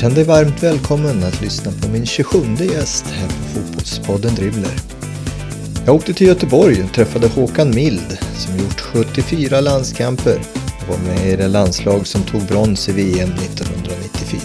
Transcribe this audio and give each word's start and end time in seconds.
Känn 0.00 0.14
dig 0.14 0.24
varmt 0.24 0.62
välkommen 0.62 1.24
att 1.24 1.40
lyssna 1.42 1.72
på 1.82 1.88
min 1.88 2.06
27 2.06 2.38
gäst 2.58 3.04
här 3.06 3.28
på 3.28 3.34
Fotbollspodden 3.34 4.34
Dribbler. 4.34 4.72
Jag 5.86 5.94
åkte 5.94 6.12
till 6.12 6.26
Göteborg 6.26 6.84
och 6.84 6.94
träffade 6.94 7.28
Håkan 7.28 7.70
Mild 7.74 8.18
som 8.36 8.58
gjort 8.58 8.80
74 8.80 9.60
landskamper 9.60 10.40
och 10.80 10.88
var 10.88 11.14
med 11.14 11.32
i 11.32 11.36
det 11.36 11.48
landslag 11.48 12.06
som 12.06 12.22
tog 12.22 12.42
brons 12.42 12.88
i 12.88 12.92
VM 12.92 13.30
1994. 13.30 14.40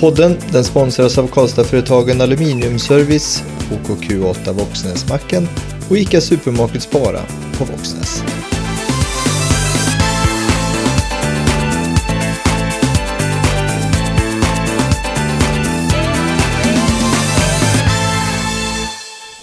Podden 0.00 0.36
den 0.52 0.64
sponsras 0.64 1.18
av 1.18 1.28
Karlstadföretagen 1.28 2.20
Aluminiumservice, 2.20 3.42
OKQ8 3.70 4.52
Våxnäsmacken 4.52 5.48
och 5.88 5.96
ICA 5.96 6.20
Supermarket 6.20 6.82
Spara 6.82 7.20
på 7.58 7.64
Våxnäs. 7.64 8.33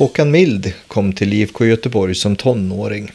Håkan 0.02 0.32
Mild 0.32 0.74
kom 0.88 1.14
till 1.14 1.34
IFK 1.34 1.66
Göteborg 1.66 2.16
som 2.16 2.36
tonåring. 2.36 3.12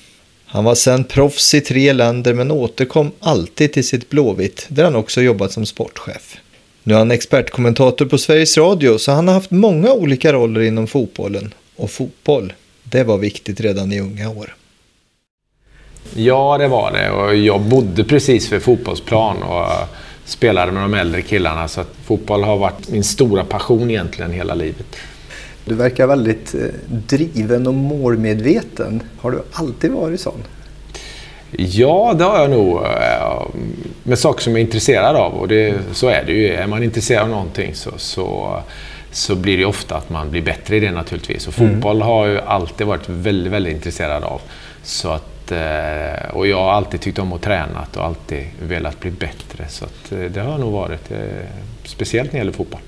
Han 0.47 0.65
var 0.65 0.75
sen 0.75 1.05
proffs 1.05 1.55
i 1.55 1.61
tre 1.61 1.93
länder 1.93 2.35
men 2.35 2.51
återkom 2.51 3.13
alltid 3.21 3.73
till 3.73 3.89
sitt 3.89 4.11
Blåvitt 4.11 4.67
där 4.69 4.85
han 4.85 4.97
också 4.97 5.23
jobbat 5.23 5.53
som 5.53 5.67
sportchef. 5.67 6.37
Nu 6.83 6.95
är 6.95 6.99
han 6.99 7.11
expertkommentator 7.11 8.07
på 8.07 8.19
Sveriges 8.19 8.59
Radio 8.59 8.99
så 8.99 9.13
han 9.13 9.29
har 9.29 9.35
haft 9.35 9.51
många 9.51 9.93
olika 9.93 10.33
roller 10.33 10.61
inom 10.61 10.87
fotbollen. 10.87 11.55
Och 11.77 11.91
fotboll, 11.91 12.53
det 12.83 13.05
var 13.05 13.19
viktigt 13.19 13.61
redan 13.61 13.93
i 13.93 14.01
unga 14.01 14.31
år. 14.31 14.55
Ja, 16.15 16.59
det 16.59 16.69
var 16.69 16.93
det. 16.93 17.11
Och 17.11 17.37
jag 17.37 17.61
bodde 17.61 18.05
precis 18.05 18.53
vid 18.53 18.63
fotbollsplan 18.63 19.43
och 19.43 19.69
spelade 20.25 20.73
med 20.73 20.83
de 20.83 20.95
äldre 20.95 21.23
killarna. 21.23 21.69
Så 21.69 21.81
att 21.81 21.95
fotboll 22.05 22.43
har 22.43 22.57
varit 22.57 22.89
min 22.89 23.05
stora 23.05 23.45
passion 23.45 23.91
egentligen 23.91 24.33
hela 24.33 24.55
livet. 24.55 24.87
Du 25.67 25.75
verkar 25.75 26.07
väldigt 26.07 26.55
eh, 26.55 26.61
driven 26.89 27.67
och 27.67 27.75
målmedveten. 27.75 29.03
Har 29.19 29.31
du 29.31 29.43
alltid 29.53 29.91
varit 29.91 30.21
sån? 30.21 30.45
Ja, 31.51 32.15
det 32.19 32.25
har 32.25 32.41
jag 32.41 32.51
nog. 32.51 32.85
Eh, 32.85 33.43
med 34.03 34.19
saker 34.19 34.43
som 34.43 34.53
jag 34.53 34.61
är 34.61 34.65
intresserad 34.65 35.17
av. 35.17 35.33
Och 35.33 35.49
det, 35.49 35.75
så 35.93 36.09
är 36.09 36.25
det 36.27 36.33
ju. 36.33 36.49
Är 36.49 36.67
man 36.67 36.83
intresserad 36.83 37.23
av 37.23 37.29
någonting 37.29 37.75
så, 37.75 37.91
så, 37.97 38.59
så 39.11 39.35
blir 39.35 39.59
det 39.59 39.65
ofta 39.65 39.97
att 39.97 40.11
man 40.11 40.31
blir 40.31 40.43
bättre 40.43 40.77
i 40.77 40.81
det 40.81 40.91
naturligtvis. 40.91 41.49
Och 41.49 41.59
mm. 41.59 41.75
fotboll 41.75 41.97
mm. 41.97 42.09
har 42.09 42.27
jag 42.27 42.45
alltid 42.47 42.87
varit 42.87 43.09
väldigt, 43.09 43.53
väldigt 43.53 43.75
intresserad 43.75 44.25
av. 44.25 44.41
Så 44.83 45.11
att, 45.11 45.53
eh, 45.53 46.31
och 46.33 46.47
jag 46.47 46.57
har 46.57 46.73
alltid 46.73 47.01
tyckt 47.01 47.19
om 47.19 47.33
att 47.33 47.43
träna 47.43 47.87
och 47.97 48.05
alltid 48.05 48.45
velat 48.63 49.01
bli 49.01 49.11
bättre. 49.11 49.69
Så 49.69 49.87
det 50.09 50.41
har 50.41 50.59
nog 50.59 50.73
varit 50.73 51.13
speciellt 51.85 52.33
när 52.33 52.39
det 52.39 52.39
gäller 52.39 52.57
fotboll. 52.57 52.81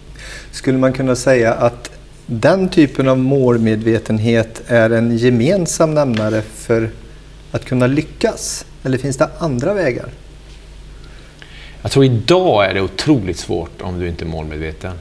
Skulle 0.50 0.78
man 0.78 0.92
kunna 0.92 1.16
säga 1.16 1.52
att 1.52 1.97
den 2.30 2.68
typen 2.68 3.08
av 3.08 3.18
målmedvetenhet 3.18 4.62
är 4.66 4.90
en 4.90 5.16
gemensam 5.16 5.94
nämnare 5.94 6.42
för 6.42 6.90
att 7.50 7.64
kunna 7.64 7.86
lyckas? 7.86 8.66
Eller 8.84 8.98
finns 8.98 9.16
det 9.16 9.30
andra 9.38 9.74
vägar? 9.74 10.08
Jag 11.82 11.90
tror 11.90 12.04
idag 12.04 12.64
är 12.70 12.74
det 12.74 12.80
otroligt 12.80 13.38
svårt 13.38 13.82
om 13.82 14.00
du 14.00 14.08
inte 14.08 14.24
är 14.24 14.26
målmedveten. 14.26 14.92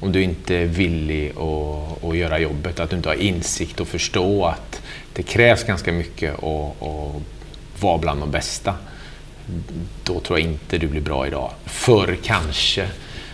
Om 0.00 0.12
du 0.12 0.22
inte 0.22 0.54
är 0.54 0.66
villig 0.66 1.30
att, 1.30 2.04
att 2.04 2.16
göra 2.16 2.38
jobbet, 2.38 2.80
att 2.80 2.90
du 2.90 2.96
inte 2.96 3.08
har 3.08 3.16
insikt 3.16 3.80
och 3.80 3.88
förstå 3.88 4.44
att 4.44 4.82
det 5.12 5.22
krävs 5.22 5.64
ganska 5.64 5.92
mycket 5.92 6.34
att, 6.34 6.82
att 6.82 7.22
vara 7.80 7.98
bland 7.98 8.20
de 8.20 8.30
bästa. 8.30 8.74
Då 10.04 10.20
tror 10.20 10.38
jag 10.38 10.48
inte 10.48 10.78
du 10.78 10.86
blir 10.86 11.00
bra 11.00 11.26
idag. 11.26 11.50
Förr 11.64 12.16
kanske 12.22 12.88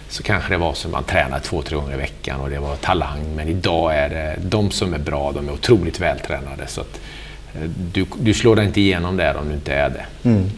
så 0.08 0.22
kanske 0.22 0.52
det 0.52 0.58
var 0.58 0.70
att 0.70 0.90
man 0.90 1.04
tränade 1.04 1.42
två, 1.42 1.62
tre 1.62 1.76
gånger 1.76 1.94
i 1.94 1.96
veckan 1.96 2.40
och 2.40 2.50
det 2.50 2.58
var 2.58 2.76
talang. 2.76 3.20
Men 3.36 3.48
idag 3.48 3.96
är 3.96 4.08
det 4.08 4.36
de 4.48 4.70
som 4.70 4.94
är 4.94 4.98
bra, 4.98 5.32
de 5.32 5.48
är 5.48 5.52
otroligt 5.52 6.00
vältränade. 6.00 6.66
Så 6.66 6.80
att, 6.80 7.00
eh, 7.54 7.70
du, 7.92 8.06
du 8.18 8.34
slår 8.34 8.56
dig 8.56 8.66
inte 8.66 8.80
igenom 8.80 9.16
där 9.16 9.36
om 9.36 9.48
du 9.48 9.54
inte 9.54 9.74
är 9.74 9.90
det. 9.90 10.28
Mm. 10.28 10.50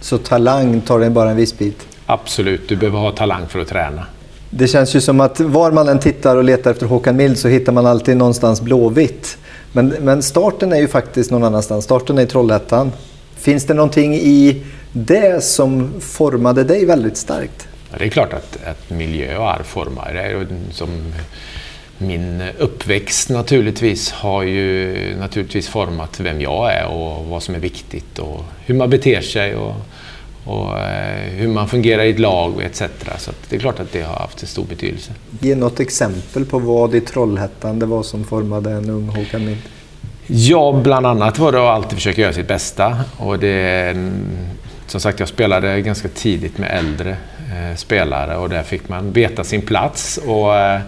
Så 0.00 0.18
talang 0.18 0.80
tar 0.80 0.98
dig 1.00 1.10
bara 1.10 1.30
en 1.30 1.36
viss 1.36 1.58
bit? 1.58 1.86
Absolut, 2.06 2.68
du 2.68 2.76
behöver 2.76 2.98
ha 2.98 3.10
talang 3.10 3.46
för 3.48 3.58
att 3.58 3.68
träna. 3.68 4.06
Det 4.50 4.68
känns 4.68 4.96
ju 4.96 5.00
som 5.00 5.20
att 5.20 5.40
var 5.40 5.70
man 5.70 5.88
än 5.88 5.98
tittar 5.98 6.36
och 6.36 6.44
letar 6.44 6.70
efter 6.70 6.86
Håkan 6.86 7.16
Mild 7.16 7.38
så 7.38 7.48
hittar 7.48 7.72
man 7.72 7.86
alltid 7.86 8.16
någonstans 8.16 8.60
Blåvitt. 8.60 9.38
Men, 9.72 9.88
men 9.88 10.22
starten 10.22 10.72
är 10.72 10.76
ju 10.76 10.88
faktiskt 10.88 11.30
någon 11.30 11.44
annanstans. 11.44 11.84
Starten 11.84 12.18
är 12.18 12.22
i 12.22 12.26
Trollhättan. 12.26 12.92
Finns 13.36 13.66
det 13.66 13.74
någonting 13.74 14.14
i 14.14 14.64
det 14.92 15.44
som 15.44 16.00
formade 16.00 16.64
dig 16.64 16.84
väldigt 16.84 17.16
starkt? 17.16 17.68
Det 17.98 18.04
är 18.04 18.08
klart 18.08 18.32
att, 18.32 18.58
att 18.64 18.90
miljö 18.90 19.38
och 19.38 19.50
arv 19.50 19.62
formar 19.62 20.14
det. 20.14 20.46
Som 20.74 21.12
min 21.98 22.42
uppväxt 22.58 23.28
naturligtvis 23.28 24.10
har 24.10 24.42
ju 24.42 24.94
naturligtvis 25.20 25.68
format 25.68 26.20
vem 26.20 26.40
jag 26.40 26.72
är 26.72 26.86
och 26.86 27.26
vad 27.26 27.42
som 27.42 27.54
är 27.54 27.58
viktigt 27.58 28.18
och 28.18 28.44
hur 28.64 28.74
man 28.74 28.90
beter 28.90 29.20
sig 29.20 29.56
och, 29.56 29.74
och 30.44 30.78
eh, 30.78 31.30
hur 31.30 31.48
man 31.48 31.68
fungerar 31.68 32.02
i 32.02 32.10
ett 32.10 32.18
lag 32.18 32.62
etc. 32.62 32.82
Så 33.18 33.30
det 33.48 33.56
är 33.56 33.60
klart 33.60 33.80
att 33.80 33.92
det 33.92 34.02
har 34.02 34.14
haft 34.14 34.42
en 34.42 34.48
stor 34.48 34.64
betydelse. 34.64 35.12
Ge 35.40 35.54
något 35.54 35.80
exempel 35.80 36.44
på 36.44 36.58
vad 36.58 36.94
i 36.94 37.00
Trollhättan 37.00 37.78
det 37.78 37.86
var 37.86 38.02
som 38.02 38.24
formade 38.24 38.70
en 38.70 38.90
ung 38.90 39.08
Håkan 39.08 39.44
Mild? 39.44 39.62
Ja, 40.26 40.80
bland 40.84 41.06
annat 41.06 41.38
var 41.38 41.52
det 41.52 41.58
att 41.58 41.64
alltid 41.64 41.92
försöka 41.92 42.20
göra 42.20 42.32
sitt 42.32 42.48
bästa. 42.48 42.96
Och 43.16 43.38
det, 43.38 43.96
som 44.86 45.00
sagt, 45.00 45.20
jag 45.20 45.28
spelade 45.28 45.80
ganska 45.80 46.08
tidigt 46.08 46.58
med 46.58 46.78
äldre 46.78 47.16
spelare 47.76 48.36
och 48.36 48.48
där 48.48 48.62
fick 48.62 48.88
man 48.88 49.12
veta 49.12 49.44
sin 49.44 49.62
plats. 49.62 50.18
Och, 50.26 50.56
eh, 50.56 50.80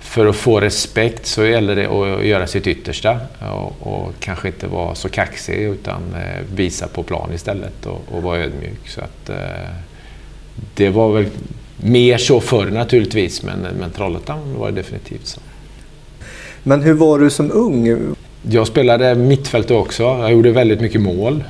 för 0.00 0.26
att 0.26 0.36
få 0.36 0.60
respekt 0.60 1.26
så 1.26 1.44
gäller 1.44 1.76
det 1.76 1.86
att 1.86 2.26
göra 2.26 2.46
sitt 2.46 2.66
yttersta 2.66 3.20
och, 3.38 3.86
och 3.86 4.12
kanske 4.20 4.48
inte 4.48 4.66
vara 4.66 4.94
så 4.94 5.08
kaxig 5.08 5.54
utan 5.54 6.02
eh, 6.14 6.54
visa 6.54 6.88
på 6.88 7.02
plan 7.02 7.30
istället 7.34 7.86
och, 7.86 8.00
och 8.10 8.22
vara 8.22 8.38
ödmjuk. 8.38 8.88
Så 8.88 9.00
att, 9.00 9.30
eh, 9.30 9.36
det 10.74 10.88
var 10.88 11.12
väl 11.12 11.26
mer 11.76 12.18
så 12.18 12.40
förr 12.40 12.66
naturligtvis, 12.66 13.42
men, 13.42 13.58
men 13.80 13.90
Trollhättan 13.90 14.54
var 14.58 14.70
det 14.70 14.76
definitivt 14.76 15.26
så. 15.26 15.40
Men 16.62 16.82
hur 16.82 16.94
var 16.94 17.18
du 17.18 17.30
som 17.30 17.52
ung? 17.52 17.98
Jag 18.42 18.66
spelade 18.66 19.14
mittfält 19.14 19.70
också. 19.70 20.02
Jag 20.02 20.32
gjorde 20.32 20.50
väldigt 20.50 20.80
mycket 20.80 21.00
mål 21.00 21.44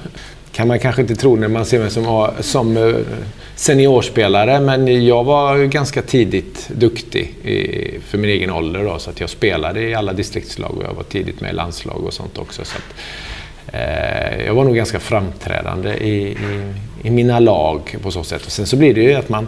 kan 0.53 0.69
man 0.69 0.79
kanske 0.79 1.03
inte 1.03 1.15
tro 1.15 1.37
när 1.37 1.49
man 1.49 1.67
ser 1.67 1.79
mig 1.79 1.91
som, 1.91 2.31
som 2.41 2.77
eh, 2.77 2.95
seniorspelare. 3.55 4.61
Men 4.61 5.07
jag 5.07 5.25
var 5.25 5.59
ganska 5.59 6.03
tidigt 6.03 6.69
duktig 6.69 7.35
i, 7.45 7.99
för 8.07 8.19
min 8.19 8.31
egen 8.31 8.51
ålder. 8.51 8.85
Då, 8.85 8.99
så 8.99 9.11
att 9.11 9.21
jag 9.21 9.31
spelade 9.31 9.83
i 9.83 9.95
alla 9.95 10.13
distriktslag 10.13 10.79
och 10.79 10.85
jag 10.85 10.95
var 10.95 11.03
tidigt 11.03 11.41
med 11.41 11.51
i 11.51 11.55
landslag 11.55 12.05
och 12.05 12.13
sånt 12.13 12.39
också. 12.39 12.65
Så 12.65 12.77
att, 12.77 12.95
eh, 13.75 14.47
jag 14.47 14.55
var 14.55 14.65
nog 14.65 14.77
ganska 14.77 15.01
framträdande 15.01 15.95
i, 15.95 16.29
i, 16.29 16.73
i, 17.03 17.11
mina 17.11 17.39
lag 17.39 17.97
på 18.03 18.11
så 18.11 18.25
sätt. 18.25 18.47
Och 18.47 18.53
sen 18.53 18.67
så 18.67 18.77
blir 18.77 18.95
det 18.95 19.03
ju 19.03 19.15
att 19.15 19.29
man, 19.29 19.47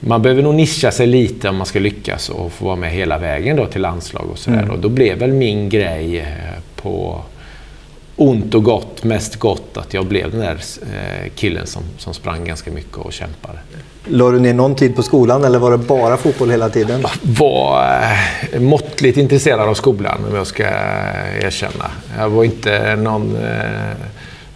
man 0.00 0.22
behöver 0.22 0.42
nog 0.42 0.54
nischa 0.54 0.90
sig 0.90 1.06
lite 1.06 1.48
om 1.48 1.56
man 1.56 1.66
ska 1.66 1.78
lyckas 1.78 2.28
och 2.28 2.52
få 2.52 2.64
vara 2.64 2.76
med 2.76 2.90
hela 2.90 3.18
vägen 3.18 3.56
då 3.56 3.66
till 3.66 3.80
landslag 3.80 4.26
och 4.32 4.38
sådär. 4.38 4.58
Mm. 4.58 4.70
Och 4.70 4.78
då 4.78 4.88
blev 4.88 5.18
väl 5.18 5.32
min 5.32 5.68
grej 5.68 6.18
eh, 6.18 6.26
på 6.76 7.20
ont 8.20 8.54
och 8.54 8.64
gott, 8.64 9.04
mest 9.04 9.36
gott, 9.36 9.76
att 9.76 9.94
jag 9.94 10.06
blev 10.06 10.30
den 10.30 10.40
där 10.40 10.58
eh, 10.82 11.30
killen 11.34 11.66
som, 11.66 11.82
som 11.98 12.14
sprang 12.14 12.44
ganska 12.44 12.70
mycket 12.70 12.96
och 12.96 13.12
kämpade. 13.12 13.58
Lade 14.04 14.32
du 14.32 14.40
ner 14.40 14.54
någon 14.54 14.74
tid 14.74 14.96
på 14.96 15.02
skolan 15.02 15.44
eller 15.44 15.58
var 15.58 15.70
det 15.70 15.78
bara 15.78 16.16
fotboll 16.16 16.50
hela 16.50 16.68
tiden? 16.68 17.00
Jag 17.00 17.10
var 17.22 17.84
eh, 18.52 18.60
måttligt 18.60 19.18
intresserad 19.18 19.68
av 19.68 19.74
skolan, 19.74 20.24
om 20.30 20.36
jag 20.36 20.46
ska 20.46 20.62
erkänna. 21.40 21.90
Jag 22.18 22.30
var 22.30 22.44
inte 22.44 22.96
någon... 22.96 23.36
Eh, 23.36 23.96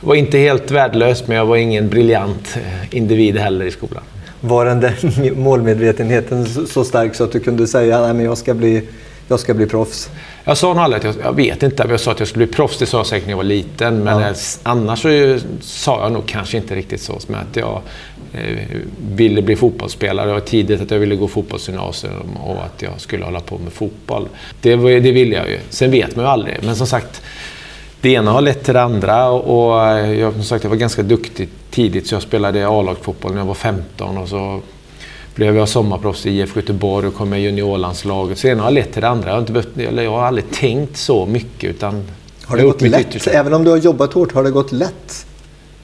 var 0.01 0.15
inte 0.15 0.39
helt 0.39 0.71
värdelös, 0.71 1.27
men 1.27 1.37
jag 1.37 1.47
var 1.47 1.57
ingen 1.57 1.89
briljant 1.89 2.57
individ 2.91 3.37
heller 3.37 3.65
i 3.65 3.71
skolan. 3.71 4.03
Var 4.41 4.65
den 4.65 4.81
där 4.81 5.35
målmedvetenheten 5.37 6.47
så 6.67 6.85
stark 6.85 7.15
så 7.15 7.25
att 7.25 7.33
du 7.33 7.41
kunde 7.41 7.67
säga 7.67 7.99
att 7.99 8.23
jag 8.23 8.39
ska 8.39 8.55
bli 8.55 8.83
jag 9.29 9.41
ska 9.41 9.55
bli 9.55 9.67
proffs? 9.67 10.11
Jag 10.47 10.59
sa 10.59 10.75
nog 10.75 10.83
aldrig 10.83 10.99
att 10.99 11.17
jag, 11.17 11.27
jag 11.27 11.33
vet 11.33 11.63
inte, 11.63 11.87
jag 11.89 12.01
sa 12.01 12.11
att 12.11 12.19
jag 12.19 12.29
skulle 12.29 12.47
bli 12.47 12.55
proffs, 12.55 12.79
det 12.79 12.87
sa 12.87 12.97
jag 12.97 13.07
säkert 13.07 13.27
när 13.27 13.33
jag 13.33 13.37
var 13.37 13.45
liten. 13.45 14.05
Men 14.05 14.21
ja. 14.21 14.35
annars 14.63 15.03
så 15.03 15.39
sa 15.61 16.03
jag 16.03 16.13
nog 16.13 16.27
kanske 16.27 16.57
inte 16.57 16.75
riktigt 16.75 17.01
så. 17.01 17.21
Som 17.21 17.35
att 17.35 17.57
jag 17.57 17.83
eh, 18.33 18.59
ville 19.15 19.43
bli 19.43 19.57
fotbollsspelare. 19.57 20.27
Det 20.27 20.33
var 20.33 20.41
tidigt 20.41 20.81
att 20.81 20.91
jag 20.91 20.99
ville 20.99 21.17
gå 21.17 21.29
fotbollsgymnasium 21.29 22.37
och 22.45 22.65
att 22.65 22.83
jag 22.83 23.01
skulle 23.01 23.25
hålla 23.25 23.41
på 23.41 23.59
med 23.59 23.73
fotboll. 23.73 24.29
Det, 24.61 24.77
det 24.77 25.13
ville 25.13 25.37
jag 25.37 25.49
ju. 25.49 25.59
Sen 25.71 25.91
vet 25.91 26.17
man 26.17 26.25
ju 26.25 26.31
aldrig. 26.31 26.57
Men 26.63 26.77
som 26.77 26.87
sagt, 26.87 27.23
det 28.01 28.09
ena 28.09 28.31
har 28.31 28.41
lett 28.41 28.65
till 28.65 28.75
det 28.75 28.83
andra 28.83 29.29
och 29.31 29.99
jag, 29.99 30.33
som 30.33 30.45
sagt, 30.45 30.65
jag 30.65 30.71
var 30.71 30.77
ganska 30.77 31.03
duktig 31.03 31.49
tidigt 31.71 32.07
så 32.07 32.15
jag 32.15 32.23
spelade 32.23 32.69
A-lagsfotboll 32.69 33.33
när 33.33 33.41
jag 33.41 33.47
var 33.47 33.55
15 33.55 34.19
och 34.19 34.29
så 34.29 34.61
blev 35.35 35.57
jag 35.57 35.69
sommarproffs 35.69 36.27
i 36.27 36.31
IFK 36.31 36.61
Göteborg 36.61 37.07
och 37.07 37.15
kom 37.15 37.31
med 37.31 37.41
i 37.41 37.43
juniorlandslaget. 37.43 38.39
Sen 38.39 38.59
har 38.59 38.67
jag 38.67 38.75
lett 38.75 38.93
till 38.93 39.03
det 39.03 39.09
andra. 39.09 39.29
Jag 39.29 39.35
har, 39.35 39.41
inte 39.41 39.53
behövt, 39.53 39.79
eller 39.79 40.03
jag 40.03 40.11
har 40.11 40.23
aldrig 40.23 40.51
tänkt 40.51 40.97
så 40.97 41.27
mycket 41.27 41.71
utan... 41.71 42.05
Har 42.45 42.57
det 42.57 42.63
gått 42.63 42.81
lätt? 42.81 43.01
Yttersta. 43.01 43.31
Även 43.31 43.55
om 43.55 43.65
du 43.65 43.71
har 43.71 43.77
jobbat 43.77 44.13
hårt, 44.13 44.33
har 44.33 44.45
det 44.45 44.51
gått 44.51 44.73
lätt? 44.73 45.27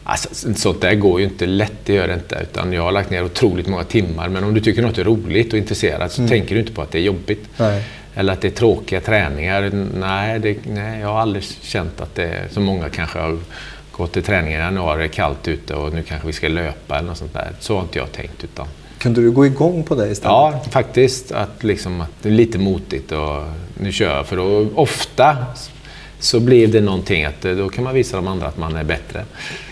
Alltså, 0.04 0.54
sånt 0.54 0.80
där 0.80 0.94
går 0.94 1.20
ju 1.20 1.26
inte 1.26 1.46
lätt, 1.46 1.72
det 1.84 1.92
gör 1.92 2.08
det 2.08 2.14
inte. 2.14 2.38
Utan 2.42 2.72
jag 2.72 2.82
har 2.82 2.92
lagt 2.92 3.10
ner 3.10 3.24
otroligt 3.24 3.66
många 3.66 3.84
timmar. 3.84 4.28
Men 4.28 4.44
om 4.44 4.54
du 4.54 4.60
tycker 4.60 4.82
något 4.82 4.98
är 4.98 5.04
roligt 5.04 5.52
och 5.52 5.58
intresserat 5.58 6.12
så 6.12 6.20
mm. 6.20 6.30
tänker 6.30 6.54
du 6.54 6.60
inte 6.60 6.72
på 6.72 6.82
att 6.82 6.90
det 6.90 6.98
är 6.98 7.02
jobbigt. 7.02 7.48
Nej. 7.56 7.84
Eller 8.14 8.32
att 8.32 8.40
det 8.40 8.48
är 8.48 8.52
tråkiga 8.52 9.00
träningar. 9.00 9.70
Nej, 9.94 10.38
det, 10.38 10.56
nej, 10.66 11.00
jag 11.00 11.08
har 11.08 11.20
aldrig 11.20 11.44
känt 11.44 12.00
att 12.00 12.14
det 12.14 12.24
är 12.24 12.48
som 12.50 12.62
många 12.62 12.88
kanske 12.88 13.18
har 13.18 13.38
gått 13.92 14.12
till 14.12 14.22
träningen 14.22 14.60
i 14.60 14.62
januari, 14.62 15.08
kallt 15.08 15.48
ute 15.48 15.74
och 15.74 15.94
nu 15.94 16.02
kanske 16.02 16.26
vi 16.26 16.32
ska 16.32 16.48
löpa 16.48 16.98
eller 16.98 17.08
något 17.08 17.18
sånt 17.18 17.32
där. 17.32 17.52
Så 17.60 17.74
har 17.74 17.82
inte 17.82 17.98
jag 17.98 18.12
tänkt. 18.12 18.44
Utan... 18.44 18.66
Kunde 19.00 19.20
du 19.20 19.30
gå 19.30 19.46
igång 19.46 19.82
på 19.82 19.94
det 19.94 20.08
istället? 20.08 20.32
Ja, 20.32 20.60
faktiskt. 20.70 21.32
Att, 21.32 21.64
liksom, 21.64 22.00
att 22.00 22.10
det 22.22 22.28
är 22.28 22.32
lite 22.32 22.58
motigt 22.58 23.12
och 23.12 23.42
nu 23.78 23.92
kör 23.92 24.16
jag. 24.16 24.26
För 24.26 24.36
då, 24.36 24.68
ofta 24.74 25.36
så 26.18 26.40
blir 26.40 26.66
det 26.66 26.80
någonting 26.80 27.24
att 27.24 27.42
då 27.42 27.68
kan 27.68 27.84
man 27.84 27.94
visa 27.94 28.16
de 28.16 28.28
andra 28.28 28.46
att 28.46 28.58
man 28.58 28.76
är 28.76 28.84
bättre. 28.84 29.24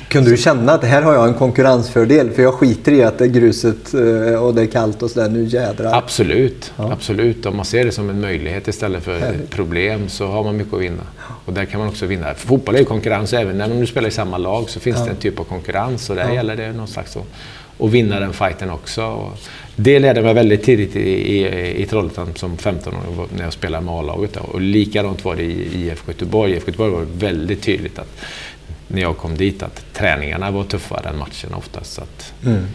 Kunde 0.09 0.31
du 0.31 0.37
känna 0.37 0.73
att 0.73 0.85
här 0.85 1.03
har 1.03 1.15
jag 1.15 1.29
en 1.29 1.35
konkurrensfördel 1.35 2.31
för 2.31 2.43
jag 2.43 2.55
skiter 2.55 2.93
i 2.93 3.03
att 3.03 3.19
det 3.19 3.25
är 3.25 3.29
gruset 3.29 3.95
eh, 3.95 4.45
och 4.45 4.55
det 4.55 4.63
är 4.63 4.67
kallt 4.67 5.03
och 5.03 5.11
sådär, 5.11 5.29
nu 5.29 5.45
jädrar. 5.45 5.99
Absolut, 5.99 6.73
ja. 6.77 6.93
absolut. 6.93 7.47
Om 7.47 7.57
man 7.57 7.65
ser 7.65 7.85
det 7.85 7.93
som 7.93 8.11
en 8.11 8.21
möjlighet 8.21 8.69
istället 8.69 9.03
för 9.03 9.17
ett 9.17 9.51
problem 9.51 10.09
så 10.09 10.27
har 10.27 10.45
man 10.45 10.57
mycket 10.57 10.75
att 10.75 10.81
vinna. 10.81 11.03
Och 11.45 11.53
där 11.53 11.65
kan 11.65 11.81
man 11.81 11.89
också 11.89 12.07
vinna. 12.07 12.35
För 12.35 12.47
fotboll 12.47 12.75
är 12.75 12.79
ju 12.79 12.85
konkurrens, 12.85 13.33
även 13.33 13.59
när 13.59 13.69
du 13.69 13.87
spelar 13.87 14.09
i 14.09 14.13
samma 14.13 14.39
lag 14.39 14.71
så 14.71 14.81
finns 14.81 14.99
ja. 14.99 15.05
det 15.05 15.11
en 15.11 15.17
typ 15.17 15.41
av 15.41 15.45
konkurrens 15.45 16.11
och 16.11 16.17
där 16.17 16.29
ja. 16.29 16.35
gäller 16.35 16.57
det 16.57 16.73
någon 16.73 16.89
slags 16.89 17.17
att 17.79 17.91
vinna 17.91 18.21
den 18.21 18.33
fighten 18.33 18.71
också. 18.71 19.33
Det 19.77 19.99
ledde 19.99 20.23
mig 20.23 20.35
väldigt 20.35 20.65
tidigt 20.65 20.97
i, 20.97 21.11
i, 21.11 21.83
i 21.83 21.87
Trollhättan 21.87 22.35
som 22.35 22.57
15-åring 22.57 23.29
när 23.37 23.45
jag 23.45 23.53
spelade 23.53 23.85
med 23.85 23.95
A-laget. 23.95 24.37
Och 24.37 24.61
likadant 24.61 25.25
var 25.25 25.37
det 25.37 25.43
i 25.43 25.87
IFK 25.87 26.13
Göteborg. 26.13 26.53
IFK 26.53 26.67
Göteborg 26.67 26.93
var 26.93 27.07
väldigt 27.15 27.63
tydligt 27.63 27.99
att 27.99 28.21
när 28.89 29.03
jag 29.03 29.17
kom 29.17 29.37
dit 29.37 29.63
att 29.63 29.85
träningarna 29.95 30.51
var 30.51 30.65
tuffare 30.65 31.09
än 31.09 31.19
matcherna 31.19 31.57
oftast. 31.57 31.93
Så 31.93 32.03
mm. 32.47 32.67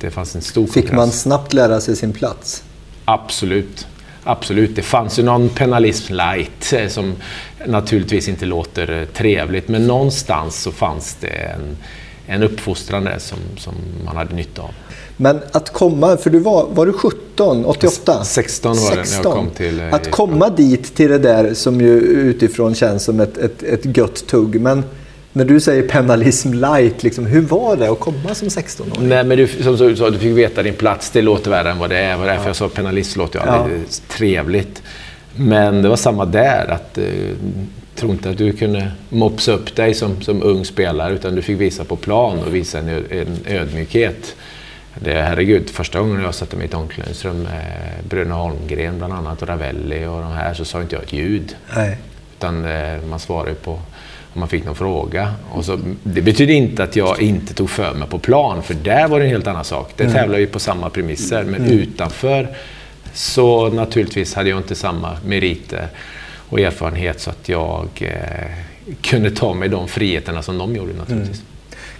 Det 0.00 0.10
fanns 0.10 0.34
en 0.34 0.42
stor 0.42 0.66
Fick 0.66 0.92
man 0.92 1.10
snabbt 1.10 1.52
lära 1.52 1.80
sig 1.80 1.96
sin 1.96 2.12
plats? 2.12 2.64
Absolut. 3.04 3.86
Absolut. 4.24 4.76
Det 4.76 4.82
fanns 4.82 5.18
ju 5.18 5.22
någon 5.22 5.48
penalism 5.48 6.14
light 6.14 6.72
eh, 6.72 6.88
som 6.88 7.14
naturligtvis 7.66 8.28
inte 8.28 8.46
låter 8.46 9.00
eh, 9.00 9.04
trevligt. 9.04 9.68
Men 9.68 9.86
någonstans 9.86 10.62
så 10.62 10.72
fanns 10.72 11.14
det 11.20 11.28
en, 11.28 11.76
en 12.28 12.42
uppfostran 12.42 13.04
där 13.04 13.18
som, 13.18 13.38
som 13.56 13.74
man 14.04 14.16
hade 14.16 14.34
nytta 14.34 14.62
av. 14.62 14.70
Men 15.16 15.40
att 15.52 15.72
komma, 15.72 16.16
för 16.16 16.30
du 16.30 16.38
var, 16.38 16.66
var 16.70 16.86
du 16.86 16.92
17, 16.92 17.64
88? 17.64 18.24
16 18.24 18.70
var 18.70 18.76
16. 18.76 18.96
det 18.96 19.10
när 19.10 19.24
jag 19.24 19.34
kom 19.34 19.50
till... 19.50 19.80
Eh, 19.80 19.94
att 19.94 20.10
komma 20.10 20.48
dit 20.48 20.94
till 20.94 21.10
det 21.10 21.18
där 21.18 21.54
som 21.54 21.80
ju 21.80 21.98
utifrån 22.00 22.74
känns 22.74 23.04
som 23.04 23.20
ett, 23.20 23.38
ett, 23.38 23.62
ett 23.62 23.96
gött 23.96 24.26
tugg. 24.26 24.60
Men 24.60 24.84
när 25.32 25.44
du 25.44 25.60
säger 25.60 25.88
penalism 25.88 26.52
light, 26.52 27.02
liksom, 27.02 27.26
hur 27.26 27.40
var 27.40 27.76
det 27.76 27.90
att 27.90 28.00
komma 28.00 28.34
som 28.34 28.48
16-åring? 28.48 29.08
Nej, 29.08 29.24
men 29.24 29.38
du, 29.38 29.46
som 29.46 29.76
du 29.76 29.96
sa, 29.96 30.10
du 30.10 30.18
fick 30.18 30.36
veta 30.36 30.62
din 30.62 30.74
plats. 30.74 31.10
Det 31.10 31.22
låter 31.22 31.50
värre 31.50 31.70
än 31.70 31.78
vad 31.78 31.90
det 31.90 31.98
är. 31.98 32.12
Det 32.12 32.18
var 32.18 32.26
därför 32.26 32.42
ja. 32.42 32.48
jag 32.48 32.56
sa 32.56 32.68
penalist 32.68 33.16
låter 33.16 33.38
ju 33.38 33.44
ja. 33.46 33.68
trevligt. 34.08 34.82
Men 35.36 35.82
det 35.82 35.88
var 35.88 35.96
samma 35.96 36.24
där. 36.24 36.66
att 36.70 36.98
eh, 36.98 37.04
tror 37.98 38.12
inte 38.12 38.30
att 38.30 38.38
du 38.38 38.52
kunde 38.52 38.90
mopsa 39.08 39.52
upp 39.52 39.76
dig 39.76 39.94
som, 39.94 40.22
som 40.22 40.42
ung 40.42 40.64
spelare 40.64 41.14
utan 41.14 41.34
du 41.34 41.42
fick 41.42 41.60
visa 41.60 41.84
på 41.84 41.96
plan 41.96 42.38
och 42.38 42.54
visa 42.54 42.78
en, 42.78 42.88
en 42.88 43.38
ödmjukhet. 43.46 44.36
Det, 44.94 45.22
herregud, 45.22 45.70
första 45.70 46.00
gången 46.00 46.22
jag 46.22 46.34
satte 46.34 46.56
mig 46.56 46.64
i 46.64 46.68
ett 46.68 46.74
omklädningsrum 46.74 47.42
med 47.42 47.62
Bruno 48.08 48.34
Holmgren 48.34 48.98
bland 48.98 49.12
annat 49.12 49.42
och 49.42 49.48
Ravelli 49.48 50.06
och 50.06 50.20
de 50.20 50.32
här 50.32 50.54
så 50.54 50.64
sa 50.64 50.82
inte 50.82 50.94
jag 50.94 51.02
ett 51.02 51.12
ljud. 51.12 51.56
Nej. 51.76 51.96
Utan 52.36 52.64
eh, 52.64 53.02
man 53.10 53.18
svarade 53.18 53.54
på 53.54 53.80
om 54.32 54.40
man 54.40 54.48
fick 54.48 54.64
någon 54.64 54.74
fråga. 54.74 55.34
Och 55.50 55.64
så, 55.64 55.78
det 56.02 56.22
betyder 56.22 56.54
inte 56.54 56.84
att 56.84 56.96
jag 56.96 57.22
inte 57.22 57.54
tog 57.54 57.70
för 57.70 57.94
mig 57.94 58.08
på 58.08 58.18
plan, 58.18 58.62
för 58.62 58.74
där 58.74 59.08
var 59.08 59.18
det 59.18 59.24
en 59.24 59.30
helt 59.30 59.46
annan 59.46 59.64
sak. 59.64 59.92
Det 59.96 60.04
mm. 60.04 60.14
tävlar 60.14 60.38
ju 60.38 60.46
på 60.46 60.58
samma 60.58 60.90
premisser, 60.90 61.44
men 61.44 61.64
mm. 61.64 61.78
utanför 61.78 62.48
så 63.12 63.68
naturligtvis 63.68 64.34
hade 64.34 64.50
jag 64.50 64.58
inte 64.58 64.74
samma 64.74 65.16
meriter 65.26 65.88
och 66.48 66.60
erfarenhet 66.60 67.20
så 67.20 67.30
att 67.30 67.48
jag 67.48 67.88
eh, 68.00 68.94
kunde 69.02 69.30
ta 69.30 69.54
mig 69.54 69.68
de 69.68 69.88
friheterna 69.88 70.42
som 70.42 70.58
de 70.58 70.76
gjorde 70.76 70.92
naturligtvis. 70.92 71.36
Mm. 71.36 71.48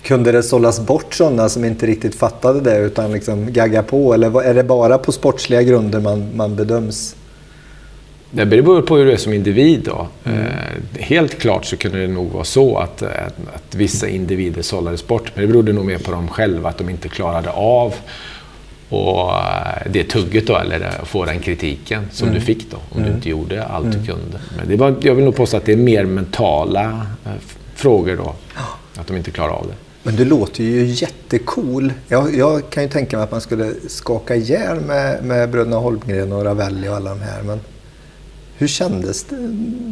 Kunde 0.02 0.32
det 0.32 0.42
sållas 0.42 0.80
bort 0.80 1.14
sådana 1.14 1.48
som 1.48 1.64
inte 1.64 1.86
riktigt 1.86 2.14
fattade 2.14 2.60
det 2.60 2.78
utan 2.78 3.12
liksom 3.12 3.52
gagga 3.52 3.82
på? 3.82 4.14
Eller 4.14 4.42
är 4.42 4.54
det 4.54 4.64
bara 4.64 4.98
på 4.98 5.12
sportsliga 5.12 5.62
grunder 5.62 6.00
man, 6.00 6.36
man 6.36 6.56
bedöms? 6.56 7.16
Det 8.30 8.46
beror 8.46 8.82
på 8.82 8.96
hur 8.96 9.06
du 9.06 9.12
är 9.12 9.16
som 9.16 9.32
individ. 9.32 9.82
Då. 9.84 10.08
Mm. 10.24 10.40
Eh, 10.40 11.02
helt 11.02 11.38
klart 11.38 11.64
så 11.64 11.76
kunde 11.76 12.00
det 12.00 12.06
nog 12.06 12.30
vara 12.30 12.44
så 12.44 12.78
att, 12.78 13.02
att, 13.02 13.34
att 13.54 13.74
vissa 13.74 14.08
individer 14.08 14.62
sållades 14.62 15.06
bort. 15.06 15.32
Men 15.34 15.46
det 15.46 15.52
berodde 15.52 15.72
nog 15.72 15.84
mer 15.84 15.98
på 15.98 16.10
dem 16.10 16.28
själva, 16.28 16.68
att 16.68 16.78
de 16.78 16.88
inte 16.88 17.08
klarade 17.08 17.50
av 17.50 17.94
och 18.88 19.30
eh, 19.30 19.90
det 19.90 20.04
tugget 20.04 20.46
då, 20.46 20.56
eller 20.56 20.90
få 21.04 21.24
den 21.24 21.40
kritiken 21.40 22.04
som 22.12 22.28
mm. 22.28 22.40
du 22.40 22.46
fick 22.46 22.70
då, 22.70 22.76
om 22.76 22.98
mm. 22.98 23.10
du 23.10 23.16
inte 23.16 23.28
gjorde 23.28 23.64
allt 23.64 23.86
mm. 23.86 23.98
du 23.98 24.06
kunde. 24.06 24.40
Men 24.56 24.68
det 24.68 24.76
var, 24.76 24.94
jag 25.00 25.14
vill 25.14 25.24
nog 25.24 25.36
påstå 25.36 25.56
att 25.56 25.64
det 25.64 25.72
är 25.72 25.76
mer 25.76 26.04
mentala 26.04 27.06
eh, 27.24 27.32
frågor 27.74 28.16
då, 28.16 28.34
att 28.96 29.06
de 29.06 29.16
inte 29.16 29.30
klarar 29.30 29.52
av 29.52 29.66
det. 29.66 29.74
Men 30.02 30.16
du 30.16 30.24
låter 30.24 30.64
ju 30.64 30.84
jättecool. 30.84 31.92
Jag, 32.08 32.34
jag 32.34 32.70
kan 32.70 32.82
ju 32.82 32.88
tänka 32.88 33.16
mig 33.16 33.24
att 33.24 33.30
man 33.30 33.40
skulle 33.40 33.72
skaka 33.88 34.36
ihjäl 34.36 34.80
med, 34.80 35.24
med 35.24 35.50
bröderna 35.50 35.76
Holmgren 35.76 36.32
och 36.32 36.44
Ravelli 36.44 36.88
och 36.88 36.96
alla 36.96 37.10
de 37.10 37.20
här. 37.20 37.42
Men 37.42 37.60
hur 38.56 38.66
kändes 38.66 39.24
det, 39.24 39.36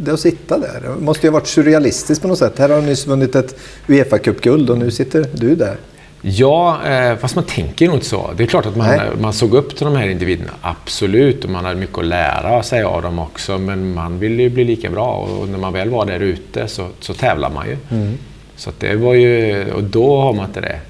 det 0.05 0.13
att 0.13 0.21
sitta 0.21 0.59
där? 0.59 0.81
Det 0.81 1.05
måste 1.05 1.27
ju 1.27 1.31
ha 1.31 1.39
varit 1.39 1.47
surrealistiskt 1.47 2.23
på 2.23 2.29
något 2.29 2.39
sätt. 2.39 2.59
Här 2.59 2.69
har 2.69 2.81
du 2.81 2.87
nyss 2.87 3.07
vunnit 3.07 3.35
ett 3.35 3.57
Uefa-cupguld 3.87 4.71
och 4.71 4.79
nu 4.79 4.91
sitter 4.91 5.27
du 5.33 5.57
där. 5.57 5.77
Ja, 6.23 6.87
eh, 6.87 7.17
fast 7.17 7.35
man 7.37 7.45
tänker 7.45 7.87
nog 7.87 7.97
inte 7.97 8.07
så. 8.07 8.31
Det 8.37 8.43
är 8.43 8.47
klart 8.47 8.67
att 8.67 8.77
man, 8.77 9.01
man 9.21 9.33
såg 9.33 9.55
upp 9.55 9.77
till 9.77 9.85
de 9.85 9.97
här 9.97 10.09
individerna, 10.09 10.51
absolut. 10.61 11.45
Och 11.45 11.51
man 11.51 11.65
hade 11.65 11.81
mycket 11.81 11.99
att 11.99 12.05
lära 12.05 12.63
sig 12.63 12.83
av 12.83 13.03
dem 13.03 13.19
också. 13.19 13.59
Men 13.59 13.95
man 13.95 14.19
ville 14.19 14.43
ju 14.43 14.51
bli 14.51 14.65
lika 14.65 14.91
bra 14.91 15.15
och 15.15 15.49
när 15.49 15.59
man 15.59 15.73
väl 15.73 15.91
var 15.91 16.07
där 16.07 16.21
ute 16.21 16.69
så, 16.69 16.89
så 17.01 17.15
tävlar 17.15 17.51
man 17.51 17.67
ju. 17.67 17.77
Mm. 17.91 18.19
Så 18.57 18.71
det 18.79 18.95
var 18.95 19.15
ju, 19.15 19.65
och 19.73 19.83
då 19.85 20.21
har 20.21 20.33
man 20.33 20.47
inte 20.47 20.61
det. 20.61 20.81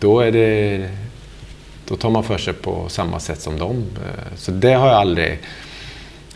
Då, 0.00 0.20
är 0.20 0.32
det. 0.32 0.88
då 1.88 1.96
tar 1.96 2.10
man 2.10 2.22
för 2.22 2.38
sig 2.38 2.54
på 2.54 2.88
samma 2.88 3.20
sätt 3.20 3.40
som 3.40 3.58
dem. 3.58 3.84
Eh, 3.96 4.36
så 4.36 4.50
det 4.50 4.72
har 4.72 4.86
jag 4.88 4.96
aldrig... 4.96 5.38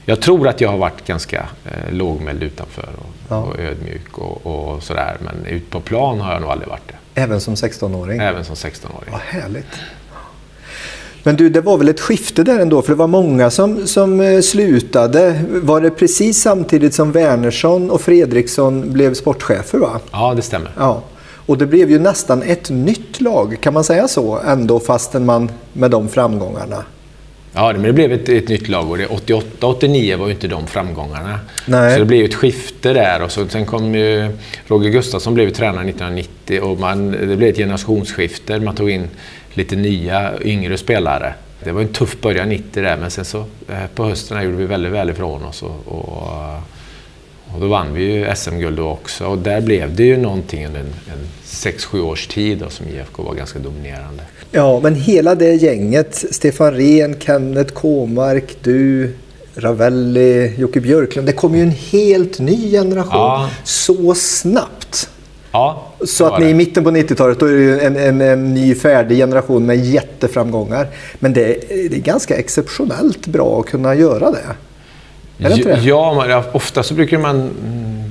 Jag 0.04 0.20
tror 0.20 0.48
att 0.48 0.60
jag 0.60 0.70
har 0.70 0.78
varit 0.78 1.06
ganska 1.06 1.46
eh, 1.64 1.92
lågmäld 1.92 2.42
utanför 2.42 2.88
och, 2.98 3.14
ja. 3.28 3.36
och 3.36 3.58
ödmjuk 3.58 4.18
och, 4.18 4.46
och, 4.46 4.82
sådär. 4.82 5.16
Men 5.20 5.46
ut 5.46 5.70
på 5.70 5.80
plan 5.80 6.20
har 6.20 6.32
jag 6.32 6.42
nog 6.42 6.50
aldrig 6.50 6.68
varit 6.68 6.88
det. 6.88 6.94
Även 7.20 7.40
som 7.40 7.54
16-åring? 7.54 8.20
Även 8.20 8.44
som 8.44 8.54
16-åring. 8.54 9.10
Vad 9.12 9.20
härligt. 9.20 9.66
Men 11.22 11.36
du, 11.36 11.48
det 11.48 11.60
var 11.60 11.76
väl 11.76 11.88
ett 11.88 12.00
skifte 12.00 12.42
där 12.42 12.58
ändå, 12.58 12.82
för 12.82 12.92
det 12.92 12.98
var 12.98 13.06
många 13.06 13.50
som, 13.50 13.86
som 13.86 14.20
eh, 14.20 14.40
slutade. 14.40 15.40
Var 15.48 15.80
det 15.80 15.90
precis 15.90 16.42
samtidigt 16.42 16.94
som 16.94 17.12
Wernersson 17.12 17.90
och 17.90 18.00
Fredriksson 18.00 18.92
blev 18.92 19.14
sportchefer? 19.14 19.78
Va? 19.78 20.00
Ja, 20.12 20.34
det 20.34 20.42
stämmer. 20.42 20.72
Ja. 20.78 21.02
Och 21.46 21.58
det 21.58 21.66
blev 21.66 21.90
ju 21.90 21.98
nästan 21.98 22.42
ett 22.42 22.70
nytt 22.70 23.20
lag, 23.20 23.56
kan 23.60 23.74
man 23.74 23.84
säga 23.84 24.08
så, 24.08 24.38
ändå 24.38 24.80
fastän 24.80 25.24
man 25.24 25.50
med 25.72 25.90
de 25.90 26.08
framgångarna? 26.08 26.84
Ja, 27.52 27.72
men 27.72 27.82
det 27.82 27.92
blev 27.92 28.12
ett, 28.12 28.28
ett 28.28 28.48
nytt 28.48 28.68
lag 28.68 28.90
och 28.90 28.96
88-89 28.98 30.16
var 30.16 30.26
ju 30.26 30.32
inte 30.32 30.48
de 30.48 30.66
framgångarna. 30.66 31.40
Nej. 31.66 31.92
Så 31.92 31.98
det 31.98 32.04
blev 32.04 32.24
ett 32.24 32.34
skifte 32.34 32.92
där 32.92 33.22
och 33.22 33.32
så, 33.32 33.48
sen 33.48 33.66
kom 33.66 33.94
ju 33.94 34.36
Roger 34.66 34.90
Gustafsson 34.90 35.34
blev 35.34 35.50
tränare 35.50 35.88
1990 35.88 36.60
och 36.60 36.78
man, 36.78 37.10
det 37.10 37.36
blev 37.36 37.50
ett 37.50 37.56
generationsskifte. 37.56 38.60
Man 38.60 38.74
tog 38.74 38.90
in 38.90 39.08
lite 39.54 39.76
nya, 39.76 40.32
yngre 40.42 40.78
spelare. 40.78 41.34
Det 41.64 41.72
var 41.72 41.80
en 41.80 41.88
tuff 41.88 42.20
början 42.20 42.48
90 42.48 42.82
där, 42.82 42.96
men 42.96 43.10
sen 43.10 43.24
så 43.24 43.38
eh, 43.68 43.86
på 43.94 44.04
hösten 44.04 44.42
gjorde 44.42 44.56
vi 44.56 44.66
väldigt 44.66 44.92
väl 44.92 45.10
ifrån 45.10 45.44
oss. 45.44 45.62
Och, 45.62 45.88
och, 45.88 46.60
och 47.54 47.60
då 47.60 47.68
vann 47.68 47.94
vi 47.94 48.02
ju 48.02 48.34
SM-guld 48.36 48.76
då 48.76 48.88
också. 48.88 49.26
Och 49.26 49.38
där 49.38 49.60
blev 49.60 49.94
det 49.94 50.04
ju 50.04 50.16
någonting 50.16 50.66
under 50.66 50.80
en, 50.80 50.86
en 50.86 51.26
6-7 51.44 52.00
års 52.00 52.26
tid 52.26 52.58
då, 52.58 52.70
som 52.70 52.86
IFK 52.88 53.22
var 53.22 53.34
ganska 53.34 53.58
dominerande. 53.58 54.22
Ja, 54.50 54.80
men 54.82 54.94
hela 54.94 55.34
det 55.34 55.54
gänget, 55.54 56.24
Stefan 56.30 56.74
Rehn, 56.74 57.16
Kenneth 57.20 57.72
Kåmark, 57.72 58.56
du, 58.62 59.14
Ravelli, 59.54 60.54
Jocke 60.58 60.80
Björklund. 60.80 61.28
Det 61.28 61.32
kom 61.32 61.54
ju 61.54 61.62
en 61.62 61.74
helt 61.90 62.38
ny 62.38 62.70
generation 62.70 63.10
ja. 63.12 63.50
så 63.64 64.14
snabbt. 64.14 65.08
Ja, 65.52 65.86
så 66.06 66.26
att 66.26 66.40
ni 66.40 66.48
i 66.48 66.54
mitten 66.54 66.84
på 66.84 66.90
90-talet, 66.90 67.40
då 67.40 67.46
är 67.46 67.52
det 67.52 67.80
en, 67.80 67.96
en, 67.96 68.20
en, 68.20 68.54
ny 68.54 68.74
färdig 68.74 69.16
generation 69.16 69.66
med 69.66 69.84
jätteframgångar. 69.84 70.88
Men 71.18 71.32
det, 71.32 71.68
det 71.68 71.96
är 71.96 72.00
ganska 72.00 72.36
exceptionellt 72.36 73.26
bra 73.26 73.60
att 73.60 73.66
kunna 73.66 73.94
göra 73.94 74.30
det. 74.30 74.54
Är 75.40 75.48
det 75.48 75.56
inte 75.56 75.76
det? 75.76 75.82
Ja, 75.82 76.44
ofta 76.52 76.82
så 76.82 76.94
brukar 76.94 77.18
man... 77.18 77.50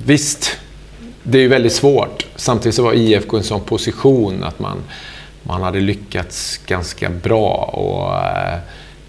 Visst, 0.06 0.58
det 1.24 1.38
är 1.38 1.42
ju 1.42 1.48
väldigt 1.48 1.74
svårt. 1.74 2.26
Samtidigt 2.36 2.76
så 2.76 2.84
var 2.84 2.94
IFK 2.94 3.38
i 3.38 3.40
en 3.40 3.44
sån 3.44 3.62
position 3.62 4.44
att 4.44 4.60
man, 4.60 4.78
man 5.44 5.62
hade 5.62 5.80
lyckats 5.80 6.58
ganska 6.58 7.10
bra. 7.10 7.54
Och, 7.74 8.28
eh, 8.28 8.60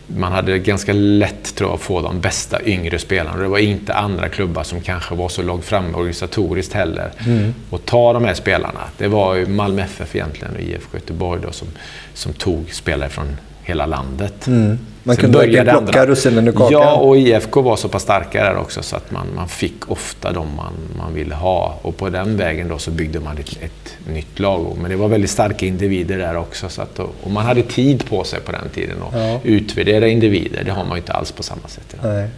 man 0.06 0.32
hade 0.32 0.58
ganska 0.58 0.92
lätt 0.92 1.54
tror 1.54 1.70
jag, 1.70 1.74
att 1.74 1.80
få 1.80 2.00
de 2.00 2.20
bästa 2.20 2.62
yngre 2.64 2.98
spelarna. 2.98 3.42
Det 3.42 3.48
var 3.48 3.58
inte 3.58 3.94
andra 3.94 4.28
klubbar 4.28 4.62
som 4.62 4.80
kanske 4.80 5.14
var 5.14 5.28
så 5.28 5.42
långt 5.42 5.64
framme 5.64 5.94
organisatoriskt 5.94 6.72
heller. 6.72 7.10
Mm. 7.26 7.54
Och 7.70 7.84
ta 7.84 8.12
de 8.12 8.24
här 8.24 8.34
spelarna. 8.34 8.80
Det 8.98 9.08
var 9.08 9.34
ju 9.34 9.46
Malmö 9.46 9.82
FF 9.82 10.16
egentligen 10.16 10.54
och 10.54 10.60
IFK 10.60 10.96
Göteborg 10.96 11.40
då, 11.42 11.52
som, 11.52 11.68
som 12.14 12.32
tog 12.32 12.74
spelare 12.74 13.08
från 13.08 13.36
hela 13.70 13.86
landet. 13.86 14.46
Mm. 14.46 14.78
Man 15.02 15.16
kunde 15.16 15.38
verkligen 15.38 15.66
plocka 15.66 16.06
russinen 16.06 16.48
ur 16.48 16.52
kakan. 16.52 16.72
Ja, 16.72 16.94
och 16.94 17.18
IFK 17.18 17.62
var 17.62 17.76
så 17.76 17.88
pass 17.88 18.02
starka 18.02 18.44
där 18.44 18.56
också 18.56 18.82
så 18.82 18.96
att 18.96 19.10
man, 19.10 19.26
man 19.36 19.48
fick 19.48 19.90
ofta 19.90 20.32
de 20.32 20.56
man, 20.56 20.72
man 20.98 21.14
ville 21.14 21.34
ha. 21.34 21.78
Och 21.82 21.96
på 21.96 22.08
den 22.08 22.36
vägen 22.36 22.68
då 22.68 22.78
så 22.78 22.90
byggde 22.90 23.20
man 23.20 23.38
ett, 23.38 23.58
ett 23.60 24.08
nytt 24.14 24.38
lag. 24.38 24.76
Men 24.80 24.90
det 24.90 24.96
var 24.96 25.08
väldigt 25.08 25.30
starka 25.30 25.66
individer 25.66 26.18
där 26.18 26.36
också. 26.36 26.68
Så 26.68 26.82
att, 26.82 26.98
och 26.98 27.30
man 27.30 27.46
hade 27.46 27.62
tid 27.62 28.08
på 28.08 28.24
sig 28.24 28.40
på 28.40 28.52
den 28.52 28.68
tiden 28.74 28.96
att 29.02 29.20
ja. 29.20 29.40
utvärdera 29.44 30.08
individer. 30.08 30.64
Det 30.64 30.70
har 30.70 30.84
man 30.84 30.92
ju 30.92 30.98
inte 30.98 31.12
alls 31.12 31.32
på 31.32 31.42
samma 31.42 31.68
sätt 31.68 31.94
idag. 31.94 32.14
Nej. 32.14 32.28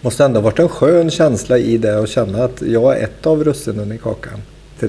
Måste 0.00 0.24
ändå 0.24 0.40
ha 0.40 0.44
varit 0.44 0.58
en 0.58 0.68
skön 0.68 1.10
känsla 1.10 1.58
i 1.58 1.78
det 1.78 1.98
att 1.98 2.08
känna 2.08 2.44
att 2.44 2.62
jag 2.62 2.98
är 2.98 3.04
ett 3.04 3.26
av 3.26 3.44
russinen 3.44 3.92
i 3.92 3.98
kakan. 3.98 4.42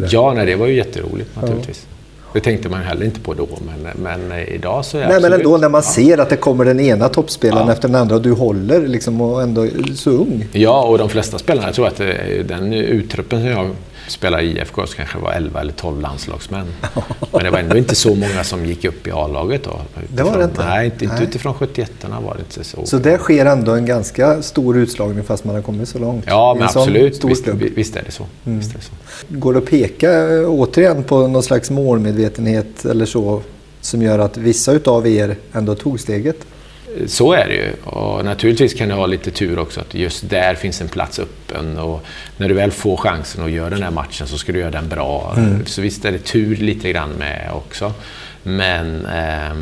Ja, 0.09 0.33
nej, 0.33 0.45
det 0.45 0.55
var 0.55 0.67
ju 0.67 0.75
jätteroligt 0.75 1.35
naturligtvis. 1.35 1.87
Ja. 1.89 1.98
Det 2.33 2.39
tänkte 2.39 2.69
man 2.69 2.81
heller 2.81 3.05
inte 3.05 3.19
på 3.19 3.33
då, 3.33 3.47
men, 3.83 4.03
men 4.03 4.39
idag 4.39 4.85
så 4.85 4.97
är 4.97 5.01
Nej, 5.01 5.15
absolut, 5.15 5.31
men 5.31 5.39
ändå 5.39 5.57
när 5.57 5.69
man 5.69 5.83
ser 5.83 6.17
att 6.17 6.29
det 6.29 6.37
kommer 6.37 6.65
den 6.65 6.79
ena 6.79 7.09
toppspelaren 7.09 7.67
ja. 7.67 7.73
efter 7.73 7.87
den 7.87 7.95
andra 7.95 8.15
och 8.15 8.21
du 8.21 8.31
håller 8.31 8.87
liksom 8.87 9.21
och 9.21 9.41
ändå 9.41 9.61
är 9.61 9.95
så 9.95 10.09
ung. 10.09 10.45
Ja, 10.51 10.83
och 10.83 10.97
de 10.97 11.09
flesta 11.09 11.37
spelarna, 11.37 11.67
jag 11.67 11.75
tror 11.75 11.87
att 11.87 12.01
den 12.47 12.73
uttruppen 12.73 13.39
som 13.39 13.49
jag 13.49 13.69
spelade 14.11 14.43
i 14.43 14.57
IFK 14.57 14.87
så 14.87 14.95
kanske 14.95 15.17
det 15.17 15.23
var 15.23 15.31
11 15.31 15.61
eller 15.61 15.73
12 15.73 16.01
landslagsmän. 16.01 16.67
Men 17.31 17.43
det 17.43 17.49
var 17.49 17.59
ändå 17.59 17.77
inte 17.77 17.95
så 17.95 18.15
många 18.15 18.43
som 18.43 18.65
gick 18.65 18.85
upp 18.85 19.07
i 19.07 19.11
A-laget 19.11 19.63
då. 19.63 19.81
Det 20.07 20.23
var 20.23 20.37
det 20.37 20.43
inte? 20.43 20.65
Nej, 20.65 20.85
inte, 20.85 21.05
inte 21.05 21.23
utifrån 21.23 21.53
71 21.53 21.91
var 22.23 22.33
det 22.33 22.39
inte 22.39 22.63
så. 22.63 22.85
Så 22.85 22.97
det 22.97 23.17
sker 23.17 23.45
ändå 23.45 23.71
en 23.71 23.85
ganska 23.85 24.41
stor 24.41 24.77
utslagning 24.77 25.23
fast 25.23 25.43
man 25.43 25.55
har 25.55 25.61
kommit 25.61 25.89
så 25.89 25.99
långt? 25.99 26.25
Ja, 26.27 26.53
men 26.53 26.63
absolut. 26.63 27.23
Visst, 27.23 27.47
visst, 27.47 27.95
är 27.95 28.03
det 28.05 28.11
så. 28.11 28.25
Mm. 28.45 28.59
visst 28.59 28.71
är 28.71 28.77
det 28.77 28.83
så. 28.83 28.91
Går 29.27 29.53
det 29.53 29.59
att 29.59 29.65
peka 29.65 30.11
eh, 30.11 30.49
återigen 30.49 31.03
på 31.03 31.27
någon 31.27 31.43
slags 31.43 31.69
målmedvetenhet 31.69 32.85
eller 32.85 33.05
så 33.05 33.41
som 33.81 34.01
gör 34.01 34.19
att 34.19 34.37
vissa 34.37 34.71
utav 34.71 35.07
er 35.07 35.35
ändå 35.53 35.75
tog 35.75 35.99
steget? 35.99 36.45
Så 37.07 37.33
är 37.33 37.47
det 37.47 37.53
ju. 37.53 37.73
Och 37.83 38.25
naturligtvis 38.25 38.73
kan 38.73 38.89
du 38.89 38.95
ha 38.95 39.05
lite 39.05 39.31
tur 39.31 39.59
också 39.59 39.79
att 39.79 39.93
just 39.93 40.29
där 40.29 40.55
finns 40.55 40.81
en 40.81 40.87
plats 40.87 41.19
öppen. 41.19 41.77
Och 41.77 42.05
när 42.37 42.49
du 42.49 42.53
väl 42.53 42.71
får 42.71 42.97
chansen 42.97 43.43
att 43.43 43.51
göra 43.51 43.69
den 43.69 43.83
här 43.83 43.91
matchen 43.91 44.27
så 44.27 44.37
ska 44.37 44.51
du 44.51 44.59
göra 44.59 44.71
den 44.71 44.89
bra. 44.89 45.33
Mm. 45.37 45.65
Så 45.65 45.81
visst 45.81 46.05
är 46.05 46.11
det 46.11 46.19
tur 46.19 46.55
lite 46.55 46.91
grann 46.91 47.09
med 47.09 47.49
också. 47.53 47.93
Men 48.43 49.05
eh, 49.05 49.55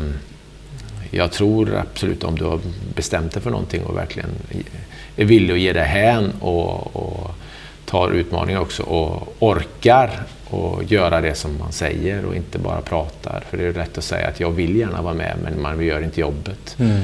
jag 1.10 1.32
tror 1.32 1.76
absolut 1.76 2.24
om 2.24 2.38
du 2.38 2.44
har 2.44 2.60
bestämt 2.94 3.32
dig 3.32 3.42
för 3.42 3.50
någonting 3.50 3.82
och 3.82 3.96
verkligen 3.96 4.30
är 5.16 5.24
villig 5.24 5.54
att 5.54 5.60
ge 5.60 5.72
dig 5.72 5.84
hän 5.84 6.32
och, 6.40 6.96
och 6.96 7.34
tar 7.84 8.10
utmaningar 8.10 8.60
också 8.60 8.82
och 8.82 9.36
orkar 9.38 10.22
och 10.50 10.84
göra 10.84 11.20
det 11.20 11.34
som 11.34 11.58
man 11.58 11.72
säger 11.72 12.24
och 12.24 12.36
inte 12.36 12.58
bara 12.58 12.80
pratar. 12.80 13.44
För 13.50 13.56
det 13.56 13.64
är 13.64 13.72
lätt 13.72 13.98
att 13.98 14.04
säga 14.04 14.28
att 14.28 14.40
jag 14.40 14.50
vill 14.50 14.76
gärna 14.76 15.02
vara 15.02 15.14
med 15.14 15.36
men 15.42 15.62
man 15.62 15.84
gör 15.84 16.02
inte 16.02 16.20
jobbet. 16.20 16.76
Mm. 16.78 16.96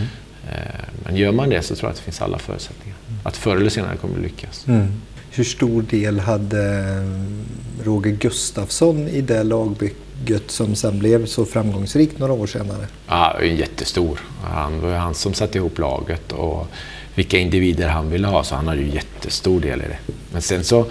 Eh, 0.51 0.85
men 1.05 1.17
gör 1.17 1.33
man 1.33 1.49
det 1.49 1.63
så 1.63 1.77
tror 1.77 1.89
jag 1.89 1.91
att 1.91 1.97
det 1.97 2.03
finns 2.03 2.23
alla 2.23 2.39
förutsättningar. 2.39 2.97
Att 3.23 3.37
förr 3.37 3.57
eller 3.57 3.71
senare 3.71 3.97
kommer 3.97 4.17
det 4.17 4.23
lyckas. 4.23 4.65
Mm. 4.69 4.93
Hur 5.31 5.45
stor 5.45 5.83
del 5.83 6.21
hade 6.21 6.69
eh, 6.69 7.85
Roger 7.85 8.11
Gustafsson 8.11 9.09
i 9.09 9.21
det 9.21 9.43
lagbygget 9.43 10.51
som 10.51 10.75
sen 10.75 10.99
blev 10.99 11.27
så 11.27 11.45
framgångsrikt 11.45 12.19
några 12.19 12.33
år 12.33 12.47
senare? 12.47 12.87
Ja, 13.09 13.43
jättestor. 13.43 14.21
Han 14.43 14.81
var 14.81 14.93
han 14.93 15.15
som 15.15 15.35
satte 15.35 15.59
ihop 15.59 15.79
laget 15.79 16.33
och 16.33 16.67
vilka 17.15 17.39
individer 17.39 17.89
han 17.89 18.11
ville 18.11 18.27
ha, 18.27 18.45
så 18.45 18.55
han 18.55 18.69
hade 18.69 18.81
ju 18.81 18.95
jättestor 18.95 19.61
del 19.61 19.81
i 19.81 19.85
det. 19.85 19.99
Men 20.33 20.43
sen 20.43 20.65
så 20.65 20.87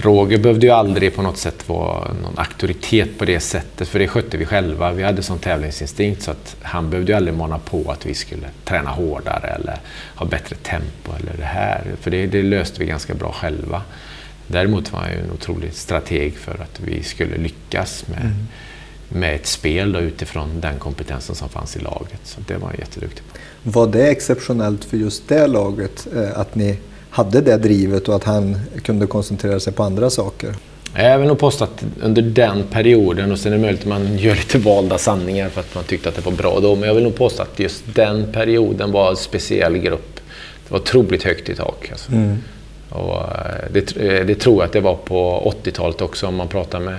Roger 0.00 0.38
behövde 0.38 0.66
ju 0.66 0.72
aldrig 0.72 1.14
på 1.14 1.22
något 1.22 1.38
sätt 1.38 1.68
vara 1.68 2.12
någon 2.22 2.38
auktoritet 2.38 3.18
på 3.18 3.24
det 3.24 3.40
sättet, 3.40 3.88
för 3.88 3.98
det 3.98 4.08
skötte 4.08 4.36
vi 4.36 4.46
själva. 4.46 4.92
Vi 4.92 5.02
hade 5.02 5.22
sån 5.22 5.38
tävlingsinstinkt 5.38 6.22
så 6.22 6.30
att 6.30 6.56
han 6.62 6.90
behövde 6.90 7.12
ju 7.12 7.16
aldrig 7.16 7.36
mana 7.36 7.58
på 7.58 7.90
att 7.90 8.06
vi 8.06 8.14
skulle 8.14 8.48
träna 8.64 8.90
hårdare 8.90 9.48
eller 9.48 9.78
ha 10.14 10.26
bättre 10.26 10.56
tempo 10.56 11.12
eller 11.20 11.36
det 11.38 11.44
här. 11.44 11.84
För 12.00 12.10
det, 12.10 12.26
det 12.26 12.42
löste 12.42 12.80
vi 12.80 12.86
ganska 12.86 13.14
bra 13.14 13.32
själva. 13.32 13.82
Däremot 14.46 14.92
var 14.92 15.00
han 15.00 15.10
ju 15.10 15.18
en 15.18 15.30
otrolig 15.30 15.72
strateg 15.72 16.36
för 16.36 16.52
att 16.52 16.80
vi 16.80 17.02
skulle 17.02 17.36
lyckas 17.36 18.04
med, 18.08 18.20
mm. 18.20 18.46
med 19.08 19.34
ett 19.34 19.46
spel 19.46 19.92
då, 19.92 20.00
utifrån 20.00 20.60
den 20.60 20.78
kompetensen 20.78 21.34
som 21.34 21.48
fanns 21.48 21.76
i 21.76 21.80
laget. 21.80 22.20
Så 22.24 22.40
det 22.46 22.56
var 22.56 22.68
han 22.68 22.76
jätteduktig 22.78 23.22
på. 23.32 23.38
Var 23.70 23.86
det 23.86 24.08
exceptionellt 24.08 24.84
för 24.84 24.96
just 24.96 25.28
det 25.28 25.46
laget 25.46 26.06
eh, 26.16 26.40
att 26.40 26.54
ni 26.54 26.78
hade 27.10 27.40
det 27.40 27.56
drivet 27.56 28.08
och 28.08 28.16
att 28.16 28.24
han 28.24 28.60
kunde 28.82 29.06
koncentrera 29.06 29.60
sig 29.60 29.72
på 29.72 29.82
andra 29.82 30.10
saker. 30.10 30.54
Jag 30.94 31.18
vill 31.18 31.28
nog 31.28 31.38
påstå 31.38 31.64
att 31.64 31.84
under 32.02 32.22
den 32.22 32.62
perioden, 32.70 33.32
och 33.32 33.38
sen 33.38 33.52
är 33.52 33.56
det 33.56 33.62
möjligt 33.62 33.80
att 33.80 33.86
man 33.86 34.18
gör 34.18 34.34
lite 34.34 34.58
valda 34.58 34.98
sanningar 34.98 35.48
för 35.48 35.60
att 35.60 35.74
man 35.74 35.84
tyckte 35.84 36.08
att 36.08 36.14
det 36.14 36.24
var 36.24 36.32
bra 36.32 36.60
då, 36.60 36.74
men 36.74 36.88
jag 36.88 36.94
vill 36.94 37.04
nog 37.04 37.16
påstå 37.16 37.42
att 37.42 37.58
just 37.58 37.82
den 37.94 38.32
perioden 38.32 38.92
var 38.92 39.10
en 39.10 39.16
speciell 39.16 39.78
grupp. 39.78 40.20
Det 40.68 40.72
var 40.72 40.78
otroligt 40.78 41.22
högt 41.22 41.48
i 41.48 41.54
tak. 41.54 41.88
Alltså. 41.92 42.12
Mm. 42.12 42.38
Och 42.88 43.16
eh, 43.16 43.70
det, 43.72 43.96
eh, 43.96 44.26
det, 44.26 44.34
tror 44.34 44.56
jag 44.56 44.64
att 44.64 44.72
det 44.72 44.80
var 44.80 44.94
på 44.94 45.52
80-talet 45.64 46.00
också 46.00 46.26
om 46.26 46.36
man 46.36 46.48
pratar 46.48 46.80
med 46.80 46.96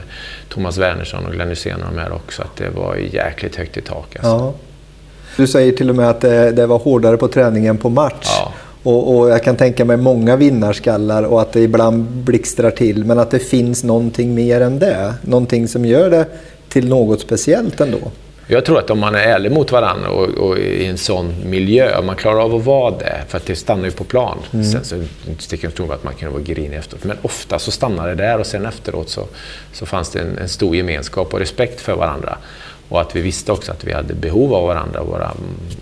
Thomas 0.49 0.77
Wernersson 0.77 1.25
och 1.25 1.31
Glenn 1.31 1.49
Hysén 1.49 1.81
och 1.81 1.93
de 1.93 1.99
här 1.99 2.11
också, 2.11 2.41
att 2.41 2.55
det 2.55 2.69
var 2.69 2.95
jäkligt 2.95 3.55
högt 3.55 3.77
i 3.77 3.81
tak. 3.81 4.15
Alltså. 4.15 4.29
Ja. 4.29 4.53
Du 5.37 5.47
säger 5.47 5.71
till 5.71 5.89
och 5.89 5.95
med 5.95 6.09
att 6.09 6.21
det, 6.21 6.51
det 6.51 6.67
var 6.67 6.79
hårdare 6.79 7.17
på 7.17 7.27
träningen 7.27 7.77
på 7.77 7.89
match. 7.89 8.37
Ja. 8.39 8.53
Och, 8.83 9.17
och, 9.17 9.29
jag 9.29 9.43
kan 9.43 9.55
tänka 9.55 9.85
mig 9.85 9.97
många 9.97 10.35
vinnarskallar 10.35 11.23
och 11.23 11.41
att 11.41 11.53
det 11.53 11.61
ibland 11.61 12.03
blixtrar 12.05 12.71
till. 12.71 13.05
Men 13.05 13.19
att 13.19 13.31
det 13.31 13.39
finns 13.39 13.83
någonting 13.83 14.35
mer 14.35 14.61
än 14.61 14.79
det. 14.79 15.13
Någonting 15.21 15.67
som 15.67 15.85
gör 15.85 16.09
det 16.09 16.25
till 16.69 16.89
något 16.89 17.21
speciellt 17.21 17.81
ändå. 17.81 17.99
Jag 18.51 18.65
tror 18.65 18.79
att 18.79 18.89
om 18.89 18.99
man 18.99 19.15
är 19.15 19.19
ärlig 19.19 19.51
mot 19.51 19.71
varandra 19.71 20.09
och, 20.09 20.29
och 20.29 20.57
i 20.57 20.85
en 20.85 20.97
sån 20.97 21.33
miljö, 21.45 21.97
om 21.97 22.05
man 22.05 22.15
klarar 22.15 22.39
av 22.39 22.55
att 22.55 22.65
vara 22.65 22.91
det, 22.97 23.21
för 23.27 23.37
att 23.37 23.45
det 23.45 23.55
stannar 23.55 23.85
ju 23.85 23.91
på 23.91 24.03
plan. 24.03 24.37
Mm. 24.51 24.65
Sen 24.65 24.83
så 24.83 25.03
sticker 25.39 25.65
jag 25.65 25.71
inte 25.71 25.93
att 25.93 26.03
man 26.03 26.13
kan 26.13 26.31
vara 26.31 26.41
grinig 26.41 26.77
efteråt, 26.77 27.03
men 27.03 27.17
ofta 27.21 27.59
så 27.59 27.71
stannar 27.71 28.07
det 28.07 28.15
där 28.15 28.39
och 28.39 28.45
sen 28.45 28.65
efteråt 28.65 29.09
så, 29.09 29.27
så 29.73 29.85
fanns 29.85 30.09
det 30.09 30.19
en, 30.19 30.37
en, 30.37 30.49
stor 30.49 30.75
gemenskap 30.75 31.33
och 31.33 31.39
respekt 31.39 31.81
för 31.81 31.95
varandra. 31.95 32.37
Och 32.89 33.01
att 33.01 33.15
vi 33.15 33.21
visste 33.21 33.51
också 33.51 33.71
att 33.71 33.83
vi 33.83 33.93
hade 33.93 34.13
behov 34.13 34.53
av 34.53 34.67
varandra, 34.67 35.03
våra 35.03 35.25
mm, 35.25 35.35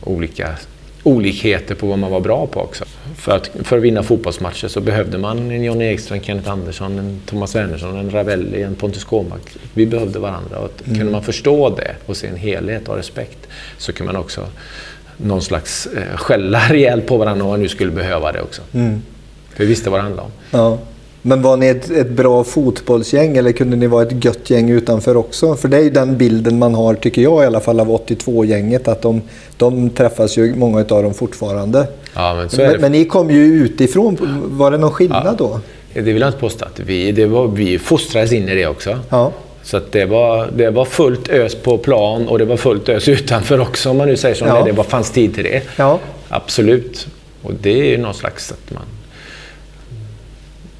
olika 0.03 0.55
olikheter 1.03 1.75
på 1.75 1.87
vad 1.87 1.99
man 1.99 2.11
var 2.11 2.19
bra 2.19 2.47
på 2.47 2.61
också. 2.61 2.85
För 3.15 3.35
att, 3.35 3.49
för 3.63 3.77
att 3.77 3.83
vinna 3.83 4.03
fotbollsmatcher 4.03 4.67
så 4.67 4.81
behövde 4.81 5.17
man 5.17 5.51
en 5.51 5.63
Johnny 5.63 5.85
Ekström, 5.85 6.17
en 6.17 6.23
Kenneth 6.23 6.51
Andersson, 6.51 6.99
en 6.99 7.21
Thomas 7.25 7.55
Wernersson, 7.55 7.97
en 7.97 8.11
Ravelli, 8.11 8.61
en 8.61 8.75
Pontus 8.75 9.03
Kåmark. 9.03 9.41
Vi 9.73 9.85
behövde 9.85 10.19
varandra. 10.19 10.57
Och 10.59 10.71
mm. 10.85 10.97
Kunde 10.97 11.11
man 11.11 11.23
förstå 11.23 11.69
det 11.69 11.95
och 12.05 12.17
se 12.17 12.27
en 12.27 12.35
helhet 12.35 12.89
och 12.89 12.95
respekt 12.95 13.47
så 13.77 13.93
kunde 13.93 14.13
man 14.13 14.21
också 14.21 14.47
någon 15.17 15.41
slags 15.41 15.87
eh, 15.87 16.17
skälla 16.17 16.59
rejält 16.69 17.07
på 17.07 17.17
varandra 17.17 17.43
om 17.43 17.49
man 17.49 17.61
nu 17.61 17.67
skulle 17.67 17.91
behöva 17.91 18.31
det 18.31 18.41
också. 18.41 18.61
Mm. 18.73 19.01
För 19.49 19.63
vi 19.63 19.65
visste 19.65 19.89
vad 19.89 19.99
det 19.99 20.03
handlade 20.03 20.25
om. 20.25 20.31
Ja. 20.51 20.79
Men 21.27 21.41
var 21.41 21.57
ni 21.57 21.67
ett, 21.67 21.89
ett, 21.89 22.09
bra 22.09 22.43
fotbollsgäng 22.43 23.37
eller 23.37 23.51
kunde 23.51 23.75
ni 23.75 23.87
vara 23.87 24.03
ett 24.03 24.25
gött 24.25 24.49
gäng 24.49 24.69
utanför 24.69 25.17
också? 25.17 25.55
För 25.55 25.67
det 25.67 25.77
är 25.77 25.81
ju 25.81 25.89
den 25.89 26.17
bilden 26.17 26.59
man 26.59 26.75
har, 26.75 26.93
tycker 26.93 27.21
jag 27.21 27.43
i 27.43 27.45
alla 27.45 27.59
fall, 27.59 27.79
av 27.79 27.87
82-gänget. 27.87 28.87
Att 28.87 29.01
de, 29.01 29.21
de 29.57 29.89
träffas 29.89 30.37
ju, 30.37 30.55
många 30.55 30.79
av 30.79 31.03
dem 31.03 31.13
fortfarande. 31.13 31.87
Ja, 32.15 32.35
men, 32.35 32.49
så 32.49 32.61
men, 32.61 32.81
men, 32.81 32.91
ni 32.91 33.05
kom 33.05 33.31
ju 33.31 33.43
utifrån. 33.43 34.17
Var 34.45 34.71
det 34.71 34.77
någon 34.77 34.91
skillnad 34.91 35.25
ja. 35.25 35.35
då? 35.37 35.59
Det 35.93 36.01
vill 36.01 36.21
jag 36.21 36.29
inte 36.29 36.39
påstå. 36.39 36.65
Vi, 36.75 37.11
det 37.11 37.25
var, 37.25 37.47
vi 37.47 37.79
fostrades 37.79 38.31
in 38.31 38.49
i 38.49 38.55
det 38.55 38.67
också. 38.67 38.99
Ja. 39.09 39.31
Så 39.63 39.81
det, 39.91 40.05
var, 40.05 40.49
det 40.55 40.69
var 40.69 40.85
fullt 40.85 41.29
ös 41.29 41.55
på 41.55 41.77
plan 41.77 42.27
och 42.27 42.39
det 42.39 42.45
var 42.45 42.57
fullt 42.57 42.89
ös 42.89 43.07
utanför 43.07 43.59
också 43.59 43.89
om 43.89 43.97
man 43.97 44.07
nu 44.07 44.17
säger 44.17 44.35
så. 44.35 44.45
Ja. 44.45 44.63
Det, 44.63 44.71
det 44.71 44.83
fanns 44.83 45.11
tid 45.11 45.35
till 45.35 45.43
det. 45.43 45.61
Ja. 45.75 45.99
Absolut. 46.29 47.07
Och 47.41 47.53
det 47.61 47.79
är 47.79 47.85
ju 47.85 47.97
någon 47.97 48.13
slags 48.13 48.51
att 48.51 48.73
man 48.73 48.83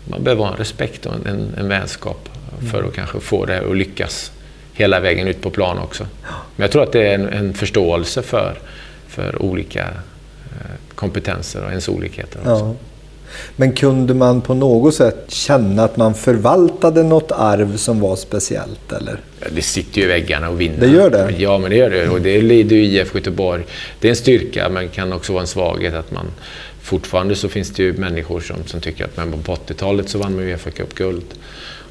man 0.10 0.24
behöver 0.24 0.44
ha 0.44 0.52
en 0.52 0.58
respekt 0.58 1.06
och 1.06 1.14
en, 1.26 1.54
en 1.58 1.68
vänskap 1.68 2.30
för 2.72 2.84
att 2.84 2.94
kanske 2.94 3.20
få 3.20 3.46
det 3.46 3.60
att 3.60 3.78
lyckas 3.78 4.32
hela 4.74 5.00
vägen 5.00 5.28
ut 5.28 5.42
på 5.42 5.50
plan 5.50 5.80
också. 5.80 6.08
Men 6.56 6.64
jag 6.64 6.72
tror 6.72 6.84
att 6.84 6.92
det 6.92 7.08
är 7.08 7.16
en, 7.16 7.30
en 7.30 7.54
förståelse 7.54 8.22
för, 8.22 8.58
för 9.08 9.42
olika 9.42 9.82
eh, 9.82 10.96
kompetenser 10.96 11.64
och 11.64 11.70
ens 11.70 11.90
olikheter. 11.90 12.40
Också. 12.40 12.50
Ja. 12.50 12.76
Men 13.56 13.72
kunde 13.72 14.14
man 14.14 14.42
på 14.42 14.54
något 14.54 14.96
sätt 14.96 15.26
känna 15.28 15.84
att 15.84 15.98
man 15.98 16.14
förvaltade 16.14 17.04
något 17.04 17.32
arv 17.32 17.78
som 17.78 18.00
var 18.00 18.16
speciellt? 18.16 18.92
Eller? 18.92 19.20
Ja, 19.40 19.48
det 19.56 19.62
sitter 19.62 19.98
ju 20.02 20.04
i 20.04 20.08
väggarna 20.08 20.50
och 20.50 20.62
vinner. 20.62 20.80
Det 20.80 20.88
gör 20.88 21.10
det? 21.10 21.36
Ja, 21.38 21.58
men 21.58 21.70
det 21.70 21.76
gör 21.76 21.90
det. 21.90 22.10
Och 22.10 22.22
det 22.22 22.42
lider 22.42 22.76
ju 22.76 22.86
IF 22.86 23.16
Göteborg. 23.16 23.64
Det 24.00 24.08
är 24.08 24.10
en 24.10 24.16
styrka, 24.16 24.70
men 24.70 24.90
kan 24.90 25.14
också 25.14 25.34
vara 25.34 25.42
en 25.42 25.48
svaghet 25.48 25.94
att 25.94 26.12
man 26.12 26.26
fortfarande 26.88 27.36
så 27.36 27.50
finns 27.50 27.70
det 27.70 27.84
ju 27.84 27.94
människor 27.94 28.40
som, 28.40 28.56
som 28.66 28.82
tycker 28.82 29.06
att 29.06 29.18
men 29.18 29.44
på 29.44 29.56
80-talet 29.56 30.10
så 30.10 30.18
vann 30.18 30.36
man 30.36 30.44
Uefa 30.44 30.72
Cup-guld. 30.72 31.26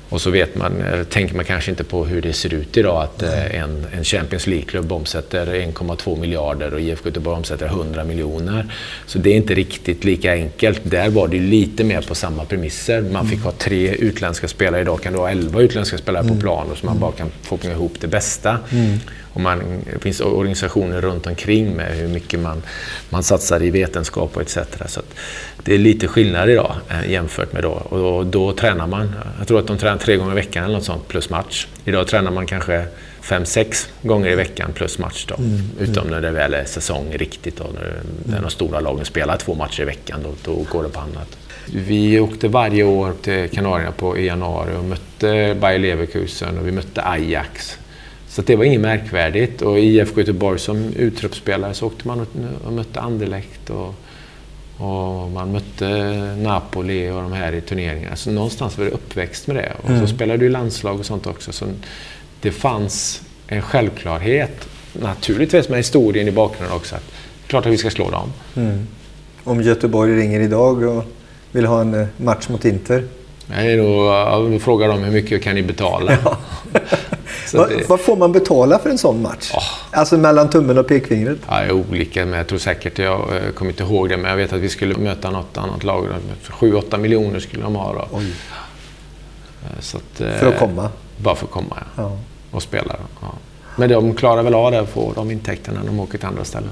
Och 0.09 0.21
så 0.21 0.31
vet 0.31 0.55
man, 0.55 0.85
tänker 1.11 1.35
man 1.35 1.45
kanske 1.45 1.71
inte 1.71 1.85
på 1.85 2.05
hur 2.05 2.23
det 2.23 2.33
ser 2.33 2.55
ut 2.55 2.77
idag. 2.77 3.03
Att 3.03 3.23
eh, 3.23 3.61
en, 3.63 3.87
en 3.93 4.05
Champions 4.05 4.47
League-klubb 4.47 4.93
omsätter 4.93 5.47
1,2 5.47 6.21
miljarder 6.21 6.75
och 6.75 6.81
IFK 6.81 7.09
Göteborg 7.09 7.37
omsätter 7.37 7.67
100 7.67 8.05
miljoner. 8.05 8.67
Så 9.07 9.19
det 9.19 9.31
är 9.31 9.37
inte 9.37 9.55
riktigt 9.55 10.05
lika 10.05 10.33
enkelt. 10.33 10.81
Där 10.83 11.11
var 11.11 11.29
det 11.29 11.39
lite 11.39 11.85
mer 11.85 12.03
på 12.03 12.15
samma 12.15 12.45
premisser. 12.45 13.03
Man 13.03 13.29
fick 13.29 13.43
ha 13.43 13.53
tre 13.53 13.95
utländska 13.95 14.49
spelare. 14.49 14.81
Idag 14.81 15.03
kan 15.03 15.13
du 15.13 15.19
ha 15.19 15.31
11 15.31 15.61
utländska 15.61 15.99
spelare 15.99 16.23
på 16.23 16.29
mm. 16.29 16.41
plan 16.41 16.71
och 16.71 16.79
så 16.79 16.87
man 16.87 16.99
bara 16.99 17.13
kan 17.13 17.31
få 17.43 17.59
ihop 17.65 17.95
det 18.01 18.09
bästa. 18.09 18.59
Mm. 18.71 18.99
Och 19.37 19.43
man, 19.43 19.63
det 19.93 19.99
finns 19.99 20.21
organisationer 20.21 21.01
runt 21.01 21.27
omkring 21.27 21.77
med 21.77 21.97
hur 21.97 22.09
mycket 22.09 22.41
man, 22.41 22.63
man 23.11 23.23
satsar 23.23 23.63
i 23.63 23.71
vetenskap 23.71 24.37
och 24.37 24.43
etc. 24.43 24.59
Så 24.87 25.01
det 25.65 25.75
är 25.75 25.79
lite 25.79 26.09
skillnad 26.09 26.51
idag 26.51 26.77
eh, 26.91 27.11
jämfört 27.11 27.53
med 27.53 27.63
då. 27.63 27.71
Och 27.71 27.99
då, 27.99 28.23
då, 28.25 28.53
tränar 28.53 28.87
man, 28.87 29.15
jag 29.39 29.49
tror 29.49 29.59
att 29.59 29.67
de 29.67 29.79
tränar 29.79 29.99
tre 29.99 30.17
gånger 30.17 30.33
i 30.33 30.35
veckan 30.35 30.65
eller 30.65 30.75
något 30.75 30.85
sånt 30.85 31.09
plus 31.09 31.31
match. 31.31 31.67
Idag 31.85 32.07
tränar 32.07 32.31
man 32.31 32.47
kanske 32.47 32.85
fem, 33.21 33.45
sex 33.45 33.89
gånger 34.03 34.31
i 34.31 34.35
veckan 34.35 34.71
plus 34.75 34.99
match. 34.99 35.27
Då. 35.29 35.35
Mm. 35.35 35.61
Utom 35.81 36.09
när 36.09 36.21
det 36.21 36.31
väl 36.31 36.55
är 36.55 36.65
säsong 36.65 37.13
riktigt. 37.13 37.57
Då, 37.57 37.65
när, 37.75 38.01
när 38.25 38.43
de 38.43 38.51
stora 38.51 38.81
lagen 38.81 39.05
spelar 39.05 39.37
två 39.37 39.55
matcher 39.55 39.83
i 39.83 39.85
veckan, 39.85 40.21
då, 40.23 40.53
då 40.53 40.67
går 40.73 40.83
det 40.83 40.89
på 40.89 41.01
annat. 41.01 41.37
Vi 41.75 42.21
åkte 42.21 42.49
varje 42.49 42.85
år 42.85 43.13
till 43.23 43.49
Kanarierna 43.51 43.93
på, 43.93 44.19
i 44.19 44.27
januari 44.27 44.77
och 44.77 44.85
mötte 44.85 45.57
Bayer 45.61 45.79
Leverkusen 45.79 46.59
och 46.59 46.67
vi 46.67 46.73
mötte 46.73 47.03
Ajax. 47.03 47.79
Så 48.37 48.43
det 48.43 48.57
var 48.57 48.65
inget 48.65 48.81
märkvärdigt. 48.81 49.63
Och 49.63 49.79
IFK 49.79 50.21
Göteborg 50.21 50.59
som 50.59 50.93
uttruppspelare 50.97 51.75
så 51.75 51.87
åkte 51.87 52.09
man 52.09 52.27
och 52.67 52.73
mötte 52.73 53.01
Anderlecht 53.01 53.71
och, 53.71 53.95
och 54.87 55.31
man 55.31 55.53
mötte 55.53 55.89
Napoli 56.39 57.11
och 57.11 57.23
de 57.23 57.33
här 57.33 57.53
i 57.53 57.61
turneringar. 57.61 58.15
Så 58.15 58.31
någonstans 58.31 58.79
var 58.79 58.85
det 58.85 58.91
uppväxt 58.91 59.47
med 59.47 59.57
det. 59.57 59.73
Och 59.83 59.91
mm. 59.91 60.01
så 60.01 60.15
spelade 60.15 60.39
du 60.39 60.49
landslag 60.49 60.99
och 60.99 61.07
sånt 61.07 61.27
också. 61.27 61.53
Så 61.53 61.65
det 62.41 62.51
fanns 62.51 63.23
en 63.47 63.63
självklarhet, 63.63 64.69
naturligtvis 64.93 65.69
med 65.69 65.79
historien 65.79 66.29
i 66.29 66.33
bakgrunden 66.33 66.77
också, 66.77 66.95
att 66.97 67.13
klart 67.47 67.67
att 67.67 67.73
vi 67.73 67.79
ska 67.79 67.91
slå 67.91 68.11
dem. 68.11 68.33
Mm. 68.57 68.87
Om 69.45 69.63
Göteborg 69.63 70.17
ringer 70.17 70.41
idag 70.41 70.83
och 70.83 71.05
vill 71.53 71.67
ha 71.67 71.81
en 71.81 71.95
eh, 71.95 72.07
match 72.17 72.49
mot 72.49 72.65
Inter? 72.65 73.05
Nej, 73.47 73.77
då, 73.77 74.05
då 74.53 74.59
frågar 74.59 74.89
de 74.89 75.05
hur 75.05 75.13
mycket 75.13 75.43
kan 75.43 75.55
ni 75.55 75.63
betala? 75.63 76.19
Ja. 76.25 76.39
Va, 77.55 77.67
det... 77.67 77.89
Vad 77.89 78.01
får 78.01 78.17
man 78.17 78.33
betala 78.33 78.79
för 78.79 78.91
en 78.91 78.99
sån 78.99 79.23
match? 79.23 79.53
Oh. 79.55 79.99
Alltså 79.99 80.19
mellan 80.19 80.51
tummen 80.51 80.79
och 80.79 80.87
pekfingret? 80.87 81.39
Ja, 81.49 81.73
olika, 81.73 82.27
men 82.27 82.39
jag 82.39 82.47
tror 82.47 82.59
säkert, 82.59 82.99
jag 82.99 83.37
eh, 83.37 83.53
kommer 83.55 83.71
inte 83.71 83.83
ihåg 83.83 84.09
det, 84.09 84.17
men 84.17 84.31
jag 84.31 84.37
vet 84.37 84.53
att 84.53 84.61
vi 84.61 84.69
skulle 84.69 84.97
möta 84.97 85.31
något 85.31 85.59
annat 85.59 85.85
lag. 85.85 86.07
7-8 86.49 86.99
miljoner 86.99 87.41
skulle 87.41 87.63
de 87.63 87.75
ha 87.75 87.93
då. 87.93 88.19
Eh, 88.19 89.81
så 89.81 89.97
att, 89.97 90.21
eh, 90.21 90.31
för 90.31 90.47
att 90.47 90.59
komma? 90.59 90.89
Bara 91.17 91.35
för 91.35 91.47
att 91.47 91.53
komma, 91.53 91.77
ja. 91.97 92.03
ja. 92.03 92.19
Och 92.51 92.63
spela. 92.63 92.97
Ja. 93.21 93.29
Men 93.77 93.89
de 93.89 94.15
klarar 94.15 94.43
väl 94.43 94.55
av 94.55 94.73
det 94.73 94.81
och 94.81 94.89
får 94.89 95.13
de 95.15 95.31
intäkterna 95.31 95.81
när 95.81 95.87
de 95.87 96.01
åker 96.01 96.19
till 96.19 96.27
andra 96.27 96.45
ställen. 96.45 96.71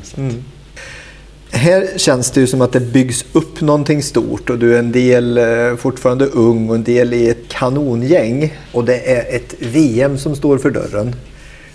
Här 1.50 1.98
känns 1.98 2.30
det 2.30 2.40
ju 2.40 2.46
som 2.46 2.60
att 2.60 2.72
det 2.72 2.80
byggs 2.80 3.24
upp 3.32 3.60
någonting 3.60 4.02
stort 4.02 4.50
och 4.50 4.58
du 4.58 4.74
är 4.74 4.78
en 4.78 4.92
del 4.92 5.38
eh, 5.38 5.76
fortfarande 5.76 6.26
ung 6.26 6.68
och 6.68 6.74
en 6.74 6.84
del 6.84 7.14
i 7.14 7.28
ett 7.28 7.48
kanongäng 7.48 8.54
och 8.72 8.84
det 8.84 9.12
är 9.12 9.36
ett 9.36 9.54
VM 9.58 10.18
som 10.18 10.36
står 10.36 10.58
för 10.58 10.70
dörren. 10.70 11.14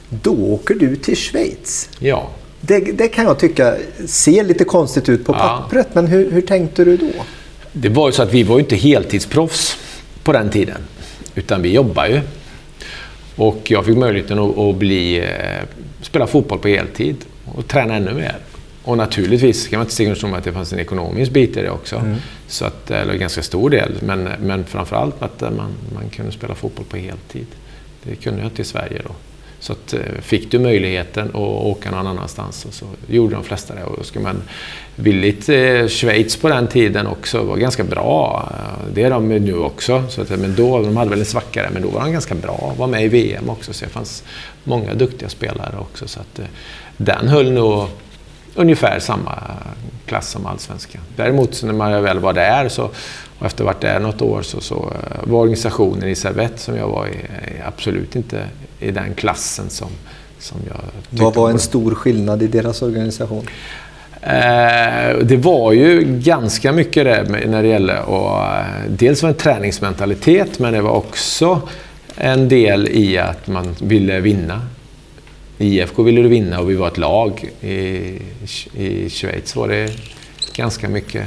Då 0.10 0.32
åker 0.32 0.76
du 0.76 0.96
till 0.96 1.18
Schweiz. 1.18 1.90
Ja. 2.00 2.30
Det, 2.62 2.80
det 2.80 3.08
kan 3.08 3.26
jag 3.26 3.40
tycka 3.40 3.76
ser 4.06 4.44
lite 4.44 4.64
konstigt 4.64 5.10
ut 5.10 5.26
på 5.26 5.34
pappret, 5.34 5.88
ja. 5.94 6.02
men 6.02 6.08
hur, 6.08 6.32
hur 6.32 6.42
tänkte 6.42 6.86
du 6.86 6.98
då? 6.98 7.12
Det 7.74 7.90
var 7.90 8.08
ju 8.08 8.14
så 8.14 8.24
att 8.24 8.34
vi 8.34 8.44
var 8.44 8.60
inte 8.60 8.76
heltidsproffs 8.76 9.78
på 10.24 10.34
den 10.34 10.50
tiden, 10.50 10.82
utan 11.36 11.62
vi 11.62 11.74
jobbade 11.74 12.10
ju. 12.10 12.22
Och 13.36 13.72
jag 13.72 13.86
fick 13.86 13.98
möjligheten 13.98 14.40
att, 14.40 14.58
att 14.58 14.76
bli, 14.76 15.18
eh, 15.18 15.26
spela 16.02 16.28
fotboll 16.28 16.60
på 16.60 16.68
heltid 16.68 17.16
och 17.46 17.68
träna 17.68 17.96
ännu 17.96 18.14
mer. 18.14 18.38
Och 18.90 18.98
naturligtvis 18.98 19.68
kan 19.68 19.80
man 19.80 19.86
inte 19.86 19.94
sticka 19.94 20.26
under 20.26 20.38
att 20.38 20.44
det 20.44 20.54
fanns 20.54 20.74
en 20.74 20.80
ekonomisk 20.80 21.32
bit 21.32 21.58
i 21.58 21.62
det 21.62 21.70
också. 21.70 21.96
Mm. 21.96 22.16
Så 22.48 22.66
att, 22.66 22.92
eller 22.92 23.14
en 23.14 23.20
ganska 23.20 23.42
stor 23.42 23.70
del. 23.70 23.92
Men, 24.02 24.30
men 24.42 24.66
framförallt 24.66 25.22
att 25.22 25.42
man, 25.42 25.72
man 25.94 26.10
kunde 26.12 26.32
spela 26.32 26.56
fotboll 26.56 26.86
på 26.86 26.98
heltid. 26.98 27.46
Det 28.04 28.16
kunde 28.16 28.40
jag 28.40 28.48
inte 28.48 28.62
i 28.62 28.66
Sverige 28.66 29.02
då. 29.08 29.12
Så 29.60 29.74
att, 29.74 29.94
eh, 29.94 30.00
fick 30.22 30.52
du 30.52 30.60
möjligheten 30.60 31.28
att 31.28 31.36
åka 31.36 31.92
någon 31.92 32.08
annanstans 32.08 32.66
och 32.66 32.74
så 32.74 32.86
gjorde 33.08 33.36
de 33.36 33.44
flesta 33.44 33.76
det. 33.76 33.84
Och 33.84 33.98
då 33.98 34.04
ska 34.04 34.20
man 34.20 34.42
villigt, 34.96 35.50
eh, 35.50 35.88
Schweiz 35.88 36.38
på 36.38 36.50
den 36.50 36.68
tiden 36.68 37.08
också 37.08 37.44
var 37.44 37.58
ganska 37.58 37.84
bra. 37.84 38.50
Det 38.94 39.04
är 39.04 39.10
de 39.10 39.30
nu 39.30 39.58
också. 39.58 40.04
Så 40.10 40.22
att, 40.22 40.30
men 40.30 40.56
då, 40.56 40.82
de 40.82 40.98
hade 40.98 41.10
väl 41.10 41.20
en 41.20 41.26
svacka 41.26 41.64
där, 41.64 41.70
men 41.70 41.82
då 41.82 41.90
var 41.90 42.02
de 42.02 42.12
ganska 42.12 42.36
bra. 42.36 42.74
Var 42.78 42.88
med 42.88 43.06
i 43.06 43.08
VM 43.08 43.50
också, 43.50 43.74
så 43.74 43.86
det 43.86 43.92
fanns 43.92 44.24
många 44.64 44.94
duktiga 44.94 45.30
spelare 45.30 45.78
också. 45.80 46.08
Så 46.08 46.20
att, 46.20 46.40
eh, 46.40 46.46
den 46.98 47.28
höll 47.28 47.52
nog 47.52 47.88
ungefär 48.56 49.00
samma 49.00 49.40
klass 50.06 50.30
som 50.30 50.46
allsvenskan. 50.46 51.02
Däremot 51.16 51.64
när 51.64 51.74
man 51.74 52.04
väl 52.04 52.20
var 52.20 52.34
där 52.34 52.70
så, 52.70 52.90
och 53.40 53.46
efter 53.46 53.64
varit 53.64 53.82
där 53.82 54.00
något 54.00 54.22
år 54.22 54.42
så, 54.42 54.62
så 54.62 54.76
eh, 54.76 55.30
var 55.30 55.40
organisationen 55.40 56.10
i 56.10 56.16
Servette 56.16 56.58
som 56.58 56.78
jag 56.78 56.88
var 56.88 57.08
i 57.08 57.16
absolut 57.66 58.16
inte 58.16 58.44
i 58.80 58.92
den 58.92 59.14
klassen 59.14 59.70
som, 59.70 59.88
som 60.40 60.58
jag 60.68 60.78
Vad 61.10 61.36
var 61.36 61.50
en 61.50 61.60
stor 61.60 61.96
skillnad 61.96 62.44
i 62.44 62.48
deras 62.48 62.82
organisation? 62.82 63.48
Eh, 64.22 65.18
det 65.22 65.38
var 65.38 65.72
ju 65.72 66.04
ganska 66.20 66.72
mycket 66.72 67.06
det 67.06 67.48
när 67.48 67.64
det 67.64 67.68
gäller 67.68 67.96
att... 67.96 68.58
Eh, 68.60 68.92
dels 68.92 69.24
var 69.24 69.30
det 69.30 69.34
en 69.34 69.38
träningsmentalitet 69.38 70.60
men 70.60 70.74
det 70.74 70.82
var 70.82 70.92
också 70.92 71.62
en 72.16 72.50
del 72.50 72.88
i 72.88 73.18
att 73.18 73.48
man 73.48 73.76
ville 73.82 74.20
vinna. 74.20 74.62
IFK 75.60 76.04
ville 76.04 76.22
du 76.22 76.28
vinna 76.28 76.60
och 76.60 76.70
vi 76.70 76.76
var 76.76 76.88
ett 76.88 76.98
lag. 76.98 77.50
I, 77.62 77.72
i 78.74 79.10
Schweiz 79.10 79.56
var 79.56 79.68
det 79.68 79.92
ganska 80.56 80.90
mycket 80.90 81.26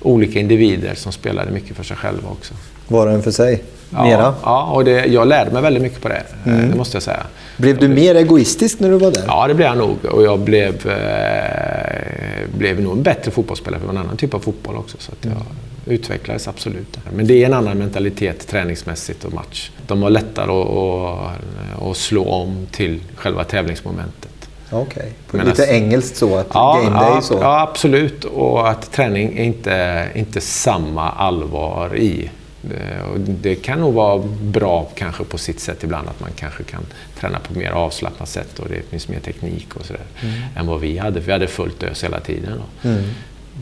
olika 0.00 0.40
individer 0.40 0.94
som 0.94 1.12
spelade 1.12 1.50
mycket 1.50 1.76
för 1.76 1.84
sig 1.84 1.96
själva 1.96 2.28
också. 2.28 2.54
Var 2.88 3.06
och 3.06 3.12
en 3.12 3.22
för 3.22 3.30
sig? 3.30 3.62
Mera? 3.90 4.34
Ja, 4.42 4.70
och 4.72 4.84
det, 4.84 5.06
jag 5.06 5.28
lärde 5.28 5.50
mig 5.50 5.62
väldigt 5.62 5.82
mycket 5.82 6.00
på 6.00 6.08
det. 6.08 6.22
Mm. 6.46 6.70
Det 6.70 6.76
måste 6.76 6.96
jag 6.96 7.02
säga. 7.02 7.22
Blev 7.56 7.78
du 7.78 7.88
mer 7.88 8.14
egoistisk 8.14 8.80
när 8.80 8.90
du 8.90 8.98
var 8.98 9.10
där? 9.10 9.24
Ja, 9.26 9.48
det 9.48 9.54
blev 9.54 9.68
jag 9.68 9.78
nog. 9.78 10.04
Och 10.04 10.22
jag 10.22 10.40
blev, 10.40 10.86
eh, 10.86 12.48
blev 12.58 12.80
nog 12.80 12.96
en 12.96 13.02
bättre 13.02 13.30
fotbollsspelare 13.30 13.80
för 13.80 13.88
en 13.88 13.96
annan 13.96 14.16
typ 14.16 14.34
av 14.34 14.38
fotboll 14.38 14.76
också. 14.76 14.96
Så 15.00 15.12
att 15.12 15.24
jag. 15.24 15.42
Utvecklades 15.86 16.48
absolut. 16.48 16.98
Men 17.16 17.26
det 17.26 17.42
är 17.42 17.46
en 17.46 17.54
annan 17.54 17.78
mentalitet 17.78 18.48
träningsmässigt 18.48 19.24
och 19.24 19.32
match. 19.32 19.70
De 19.86 20.00
var 20.00 20.10
lättare 20.10 20.50
att, 20.50 20.68
att, 20.68 21.82
att 21.82 21.96
slå 21.96 22.24
om 22.24 22.66
till 22.70 23.00
själva 23.14 23.44
tävlingsmomentet. 23.44 24.30
Okej, 24.70 25.12
okay. 25.28 25.44
lite 25.44 25.64
engelskt 25.64 26.16
så, 26.16 26.36
att 26.36 26.46
ja, 26.54 26.80
game 26.84 27.00
day 27.00 27.22
så? 27.22 27.34
Ja, 27.34 27.60
absolut. 27.60 28.24
Och 28.24 28.70
att 28.70 28.92
träning 28.92 29.38
är 29.38 29.44
inte, 29.44 30.08
inte 30.14 30.40
samma 30.40 31.10
allvar 31.10 31.96
i. 31.96 32.30
Det, 32.60 33.02
det 33.16 33.54
kan 33.54 33.80
nog 33.80 33.94
vara 33.94 34.22
bra 34.40 34.88
kanske 34.94 35.24
på 35.24 35.38
sitt 35.38 35.60
sätt 35.60 35.84
ibland 35.84 36.08
att 36.08 36.20
man 36.20 36.30
kanske 36.36 36.62
kan 36.62 36.86
träna 37.20 37.38
på 37.38 37.58
mer 37.58 37.70
avslappnat 37.70 38.28
sätt 38.28 38.58
och 38.58 38.68
det 38.68 38.82
finns 38.90 39.08
mer 39.08 39.20
teknik 39.20 39.76
och 39.76 39.86
sådär 39.86 40.02
mm. 40.22 40.34
än 40.56 40.66
vad 40.66 40.80
vi 40.80 40.98
hade. 40.98 41.20
För 41.20 41.26
vi 41.26 41.32
hade 41.32 41.46
fullt 41.46 41.82
ös 41.82 42.04
hela 42.04 42.20
tiden. 42.20 42.62
Mm. 42.82 43.02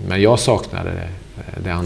Men 0.09 0.23
jag 0.23 0.39
saknade 0.39 0.91
det. 0.91 1.09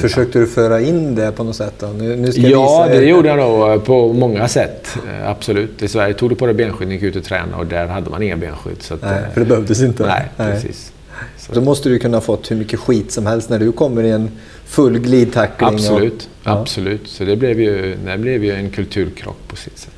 Försökte 0.00 0.38
du 0.38 0.46
föra 0.46 0.80
in 0.80 1.14
det 1.14 1.32
på 1.32 1.44
något 1.44 1.56
sätt? 1.56 1.74
Då? 1.78 1.86
Nu, 1.86 2.16
nu 2.16 2.28
ja, 2.28 2.86
det 2.90 3.04
gjorde 3.04 3.28
jag 3.28 3.38
nog 3.38 3.84
på 3.84 4.12
många 4.12 4.48
sätt. 4.48 4.98
Eh, 5.08 5.30
absolut. 5.30 5.82
I 5.82 5.88
Sverige 5.88 6.14
tog 6.14 6.30
du 6.30 6.36
på 6.36 6.46
dig 6.46 6.54
benskydd, 6.54 6.92
gick 6.92 7.02
ut 7.02 7.16
och 7.16 7.24
tränade 7.24 7.54
och 7.54 7.66
där 7.66 7.86
hade 7.86 8.10
man 8.10 8.22
inga 8.22 8.36
benskydd. 8.36 8.82
Så 8.82 8.94
att, 8.94 9.02
nej, 9.02 9.22
för 9.34 9.40
det 9.40 9.46
behövdes 9.46 9.82
inte? 9.82 10.06
Nej, 10.06 10.28
nej. 10.36 10.52
precis. 10.52 10.92
Så. 11.38 11.52
Då 11.52 11.60
måste 11.60 11.88
du 11.88 11.98
kunna 11.98 12.20
fått 12.20 12.50
hur 12.50 12.56
mycket 12.56 12.80
skit 12.80 13.12
som 13.12 13.26
helst 13.26 13.50
när 13.50 13.58
du 13.58 13.72
kommer 13.72 14.02
i 14.02 14.10
en 14.10 14.30
full 14.64 14.98
glidtackling. 14.98 15.68
Absolut, 15.68 16.12
och, 16.12 16.28
ja. 16.44 16.60
absolut. 16.60 17.08
Så 17.08 17.24
det 17.24 17.36
blev, 17.36 17.60
ju, 17.60 17.96
det 18.06 18.18
blev 18.18 18.44
ju 18.44 18.52
en 18.52 18.70
kulturkrock 18.70 19.36
på 19.48 19.56
sitt 19.56 19.78
sätt. 19.78 19.94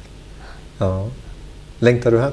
Ja. 0.79 1.09
Längtar 1.79 2.11
du 2.11 2.19
hem? 2.19 2.33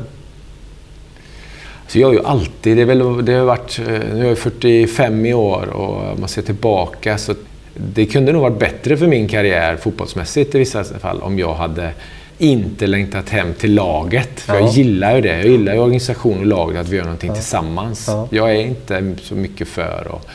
Så 1.88 2.00
jag 2.00 2.08
har 2.08 2.13
ju 2.13 2.26
alltid, 2.26 2.78
det, 2.78 2.82
är 2.82 2.86
väl, 2.86 3.26
det 3.26 3.34
har 3.34 3.45
varit, 3.45 3.80
eh, 3.80 3.86
nu 4.13 4.26
är 4.26 4.30
jag 4.30 4.38
45 4.38 5.26
i 5.26 5.34
år 5.34 5.69
och 5.69 6.12
om 6.12 6.19
man 6.19 6.30
ser 6.30 6.41
tillbaka 6.41 7.17
så 7.17 7.34
det 7.74 8.06
kunde 8.06 8.32
nog 8.32 8.41
varit 8.41 8.60
bättre 8.60 8.98
för 8.98 9.08
min 9.08 9.28
karriär 9.28 9.76
fotbollsmässigt 9.76 10.56
i 10.56 10.60
vissa 10.60 10.84
fall 10.84 11.21
om 11.21 11.39
jag 11.39 11.54
hade 11.54 11.91
inte 12.38 12.88
längtat 12.88 13.30
hem 13.30 13.54
till 13.54 13.74
laget. 13.74 14.39
För 14.39 14.54
ja. 14.54 14.60
jag 14.60 14.69
gillar 14.69 15.15
ju 15.15 15.21
det. 15.21 15.38
Jag 15.38 15.45
gillar 15.45 15.74
ju 15.74 15.80
organisation 15.80 16.39
och 16.39 16.45
laget, 16.45 16.82
att 16.82 16.89
vi 16.89 16.98
gör 16.98 17.04
någonting 17.04 17.30
ja. 17.30 17.36
tillsammans. 17.36 18.06
Ja. 18.08 18.28
Jag 18.32 18.52
är 18.52 18.62
inte 18.62 19.15
så 19.21 19.36
mycket 19.36 19.67
för 19.67 20.08
att, 20.15 20.28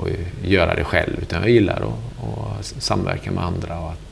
att 0.00 0.08
göra 0.44 0.74
det 0.74 0.84
själv, 0.84 1.18
utan 1.22 1.40
jag 1.42 1.50
gillar 1.50 1.76
att, 1.76 2.60
att 2.60 2.82
samverka 2.82 3.30
med 3.30 3.44
andra 3.44 3.80
och 3.80 3.90
att 3.90 4.05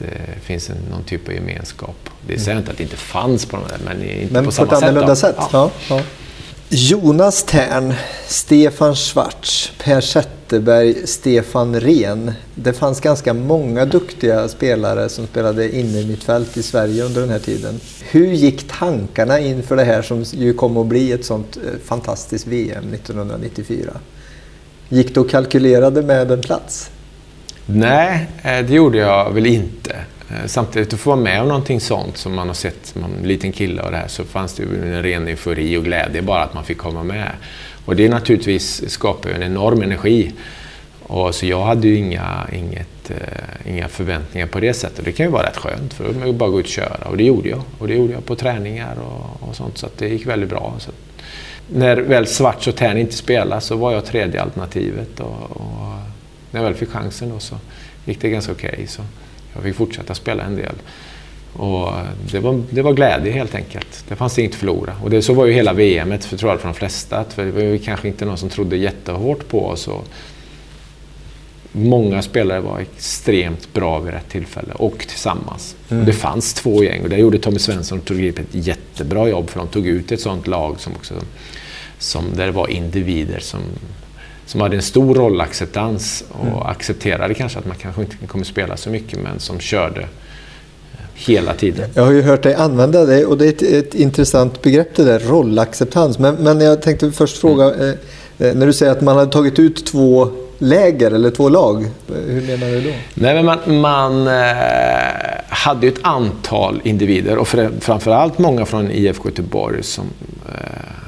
det 0.00 0.06
eh, 0.06 0.40
finns 0.42 0.70
en, 0.70 0.76
någon 0.90 1.04
typ 1.04 1.28
av 1.28 1.34
gemenskap. 1.34 2.10
Det 2.26 2.38
säger 2.38 2.50
mm. 2.50 2.60
inte 2.60 2.70
att 2.70 2.76
det 2.76 2.82
inte 2.82 2.96
fanns 2.96 3.46
på, 3.46 3.56
de 3.56 3.84
men 3.84 4.02
inte 4.04 4.32
men 4.32 4.44
på, 4.44 4.50
på 4.50 4.54
samma 4.54 4.76
sätt. 4.76 4.94
Men 4.94 5.16
sätt? 5.16 5.36
Ja. 5.52 5.70
Ja. 5.88 6.00
Jonas 6.72 7.42
Tern, 7.42 7.94
Stefan 8.26 8.96
Schwarz, 8.96 9.72
Per 9.78 10.00
Zetterberg 10.00 11.06
Stefan 11.06 11.80
Rehn. 11.80 12.32
Det 12.54 12.72
fanns 12.72 13.00
ganska 13.00 13.34
många 13.34 13.84
duktiga 13.84 14.48
spelare 14.48 15.08
som 15.08 15.26
spelade 15.26 15.76
inne 15.76 16.00
i 16.00 16.06
mitt 16.06 16.24
fält 16.24 16.56
i 16.56 16.62
Sverige 16.62 17.04
under 17.04 17.20
den 17.20 17.30
här 17.30 17.38
tiden. 17.38 17.80
Hur 18.02 18.26
gick 18.26 18.68
tankarna 18.68 19.38
inför 19.40 19.76
det 19.76 19.84
här 19.84 20.02
som 20.02 20.22
ju 20.22 20.54
kom 20.54 20.76
att 20.76 20.86
bli 20.86 21.12
ett 21.12 21.24
sånt 21.24 21.56
eh, 21.56 21.78
fantastiskt 21.84 22.46
VM 22.46 22.94
1994? 22.94 23.92
Gick 24.88 25.14
det 25.14 25.20
och 25.20 25.30
kalkylerade 25.30 26.02
med 26.02 26.30
en 26.30 26.40
plats? 26.40 26.90
Nej, 27.74 28.26
eh, 28.42 28.66
det 28.66 28.74
gjorde 28.74 28.98
jag 28.98 29.30
väl 29.30 29.46
inte. 29.46 29.96
Eh, 30.30 30.46
samtidigt 30.46 30.92
att 30.92 31.00
få 31.00 31.10
vara 31.10 31.20
med 31.20 31.40
om 31.40 31.48
någonting 31.48 31.80
sånt 31.80 32.16
som 32.16 32.34
man 32.34 32.46
har 32.46 32.54
sett 32.54 32.86
som 32.86 33.04
en 33.04 33.28
liten 33.28 33.52
kille 33.52 33.82
och 33.82 33.90
det 33.90 33.96
här 33.96 34.08
så 34.08 34.24
fanns 34.24 34.54
det 34.54 34.62
ju 34.62 34.94
en 34.94 35.02
ren 35.02 35.28
eufori 35.28 35.76
och 35.76 35.84
glädje 35.84 36.22
bara 36.22 36.42
att 36.42 36.54
man 36.54 36.64
fick 36.64 36.78
komma 36.78 37.02
med. 37.02 37.30
Och 37.84 37.96
det 37.96 38.08
naturligtvis 38.08 38.90
skapar 38.90 39.30
ju 39.30 39.36
en 39.36 39.42
enorm 39.42 39.82
energi. 39.82 40.32
Och 41.02 41.34
så 41.34 41.46
jag 41.46 41.64
hade 41.64 41.88
ju 41.88 41.96
inga, 41.96 42.46
inget, 42.52 43.10
uh, 43.10 43.70
inga 43.72 43.88
förväntningar 43.88 44.46
på 44.46 44.60
det 44.60 44.74
sättet. 44.74 45.04
Det 45.04 45.12
kan 45.12 45.26
ju 45.26 45.32
vara 45.32 45.46
rätt 45.46 45.56
skönt 45.56 45.94
för 45.94 46.12
då 46.24 46.32
bara 46.32 46.50
gå 46.50 46.60
ut 46.60 46.66
och 46.66 46.70
köra. 46.70 47.08
Och 47.08 47.16
det 47.16 47.24
gjorde 47.24 47.48
jag. 47.48 47.62
Och 47.78 47.88
det 47.88 47.94
gjorde 47.94 48.12
jag 48.12 48.26
på 48.26 48.34
träningar 48.34 48.96
och, 48.98 49.48
och 49.48 49.56
sånt. 49.56 49.78
Så 49.78 49.88
det 49.98 50.08
gick 50.08 50.26
väldigt 50.26 50.48
bra. 50.48 50.74
Så 50.78 50.90
när 51.66 51.96
väl 51.96 52.26
Svarts 52.26 52.66
och 52.66 52.76
Tern 52.76 52.98
inte 52.98 53.16
spelade 53.16 53.60
så 53.60 53.76
var 53.76 53.92
jag 53.92 54.04
tredje 54.04 54.42
alternativet. 54.42 55.20
Och, 55.20 55.50
och 55.50 56.09
när 56.50 56.60
jag 56.60 56.64
väl 56.64 56.74
fick 56.74 56.88
chansen 56.88 57.28
då 57.28 57.38
så 57.38 57.56
gick 58.04 58.20
det 58.20 58.30
ganska 58.30 58.52
okej. 58.52 58.70
Okay, 58.72 59.04
jag 59.54 59.62
fick 59.62 59.74
fortsätta 59.74 60.14
spela 60.14 60.42
en 60.42 60.56
del. 60.56 60.74
Och 61.52 61.92
det, 62.32 62.38
var, 62.38 62.62
det 62.70 62.82
var 62.82 62.92
glädje 62.92 63.32
helt 63.32 63.54
enkelt. 63.54 64.04
Det 64.08 64.16
fanns 64.16 64.38
inget 64.38 64.52
att 64.52 64.58
förlora. 64.58 64.96
Och 65.02 65.10
det, 65.10 65.22
så 65.22 65.34
var 65.34 65.46
ju 65.46 65.52
hela 65.52 65.72
VM 65.72 66.18
för, 66.18 66.36
tror 66.36 66.50
jag, 66.52 66.60
för 66.60 66.68
de 66.68 66.74
flesta. 66.74 67.16
Att 67.16 67.36
det 67.36 67.50
var 67.50 67.78
kanske 67.78 68.08
inte 68.08 68.24
någon 68.24 68.38
som 68.38 68.48
trodde 68.48 68.76
jättehårt 68.76 69.48
på 69.48 69.66
oss. 69.66 69.88
Och 69.88 70.08
många 71.72 72.22
spelare 72.22 72.60
var 72.60 72.78
extremt 72.78 73.72
bra 73.72 73.98
vid 73.98 74.14
rätt 74.14 74.28
tillfälle 74.28 74.72
och 74.72 74.98
tillsammans. 74.98 75.76
Mm. 75.88 76.00
Och 76.00 76.06
det 76.06 76.12
fanns 76.12 76.54
två 76.54 76.84
gäng 76.84 77.02
och 77.02 77.08
där 77.08 77.16
gjorde 77.16 77.38
Tommy 77.38 77.58
Svensson 77.58 77.98
och 77.98 78.04
Tor 78.04 78.24
ett 78.24 78.40
jättebra 78.50 79.28
jobb 79.28 79.50
för 79.50 79.58
de 79.58 79.68
tog 79.68 79.86
ut 79.86 80.12
ett 80.12 80.20
sånt 80.20 80.46
lag 80.46 80.80
som 80.80 80.92
också, 80.92 81.14
som, 81.98 82.24
där 82.36 82.46
det 82.46 82.52
var 82.52 82.70
individer 82.70 83.40
som 83.40 83.60
som 84.50 84.60
hade 84.60 84.76
en 84.76 84.82
stor 84.82 85.14
rollacceptans 85.14 86.24
och 86.28 86.46
mm. 86.46 86.58
accepterade 86.58 87.34
kanske 87.34 87.58
att 87.58 87.66
man 87.66 87.76
kanske 87.76 88.00
inte 88.00 88.16
kommer 88.26 88.44
spela 88.44 88.76
så 88.76 88.90
mycket 88.90 89.18
men 89.18 89.40
som 89.40 89.60
körde 89.60 90.00
eh, 90.00 90.06
hela 91.14 91.54
tiden. 91.54 91.90
Jag 91.94 92.02
har 92.02 92.12
ju 92.12 92.22
hört 92.22 92.42
dig 92.42 92.54
använda 92.54 93.04
det 93.04 93.24
och 93.24 93.38
det 93.38 93.46
är 93.46 93.48
ett, 93.48 93.62
ett 93.62 93.94
intressant 93.94 94.62
begrepp 94.62 94.96
det 94.96 95.04
där, 95.04 95.18
rollacceptans. 95.18 96.18
Men, 96.18 96.34
men 96.34 96.60
jag 96.60 96.82
tänkte 96.82 97.12
först 97.12 97.38
fråga, 97.38 97.74
mm. 97.74 97.80
eh, 98.38 98.46
eh 98.48 98.54
när 98.54 98.66
du 98.66 98.72
säger 98.72 98.92
att 98.92 99.00
man 99.00 99.16
hade 99.16 99.32
tagit 99.32 99.58
ut 99.58 99.86
två 99.86 100.28
läger 100.58 101.10
eller 101.10 101.30
två 101.30 101.48
lag, 101.48 101.86
hur 102.26 102.42
menar 102.46 102.66
du 102.66 102.80
då? 102.80 102.90
Nej, 103.14 103.34
men 103.34 103.44
man, 103.44 103.80
man 103.80 104.26
eh, 104.26 104.54
hade 105.48 105.86
ju 105.86 105.92
ett 105.92 106.00
antal 106.02 106.80
individer 106.84 107.38
och 107.38 107.48
framförallt 107.80 108.38
många 108.38 108.66
från 108.66 108.90
IFK 108.90 109.28
Göteborg 109.28 109.82
som 109.82 110.04
eh, 110.48 110.99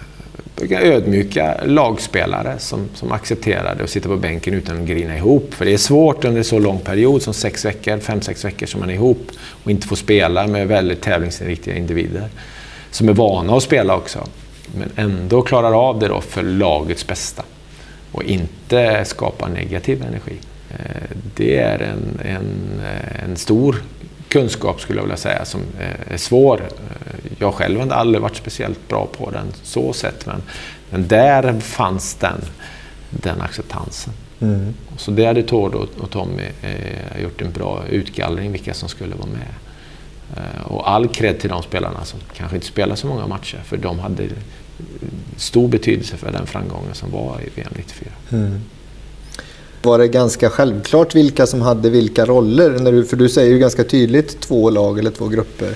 ödmjuka 0.71 1.57
lagspelare 1.65 2.59
som, 2.59 2.89
som 2.95 3.13
accepterade 3.13 3.85
att 3.85 3.91
sitta 3.91 4.09
på 4.09 4.17
bänken 4.17 4.55
utan 4.55 4.83
att 4.83 4.89
grina 4.89 5.17
ihop. 5.17 5.55
För 5.55 5.65
det 5.65 5.73
är 5.73 5.79
svårt 5.79 6.25
under 6.25 6.39
en 6.39 6.45
så 6.45 6.59
lång 6.59 6.79
period 6.79 7.23
som 7.23 7.35
sex 7.35 7.65
veckor, 7.65 7.99
fem, 7.99 8.21
sex 8.21 8.45
veckor 8.45 8.67
som 8.67 8.81
man 8.81 8.91
är 8.91 8.95
ihop 8.95 9.31
och 9.65 9.71
inte 9.71 9.87
får 9.87 9.97
spela 9.97 10.47
med 10.47 10.69
väldigt 10.69 11.01
tävlingsinriktade 11.01 11.79
individer. 11.79 12.29
Som 12.91 13.09
är 13.09 13.13
vana 13.13 13.57
att 13.57 13.63
spela 13.63 13.97
också. 13.97 14.29
Men 14.75 14.91
ändå 14.97 15.43
klarar 15.43 15.89
av 15.89 15.99
det 15.99 16.09
då 16.09 16.21
för 16.21 16.43
lagets 16.43 17.07
bästa. 17.07 17.43
Och 18.13 18.23
inte 18.23 19.05
skapa 19.05 19.49
negativ 19.49 20.03
energi. 20.03 20.37
Eh, 20.71 21.17
det 21.37 21.59
är 21.59 21.79
en, 21.79 22.21
en, 22.25 22.81
eh, 22.85 23.25
en 23.25 23.37
stor 23.37 23.83
kunskap 24.33 24.81
skulle 24.81 24.99
jag 24.99 25.03
vilja 25.03 25.17
säga 25.17 25.45
som 25.45 25.61
är 26.07 26.17
svår. 26.17 26.63
Jag 27.39 27.55
själv 27.55 27.81
har 27.81 27.91
aldrig 27.91 28.23
varit 28.23 28.37
speciellt 28.37 28.89
bra 28.89 29.07
på 29.07 29.31
den 29.31 29.47
så 29.63 29.93
sett 29.93 30.27
men, 30.27 30.43
men 30.91 31.09
där 31.09 31.61
fanns 31.61 32.15
den, 32.15 32.41
den 33.11 33.41
acceptansen. 33.41 34.13
Mm. 34.41 34.75
Så 34.97 35.11
det 35.11 35.25
hade 35.27 35.43
Tord 35.43 35.75
och, 35.75 35.89
och 36.01 36.11
Tommy 36.11 36.43
eh, 36.63 37.23
gjort 37.23 37.43
en 37.43 37.53
bra 37.53 37.83
utgallring 37.91 38.53
vilka 38.53 38.75
som 38.75 38.89
skulle 38.89 39.15
vara 39.15 39.29
med. 39.29 39.55
Eh, 40.37 40.63
och 40.63 40.91
all 40.91 41.09
cred 41.09 41.41
till 41.41 41.51
de 41.51 41.63
spelarna 41.63 42.05
som 42.05 42.21
kanske 42.37 42.57
inte 42.57 42.67
spelar 42.67 42.97
så 42.97 43.07
många 43.07 43.27
matcher 43.27 43.59
för 43.65 43.77
de 43.77 43.99
hade 43.99 44.29
stor 45.37 45.69
betydelse 45.69 46.17
för 46.17 46.33
den 46.33 46.47
framgången 46.47 46.95
som 46.95 47.11
var 47.11 47.41
i 47.41 47.49
VM 47.55 47.73
94. 47.77 48.11
Mm 48.31 48.61
var 49.85 49.99
det 49.99 50.09
ganska 50.09 50.51
självklart 50.51 51.15
vilka 51.15 51.47
som 51.47 51.63
hade 51.63 51.91
vilka 51.91 52.25
roller? 52.25 52.71
När 52.71 52.93
du, 52.93 53.05
för 53.05 53.17
du 53.17 53.29
säger 53.29 53.51
ju 53.51 53.59
ganska 53.59 53.85
tydligt 53.85 54.41
två 54.41 54.71
lag 54.71 54.99
eller 54.99 55.11
två 55.11 55.29
grupper. 55.29 55.69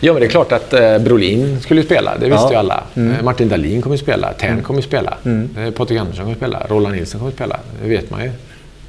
Ja, 0.00 0.12
men 0.12 0.20
det 0.20 0.26
är 0.26 0.30
klart 0.30 0.52
att 0.52 0.72
eh, 0.72 0.98
Brolin 0.98 1.60
skulle 1.60 1.82
spela. 1.82 2.18
Det 2.18 2.28
visste 2.28 2.44
ja. 2.44 2.50
ju 2.50 2.56
alla. 2.56 2.84
Mm. 2.94 3.14
Eh, 3.14 3.22
Martin 3.22 3.48
Dahlin 3.48 3.82
kommer 3.82 3.96
spela. 3.96 4.32
Tern 4.32 4.50
mm. 4.50 4.64
kommer 4.64 4.82
spela. 4.82 5.14
Mm. 5.24 5.48
Eh, 5.58 5.70
Patrik 5.70 5.98
Andersson 5.98 6.24
kommer 6.24 6.36
spela. 6.36 6.66
Roland 6.68 6.94
Nilsson 6.94 7.20
kommer 7.20 7.32
spela. 7.32 7.60
Det 7.82 7.88
vet 7.88 8.10
man 8.10 8.24
ju. 8.24 8.30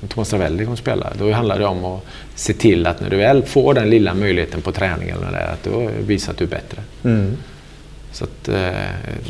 Thomas 0.08 0.34
Ravelli 0.34 0.64
kommer 0.64 0.78
spela. 0.78 1.14
Då 1.20 1.32
handlar 1.32 1.60
det 1.60 1.66
om 1.66 1.86
att 1.86 2.02
se 2.36 2.54
till 2.54 2.88
att 2.88 3.02
när 3.02 3.10
du 3.10 3.18
väl 3.18 3.44
får 3.44 3.74
den 3.74 3.90
lilla 3.90 4.14
möjligheten 4.14 4.62
på 4.62 4.72
träningen, 4.72 5.18
att 5.54 5.64
du 5.64 5.90
visar 6.08 6.32
att 6.32 6.38
du 6.38 6.44
är 6.44 6.50
bättre. 6.50 6.82
Mm. 7.04 7.38
Så 8.12 8.24
att, 8.24 8.48
eh, 8.48 8.70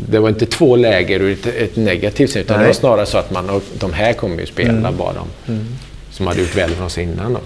det 0.10 0.20
var 0.20 0.30
inte 0.30 0.46
två 0.46 0.76
läger 0.76 1.20
ur 1.20 1.32
ett, 1.32 1.46
ett 1.46 1.76
negativt 1.76 2.32
sätt, 2.32 2.46
utan 2.46 2.58
Nej. 2.58 2.64
det 2.64 2.70
var 2.70 2.74
snarare 2.74 3.06
så 3.06 3.18
att 3.18 3.32
man, 3.32 3.62
de 3.80 3.94
här 3.94 4.14
kommer 4.14 4.40
ju 4.40 4.46
spela 4.46 4.70
mm. 4.70 4.98
bara 4.98 5.14
de 5.14 5.52
mm. 5.52 5.66
som 6.12 6.28
hade 6.28 6.40
gjort 6.40 6.56
väl 6.56 6.70
från 6.70 6.90
sig 6.90 7.04
innan. 7.04 7.34
Då. 7.34 7.40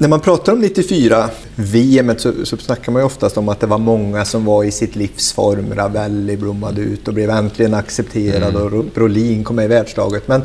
När 0.00 0.08
man 0.08 0.20
pratar 0.20 0.52
om 0.52 0.60
94, 0.60 1.30
VM, 1.54 2.18
så, 2.18 2.32
så 2.44 2.56
snackar 2.56 2.92
man 2.92 3.02
ju 3.02 3.06
oftast 3.06 3.36
om 3.36 3.48
att 3.48 3.60
det 3.60 3.66
var 3.66 3.78
många 3.78 4.24
som 4.24 4.44
var 4.44 4.64
i 4.64 4.70
sitt 4.70 4.96
livsform. 4.96 5.74
Ravelli 5.74 6.36
blommade 6.36 6.80
ut 6.80 7.08
och 7.08 7.14
blev 7.14 7.30
äntligen 7.30 7.74
accepterad 7.74 8.56
mm. 8.56 8.62
och 8.62 8.84
Brolin 8.84 9.44
kom 9.44 9.56
med 9.56 9.64
i 9.64 9.68
världslaget. 9.68 10.28
Men 10.28 10.42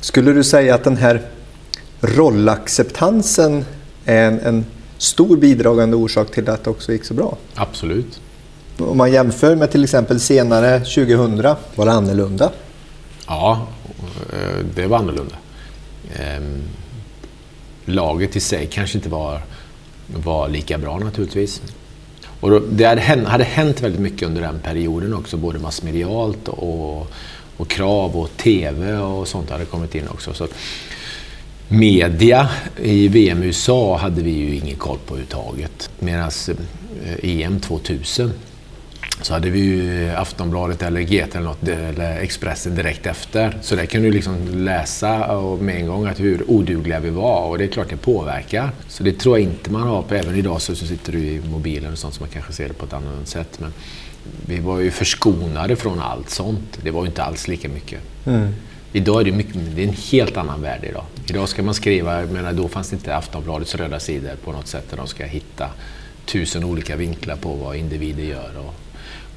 skulle 0.00 0.32
du 0.32 0.44
säga 0.44 0.74
att 0.74 0.84
den 0.84 0.96
här 0.96 1.22
rollacceptansen 2.00 3.64
är 4.04 4.26
en, 4.26 4.40
en 4.40 4.64
stor 4.98 5.36
bidragande 5.36 5.96
orsak 5.96 6.30
till 6.30 6.50
att 6.50 6.64
det 6.64 6.70
också 6.70 6.92
gick 6.92 7.04
så 7.04 7.14
bra? 7.14 7.36
Absolut. 7.54 8.20
Om 8.78 8.96
man 8.96 9.12
jämför 9.12 9.56
med 9.56 9.70
till 9.70 9.84
exempel 9.84 10.20
senare 10.20 10.78
2000, 10.78 11.42
var 11.74 11.86
det 11.86 11.92
annorlunda? 11.92 12.52
Ja, 13.26 13.66
eh, 14.32 14.64
det 14.74 14.86
var 14.86 14.98
annorlunda. 14.98 15.34
Ehm, 16.18 16.62
laget 17.84 18.36
i 18.36 18.40
sig 18.40 18.66
kanske 18.66 18.98
inte 18.98 19.08
var, 19.08 19.40
var 20.06 20.48
lika 20.48 20.78
bra 20.78 20.98
naturligtvis. 20.98 21.62
Och 22.40 22.50
då, 22.50 22.58
det 22.58 22.84
hade 22.84 23.00
hänt, 23.00 23.28
hade 23.28 23.44
hänt 23.44 23.80
väldigt 23.80 24.00
mycket 24.00 24.28
under 24.28 24.42
den 24.42 24.60
perioden 24.60 25.14
också, 25.14 25.36
både 25.36 25.58
massmedialt 25.58 26.48
och, 26.48 27.06
och 27.56 27.68
krav 27.68 28.16
och 28.16 28.36
TV 28.36 28.96
och 28.96 29.28
sånt 29.28 29.50
hade 29.50 29.64
kommit 29.64 29.94
in 29.94 30.08
också. 30.08 30.34
Så 30.34 30.46
media 31.68 32.48
i 32.76 33.08
VM 33.08 33.42
i 33.42 33.46
USA 33.46 33.96
hade 33.96 34.22
vi 34.22 34.30
ju 34.30 34.56
ingen 34.56 34.76
koll 34.76 34.98
på 35.06 35.14
överhuvudtaget. 35.14 35.90
Medan 35.98 36.30
eh, 37.04 37.40
EM 37.42 37.60
2000 37.60 38.32
så 39.22 39.34
hade 39.34 39.50
vi 39.50 39.58
ju 39.58 40.10
Aftonbladet 40.10 40.82
eller 40.82 41.00
GT 41.00 41.34
eller, 41.34 41.40
något, 41.40 41.68
eller 41.68 42.18
Expressen 42.18 42.74
direkt 42.74 43.06
efter. 43.06 43.58
Så 43.62 43.76
där 43.76 43.86
kan 43.86 44.02
du 44.02 44.10
liksom 44.10 44.48
läsa 44.48 45.36
och 45.36 45.62
med 45.62 45.76
en 45.76 45.86
gång 45.86 46.06
att 46.06 46.20
hur 46.20 46.50
odugliga 46.50 47.00
vi 47.00 47.10
var 47.10 47.48
och 47.48 47.58
det 47.58 47.64
är 47.64 47.68
klart 47.68 47.90
det 47.90 47.96
påverkar. 47.96 48.70
Så 48.88 49.02
det 49.02 49.12
tror 49.12 49.38
jag 49.38 49.48
inte 49.48 49.70
man 49.70 49.82
har 49.82 50.02
på, 50.02 50.14
även 50.14 50.34
idag 50.34 50.62
så, 50.62 50.74
så 50.74 50.86
sitter 50.86 51.12
du 51.12 51.18
i 51.18 51.40
mobilen 51.50 51.92
och 51.92 51.98
sånt 51.98 52.14
så 52.14 52.20
man 52.20 52.30
kanske 52.30 52.52
ser 52.52 52.68
det 52.68 52.74
på 52.74 52.84
ett 52.84 52.92
annat 52.92 53.28
sätt. 53.28 53.60
Men 53.60 53.72
vi 54.46 54.60
var 54.60 54.78
ju 54.78 54.90
förskonade 54.90 55.76
från 55.76 56.00
allt 56.00 56.30
sånt. 56.30 56.78
Det 56.82 56.90
var 56.90 57.02
ju 57.02 57.06
inte 57.06 57.22
alls 57.22 57.48
lika 57.48 57.68
mycket. 57.68 58.00
Mm. 58.26 58.54
Idag 58.92 59.20
är 59.20 59.24
det, 59.24 59.32
mycket, 59.32 59.54
det 59.76 59.82
är 59.82 59.88
en 59.88 59.96
helt 60.10 60.36
annan 60.36 60.62
värld 60.62 60.80
idag. 60.82 61.04
Idag 61.26 61.48
ska 61.48 61.62
man 61.62 61.74
skriva, 61.74 62.20
jag 62.20 62.30
menar, 62.30 62.52
då 62.52 62.68
fanns 62.68 62.90
det 62.90 62.96
inte 62.96 63.16
Aftonbladets 63.16 63.74
röda 63.74 64.00
sidor 64.00 64.36
på 64.44 64.52
något 64.52 64.66
sätt 64.66 64.90
där 64.90 64.96
de 64.96 65.06
ska 65.06 65.24
hitta 65.24 65.70
tusen 66.26 66.64
olika 66.64 66.96
vinklar 66.96 67.36
på 67.36 67.52
vad 67.52 67.76
individer 67.76 68.22
gör. 68.22 68.50
Och, 68.58 68.74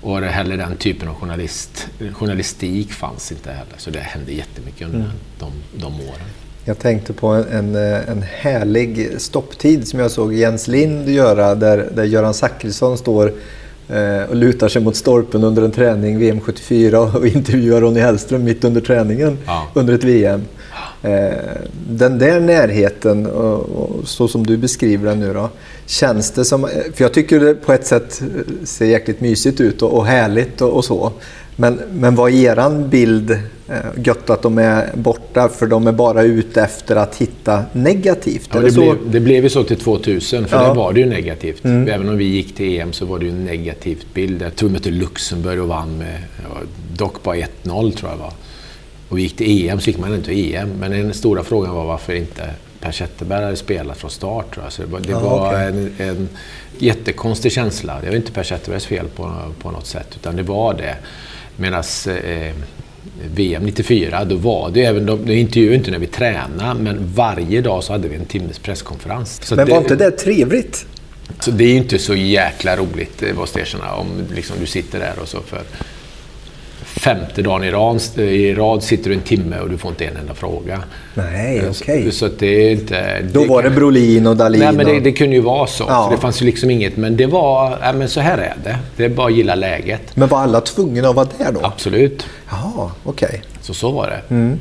och 0.08 0.22
heller 0.22 0.58
den 0.58 0.78
typen 0.78 1.08
av 1.08 1.16
journalist, 1.16 1.88
journalistik 2.14 2.92
fanns 2.92 3.32
inte 3.32 3.52
heller. 3.52 3.74
Så 3.78 3.90
det 3.90 4.00
hände 4.00 4.32
jättemycket 4.32 4.88
under 4.88 5.00
mm. 5.00 5.12
de, 5.40 5.52
de 5.76 5.86
åren. 5.86 6.28
Jag 6.66 6.80
tänkte 6.80 7.14
på 7.14 7.28
en, 7.28 7.76
en, 7.76 8.22
härlig 8.22 9.22
stopptid 9.22 9.88
som 9.88 10.00
jag 10.00 10.12
såg 10.12 10.34
Jens 10.34 10.68
Lind 10.68 11.10
göra 11.10 11.56
där, 11.56 11.90
där 11.96 12.04
Göran 12.04 12.34
Zachrisson 12.34 12.98
står 12.98 13.34
eh, 13.90 14.24
och 14.30 14.36
lutar 14.36 14.68
sig 14.68 14.82
mot 14.82 14.96
stolpen 14.96 15.44
under 15.44 15.64
en 15.64 15.72
träning 15.72 16.20
VM 16.20 16.40
74 16.42 17.00
och 17.00 17.28
intervjuar 17.36 17.82
Ronny 17.82 18.00
Hellström 18.00 18.44
mitt 18.44 18.64
under 18.64 18.82
träningen 18.82 19.38
ja. 19.46 19.68
under 19.74 19.94
ett 19.94 20.04
VM. 20.04 20.46
Eh, 21.04 21.38
den 21.90 22.20
där 22.20 22.40
närheten, 22.40 23.26
och, 23.26 24.08
så 24.08 24.28
som 24.28 24.46
du 24.46 24.58
beskriver 24.58 25.10
den 25.10 25.20
nu 25.20 25.34
då, 25.34 25.50
känns 25.86 26.32
det 26.32 26.46
som... 26.46 26.70
För 26.94 27.04
jag 27.04 27.14
tycker 27.14 27.40
det 27.40 27.54
på 27.54 27.74
ett 27.74 27.86
sätt 27.86 28.22
ser 28.64 28.86
jäkligt 28.86 29.22
mysigt 29.22 29.62
ut 29.62 29.82
och, 29.82 30.06
härligt 30.06 30.62
och, 30.62 30.86
så. 30.86 31.12
Men, 31.56 31.80
men 31.92 32.16
var 32.16 32.30
eran 32.30 32.90
bild 32.90 33.32
eh, 33.32 33.78
gött 34.04 34.30
att 34.30 34.42
de 34.42 34.58
är 34.58 34.90
borta 34.96 35.50
för 35.50 35.68
de 35.68 35.88
är 35.88 35.92
bara 35.92 36.24
ute 36.24 36.62
efter 36.62 36.96
att 36.96 37.16
hitta 37.16 37.64
negativt? 37.74 38.50
Ja, 38.54 38.60
Är 38.60 38.64
det, 38.64 38.72
så? 38.72 38.82
blev, 38.82 39.12
det 39.12 39.20
blev 39.20 39.44
ju 39.44 39.50
så 39.50 39.64
till 39.64 39.78
2000, 39.78 40.48
för 40.48 40.58
Ja. 40.58 40.68
där 40.68 40.76
var 40.76 40.94
det 40.94 41.00
ju 41.00 41.06
negativt. 41.06 41.64
Mm. 41.66 41.90
Även 41.90 42.10
om 42.10 42.18
vi 42.18 42.26
gick 42.26 42.56
till 42.56 42.80
EM 42.80 42.94
så 42.94 43.06
var 43.06 43.20
det 43.20 43.26
ju 43.26 43.32
en 43.32 43.46
negativ 43.46 43.98
bild. 44.14 44.42
Jag 44.42 44.56
tror 44.56 44.70
vi 44.70 44.74
mötte 44.74 44.90
Luxemburg 44.90 45.62
och 45.62 45.68
vann 45.68 45.98
med, 45.98 46.22
dock 46.98 47.24
bara 47.24 47.36
1-0 47.36 47.92
tror 47.92 48.12
jag 48.12 48.18
var. 48.18 48.34
Och 49.10 49.20
gick 49.20 49.36
till 49.38 49.70
EM 49.70 49.80
så 49.80 49.90
gick 49.90 49.98
man 50.00 50.14
inte 50.14 50.26
till 50.26 50.56
EM. 50.56 50.70
Men 50.80 50.92
den 50.92 51.14
stora 51.14 51.44
frågan 51.44 51.74
var 51.76 51.86
varför 51.86 52.14
inte 52.14 52.50
Per 52.82 52.92
Zetterberg 52.92 53.44
hade 53.44 53.56
spelat 53.56 53.98
från 53.98 54.12
start. 54.12 54.54
Tror 54.54 54.66
jag. 54.66 54.74
Så 54.74 54.82
det 54.82 54.88
var, 54.88 55.00
det 55.00 55.12
Ja, 55.12 55.20
var 55.20 55.48
okej. 55.48 55.68
en, 55.68 56.10
en 56.10 56.30
jättekonstig 56.78 57.52
känsla. 57.52 58.00
Det 58.02 58.10
var 58.10 58.16
inte 58.16 58.32
Per 58.32 58.44
Zetterbergs 58.44 58.86
fel 58.86 59.08
på, 59.16 59.32
på 59.62 59.72
något 59.72 59.86
sätt, 59.88 60.08
utan 60.16 60.36
det 60.36 60.44
var 60.44 60.74
det. 60.74 60.96
Medan 61.58 61.84
eh, 62.08 62.54
VM 63.36 63.64
94, 63.64 64.26
då 64.26 64.36
var 64.36 64.70
det 64.70 64.84
även, 64.86 65.06
de, 65.06 65.26
de 65.26 65.34
intervjuade 65.34 65.76
inte 65.76 65.92
när 65.92 66.00
vi 66.00 66.08
tränade, 66.08 66.80
men 66.82 67.14
varje 67.16 67.62
dag 67.62 67.84
så 67.84 67.92
hade 67.94 68.08
vi 68.08 68.16
en 68.16 68.26
timmes 68.26 68.60
presskonferens. 68.60 69.40
Så 69.44 69.56
Men 69.56 69.70
var 69.70 69.78
inte 69.78 69.96
det 69.96 70.12
trevligt? 70.12 70.86
så 71.40 71.52
det 71.52 71.64
är 71.64 71.68
ju 71.70 71.76
inte 71.78 72.00
så 72.00 72.16
jäkla 72.16 72.76
roligt, 72.76 73.18
det 73.20 73.34
måste 73.34 73.60
jag 73.60 73.68
erkänna, 73.68 73.94
om 73.94 74.08
liksom 74.36 74.56
du 74.60 74.66
sitter 74.66 75.00
där 75.00 75.14
och 75.22 75.28
så 75.28 75.42
för 75.42 75.62
femte 77.00 77.42
dagen 77.42 77.64
i 77.64 77.72
rad, 77.72 78.02
i 78.18 78.54
rad 78.54 78.84
sitter 78.84 79.10
du 79.10 79.16
en 79.16 79.22
timme 79.22 79.60
och 79.60 79.70
du 79.70 79.78
får 79.78 79.92
inte 79.92 80.06
en 80.06 80.18
enda 80.18 80.34
fråga. 80.34 80.84
Nej, 81.14 81.58
Eh, 81.58 81.70
okej. 81.70 82.06
Så, 82.06 82.12
så 82.12 82.28
det 82.40 82.48
är 82.48 82.72
inte... 82.72 83.22
Då 83.22 83.44
var 83.46 83.64
det 83.64 83.70
Brolin 83.70 84.28
och 84.28 84.38
Dahlin. 84.38 84.60
Nej, 84.62 84.74
men 84.74 84.86
det, 84.86 85.00
det 85.00 85.12
kunde 85.12 85.36
ju 85.36 85.42
vara 85.42 85.68
så. 85.68 85.86
Ja. 85.88 86.04
Så 86.06 86.16
det 86.16 86.22
fanns 86.22 86.42
ju 86.42 86.46
liksom 86.46 86.70
inget. 86.70 86.98
Men 86.98 87.18
det 87.18 87.26
var, 87.26 87.78
ja, 87.82 87.94
men 87.94 88.10
så 88.10 88.20
här 88.20 88.38
är 88.38 88.56
det. 88.64 88.78
Det 88.98 89.06
är 89.06 89.10
bara 89.10 89.28
att 89.28 89.34
gilla 89.34 89.56
läget. 89.56 90.16
Men 90.16 90.28
var 90.30 90.40
alla 90.40 90.62
tvungna 90.62 91.10
att 91.10 91.16
vara 91.16 91.28
där 91.38 91.52
då? 91.52 91.60
Absolut. 91.64 92.26
Jaha, 92.50 92.92
okej. 93.04 93.42
Så 93.62 93.74
så 93.74 93.92
var 93.92 94.08
det. 94.08 94.36
Eh, 94.36 94.52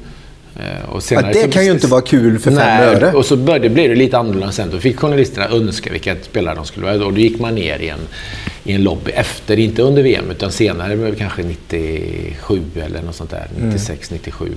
Och 0.88 1.02
Ja, 1.10 1.22
det 1.22 1.42
så- 1.42 1.50
kan 1.50 1.64
ju 1.64 1.70
inte 1.72 1.86
vara 1.86 2.00
kul 2.00 2.38
för 2.38 2.50
fem 2.50 2.58
öre. 2.88 3.12
och 3.12 3.24
så 3.24 3.36
började, 3.36 3.68
blev 3.68 3.88
det 3.88 3.94
lite 3.94 4.18
annorlunda 4.18 4.52
sen. 4.52 4.68
Då 4.72 4.78
fick 4.78 4.98
journalisterna 4.98 5.48
önska 5.48 5.92
vilka 5.92 6.16
spelare 6.22 6.54
de 6.54 6.64
skulle 6.64 6.86
vara. 6.86 7.04
Och 7.06 7.12
då 7.12 7.18
gick 7.20 7.40
man 7.40 7.54
ner 7.54 7.78
i 7.78 7.88
en, 7.88 7.98
i 8.64 8.72
en 8.72 8.82
lobby 8.82 9.10
efter, 9.10 9.58
inte 9.58 9.82
under 9.82 10.02
VM, 10.02 10.24
utan 10.30 10.52
senare, 10.52 11.14
kanske 11.18 11.42
97 11.42 12.60
eller 12.86 13.02
något 13.02 13.14
sånt 13.14 13.30
där. 13.30 13.46
Mm. 13.56 13.68
96, 13.68 14.10
97. 14.10 14.52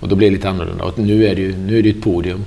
Och 0.00 0.08
då 0.08 0.16
blev 0.16 0.30
det 0.30 0.36
lite 0.36 0.48
annorlunda. 0.48 0.84
Och 0.84 0.98
nu 0.98 1.26
är 1.26 1.34
det 1.34 1.40
ju 1.42 1.56
nu 1.56 1.78
är 1.78 1.82
det 1.82 1.90
ett 1.90 2.02
podium. 2.02 2.44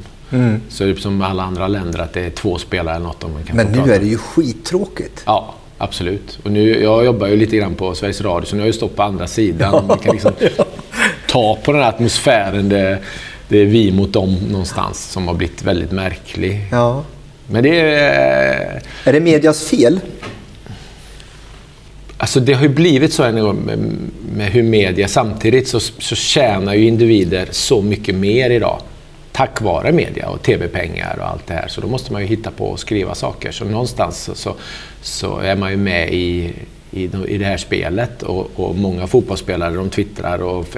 Så 0.70 0.84
är 0.84 0.88
det 0.88 0.96
som 1.02 1.22
alla 1.22 1.44
andra 1.44 1.68
länder 1.68 2.00
att 2.00 2.14
det 2.14 2.22
är 2.22 2.30
två 2.30 2.58
spelare 2.58 2.96
eller 2.96 3.06
något. 3.06 3.22
Man 3.22 3.44
kan 3.44 3.56
Men 3.58 3.68
nu 3.68 3.74
prata. 3.78 3.96
är 3.96 4.00
det 4.00 4.06
ju 4.06 4.18
skittråkigt. 4.18 5.24
Ja, 5.26 5.54
absolut. 5.78 6.40
Och 6.44 6.52
nu, 6.52 6.84
jag 6.84 7.06
jobbar 7.06 7.28
ju 7.28 7.36
lite 7.36 7.58
grann 7.58 7.76
på 7.76 7.96
Sveriges 7.96 8.22
Radio, 8.22 8.46
så 8.46 8.56
nu 8.56 8.62
har 8.62 8.66
jag 8.66 8.74
ju 8.74 8.78
stått 8.78 8.96
på 8.96 9.04
andra 9.04 9.28
sidan. 9.28 9.88
Kan 10.04 10.14
liksom 10.14 10.32
ta 11.34 11.58
på 11.64 11.72
den 11.72 11.82
här 11.82 11.90
atmosfären. 11.90 12.70
Det, 12.70 12.98
det 13.48 13.58
är 13.58 13.66
vi 13.66 13.92
mot 13.92 14.14
dem 14.14 14.36
någonstans 14.36 15.12
som 15.12 15.28
har 15.28 15.36
blivit 15.36 15.64
väldigt 15.64 15.92
märklig. 15.92 16.60
Ja. 16.72 17.04
Men 17.48 17.64
det 17.64 17.80
är... 17.80 18.82
Är 19.04 19.14
det 19.14 19.20
medias 19.20 19.70
fel? 19.70 20.00
Alltså 22.18 22.40
det 22.40 22.54
har 22.54 22.64
ju 22.64 22.70
blivit 22.70 23.14
så 23.14 23.32
med, 23.32 23.78
med 24.36 24.52
hur 24.52 24.64
media... 24.64 25.08
Samtidigt 25.08 25.68
så, 25.68 25.80
så 25.80 26.16
tjänar 26.16 26.74
ju 26.74 26.88
individer 26.88 27.48
så 27.52 27.82
mycket 27.82 28.16
mer 28.16 28.50
idag. 28.50 28.82
Tack 29.32 29.62
vare 29.62 29.92
media 29.92 30.30
och 30.30 30.42
tv-pengar 30.42 31.18
och 31.20 31.30
allt 31.30 31.48
det 31.48 31.54
här. 31.54 31.68
Så 31.68 31.82
då 31.82 31.88
måste 31.88 32.14
man 32.14 32.22
ju 32.22 32.28
hitta 32.28 32.52
på 32.52 32.66
och 32.66 32.80
skriva 32.80 33.16
saker. 33.16 33.52
Så 33.52 33.66
någonstans 33.66 34.30
så, 34.34 34.56
så, 35.02 35.40
är 35.40 35.56
man 35.56 35.72
ju 35.72 35.78
med 35.78 36.14
i, 36.14 36.54
i, 36.92 37.04
i 37.28 37.38
det 37.38 37.46
här 37.46 37.58
spelet. 37.58 38.24
Och, 38.24 38.52
och 38.56 38.76
många 38.76 39.08
fotbollsspelare 39.08 39.76
de 39.76 39.90
twittrar 39.90 40.44
och 40.44 40.78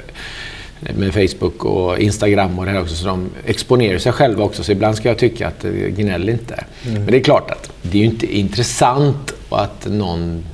med 0.94 1.14
Facebook 1.14 1.64
och 1.64 1.98
Instagram 1.98 2.58
och 2.58 2.64
det 2.64 2.70
här 2.70 2.80
också. 2.80 2.94
Så 2.94 3.06
de 3.06 3.30
exponerar 3.46 3.98
sig 3.98 4.12
själva 4.12 4.44
också. 4.44 4.64
Så 4.64 4.72
ibland 4.72 4.96
ska 4.96 5.08
jag 5.08 5.18
tycka 5.18 5.48
att 5.48 5.62
gnäll 5.88 6.28
inte. 6.28 6.64
Men 6.82 7.06
det 7.06 7.16
är 7.16 7.24
klart 7.24 7.50
att 7.50 7.70
det 7.82 7.98
är 7.98 8.02
ju 8.02 8.08
inte 8.08 8.36
intressant 8.36 9.34
att 9.50 9.86
någon, 9.86 10.44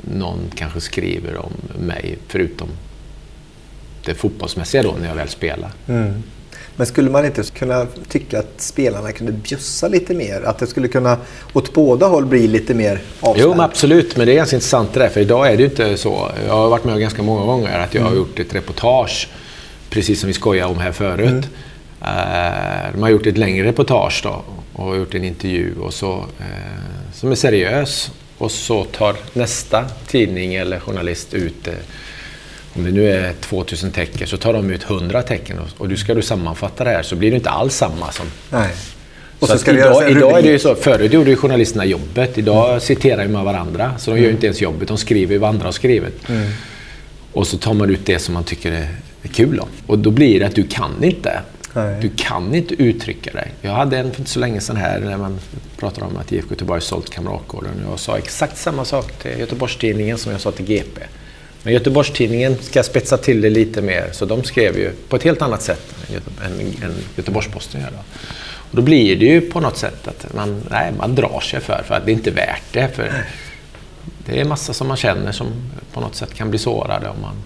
någon 0.00 0.40
kanske 0.54 0.80
skriver 0.80 1.36
om 1.36 1.52
mig 1.78 2.18
förutom 2.28 2.68
det 4.04 4.14
fotbollsmässiga 4.14 4.82
då 4.82 4.94
när 5.00 5.08
jag 5.08 5.14
väl 5.14 5.28
spelar. 5.28 5.70
Men 6.76 6.86
skulle 6.86 7.10
man 7.10 7.26
inte 7.26 7.42
kunna 7.42 7.86
tycka 8.08 8.38
att 8.38 8.60
spelarna 8.60 9.12
kunde 9.12 9.32
bjussa 9.32 9.88
lite 9.88 10.14
mer? 10.14 10.42
Att 10.42 10.58
det 10.58 10.66
skulle 10.66 10.88
kunna 10.88 11.18
åt 11.52 11.72
båda 11.72 12.06
håll 12.06 12.26
bli 12.26 12.48
lite 12.48 12.74
mer 12.74 13.00
avspänt? 13.20 13.38
Jo, 13.38 13.50
men 13.50 13.60
absolut. 13.60 14.16
Men 14.16 14.26
det 14.26 14.32
är 14.32 14.36
ganska 14.36 14.56
intressant 14.56 14.94
det 14.94 15.00
där. 15.00 15.08
För 15.08 15.20
idag 15.20 15.52
är 15.52 15.56
det 15.56 15.62
ju 15.62 15.68
inte 15.68 15.96
så. 15.96 16.30
Jag 16.46 16.52
har 16.52 16.68
varit 16.68 16.84
med 16.84 17.00
ganska 17.00 17.22
många 17.22 17.46
gånger 17.46 17.78
att 17.78 17.94
jag 17.94 18.02
har 18.02 18.14
gjort 18.14 18.38
ett 18.38 18.54
reportage, 18.54 19.28
precis 19.90 20.20
som 20.20 20.26
vi 20.26 20.32
skojade 20.32 20.72
om 20.72 20.78
här 20.78 20.92
förut. 20.92 21.44
Eh, 22.02 22.92
de 22.92 23.02
har 23.02 23.08
gjort 23.08 23.26
ett 23.26 23.38
längre 23.38 23.66
reportage 23.66 24.20
då 24.22 24.42
och 24.72 24.96
gjort 24.96 25.14
en 25.14 25.24
intervju 25.24 25.74
och 25.80 25.94
så, 25.94 26.24
eh, 26.40 27.12
som 27.14 27.30
är 27.30 27.34
seriös. 27.34 28.10
Och 28.38 28.50
så 28.50 28.84
tar 28.84 29.16
nästa 29.32 29.84
tidning 30.06 30.54
eller 30.54 30.80
journalist 30.80 31.34
ut 31.34 31.64
det. 31.64 31.76
Om 32.74 32.84
det 32.84 32.90
nu 32.90 33.10
är 33.10 33.32
2000 33.32 33.90
tecken 33.90 34.26
så 34.26 34.36
tar 34.36 34.52
de 34.52 34.70
ut 34.70 34.82
100 34.82 35.22
tecken 35.22 35.58
och, 35.58 35.68
och 35.78 35.88
du 35.88 35.96
ska 35.96 36.14
du 36.14 36.22
sammanfatta 36.22 36.84
det 36.84 36.90
här 36.90 37.02
så 37.02 37.16
blir 37.16 37.30
det 37.30 37.36
inte 37.36 37.50
alls 37.50 37.76
samma 37.76 38.12
som 38.12 38.26
Nej. 38.50 38.70
Och 39.38 39.46
så 39.48 39.52
så, 39.52 39.58
ska 39.58 39.72
idag, 39.72 40.10
idag 40.10 40.38
är 40.38 40.42
det 40.42 40.48
ju 40.48 40.58
så, 40.58 40.74
förut 40.74 41.12
gjorde 41.12 41.30
ju 41.30 41.36
journalisterna 41.36 41.84
jobbet. 41.84 42.38
Idag 42.38 42.82
citerar 42.82 43.22
ju 43.22 43.28
man 43.28 43.44
varandra. 43.44 43.94
Så 43.98 44.10
de 44.10 44.16
gör 44.16 44.26
ju 44.26 44.32
inte 44.32 44.46
ens 44.46 44.60
jobbet. 44.60 44.88
De 44.88 44.98
skriver 44.98 45.38
vad 45.38 45.50
andra 45.50 45.64
har 45.64 45.72
skrivit. 45.72 46.28
Mm. 46.28 46.50
Och 47.32 47.46
så 47.46 47.58
tar 47.58 47.74
man 47.74 47.90
ut 47.90 48.06
det 48.06 48.18
som 48.18 48.34
man 48.34 48.44
tycker 48.44 48.72
är 48.72 48.88
kul 49.28 49.60
om. 49.60 49.68
Och 49.86 49.98
då 49.98 50.10
blir 50.10 50.40
det 50.40 50.46
att 50.46 50.54
du 50.54 50.62
kan 50.66 51.04
inte. 51.04 51.40
Nej. 51.72 52.00
Du 52.00 52.10
kan 52.16 52.54
inte 52.54 52.74
uttrycka 52.74 53.32
dig. 53.32 53.52
Jag 53.60 53.72
hade 53.72 53.98
en 53.98 54.10
för 54.10 54.18
inte 54.20 54.30
så 54.30 54.40
länge 54.40 54.60
sedan 54.60 54.76
här 54.76 55.00
när 55.00 55.16
man 55.16 55.38
pratade 55.78 56.06
om 56.06 56.16
att 56.16 56.32
IFK 56.32 56.50
Göteborg 56.50 56.80
sålt 56.80 57.10
Kamratgården. 57.10 57.70
Jag 57.90 57.98
sa 57.98 58.18
exakt 58.18 58.58
samma 58.58 58.84
sak 58.84 59.12
till 59.12 59.38
Göteborgstidningen 59.38 60.18
som 60.18 60.32
jag 60.32 60.40
sa 60.40 60.52
till 60.52 60.64
GP. 60.64 61.00
Men 61.62 61.72
Göteborgstidningen 61.72 62.56
ska 62.60 62.82
spetsa 62.82 63.16
till 63.16 63.40
det 63.40 63.50
lite 63.50 63.82
mer. 63.82 64.08
Så 64.12 64.24
de 64.24 64.44
skrev 64.44 64.78
ju 64.78 64.90
på 65.08 65.16
ett 65.16 65.22
helt 65.22 65.42
annat 65.42 65.62
sätt 65.62 65.94
än, 66.08 66.14
Göte- 66.14 66.84
än, 66.84 66.94
Göteborgs-Posten 67.16 67.80
gör. 67.80 67.90
Då. 67.90 67.98
Och 68.70 68.76
då 68.76 68.82
blir 68.82 69.16
det 69.16 69.26
ju 69.26 69.40
på 69.40 69.60
något 69.60 69.76
sätt 69.76 70.08
att 70.08 70.34
man, 70.34 70.62
nej, 70.70 70.92
man 70.98 71.14
drar 71.14 71.40
sig 71.40 71.60
för, 71.60 71.82
för 71.86 71.94
att 71.94 72.04
det 72.04 72.10
är 72.10 72.14
inte 72.14 72.30
värt 72.30 72.62
det. 72.72 72.88
För 72.88 73.24
det 74.26 74.40
är 74.40 74.44
massa 74.44 74.72
som 74.72 74.88
man 74.88 74.96
känner 74.96 75.32
som 75.32 75.46
på 75.92 76.00
något 76.00 76.14
sätt 76.14 76.34
kan 76.34 76.50
bli 76.50 76.58
sårade 76.58 77.08
om 77.08 77.20
man, 77.22 77.36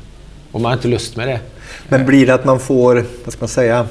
om 0.53 0.63
man 0.63 0.71
har 0.71 0.77
inte 0.77 0.89
lust 0.89 1.17
med 1.17 1.29
det. 1.29 1.41
Men 1.89 2.07
blir 2.07 2.27
det 2.27 2.35
att 2.35 2.45
man 2.45 2.61
får, 2.61 2.95
vad 3.25 3.33
ska 3.33 3.41
man 3.41 3.49
säga, 3.49 3.87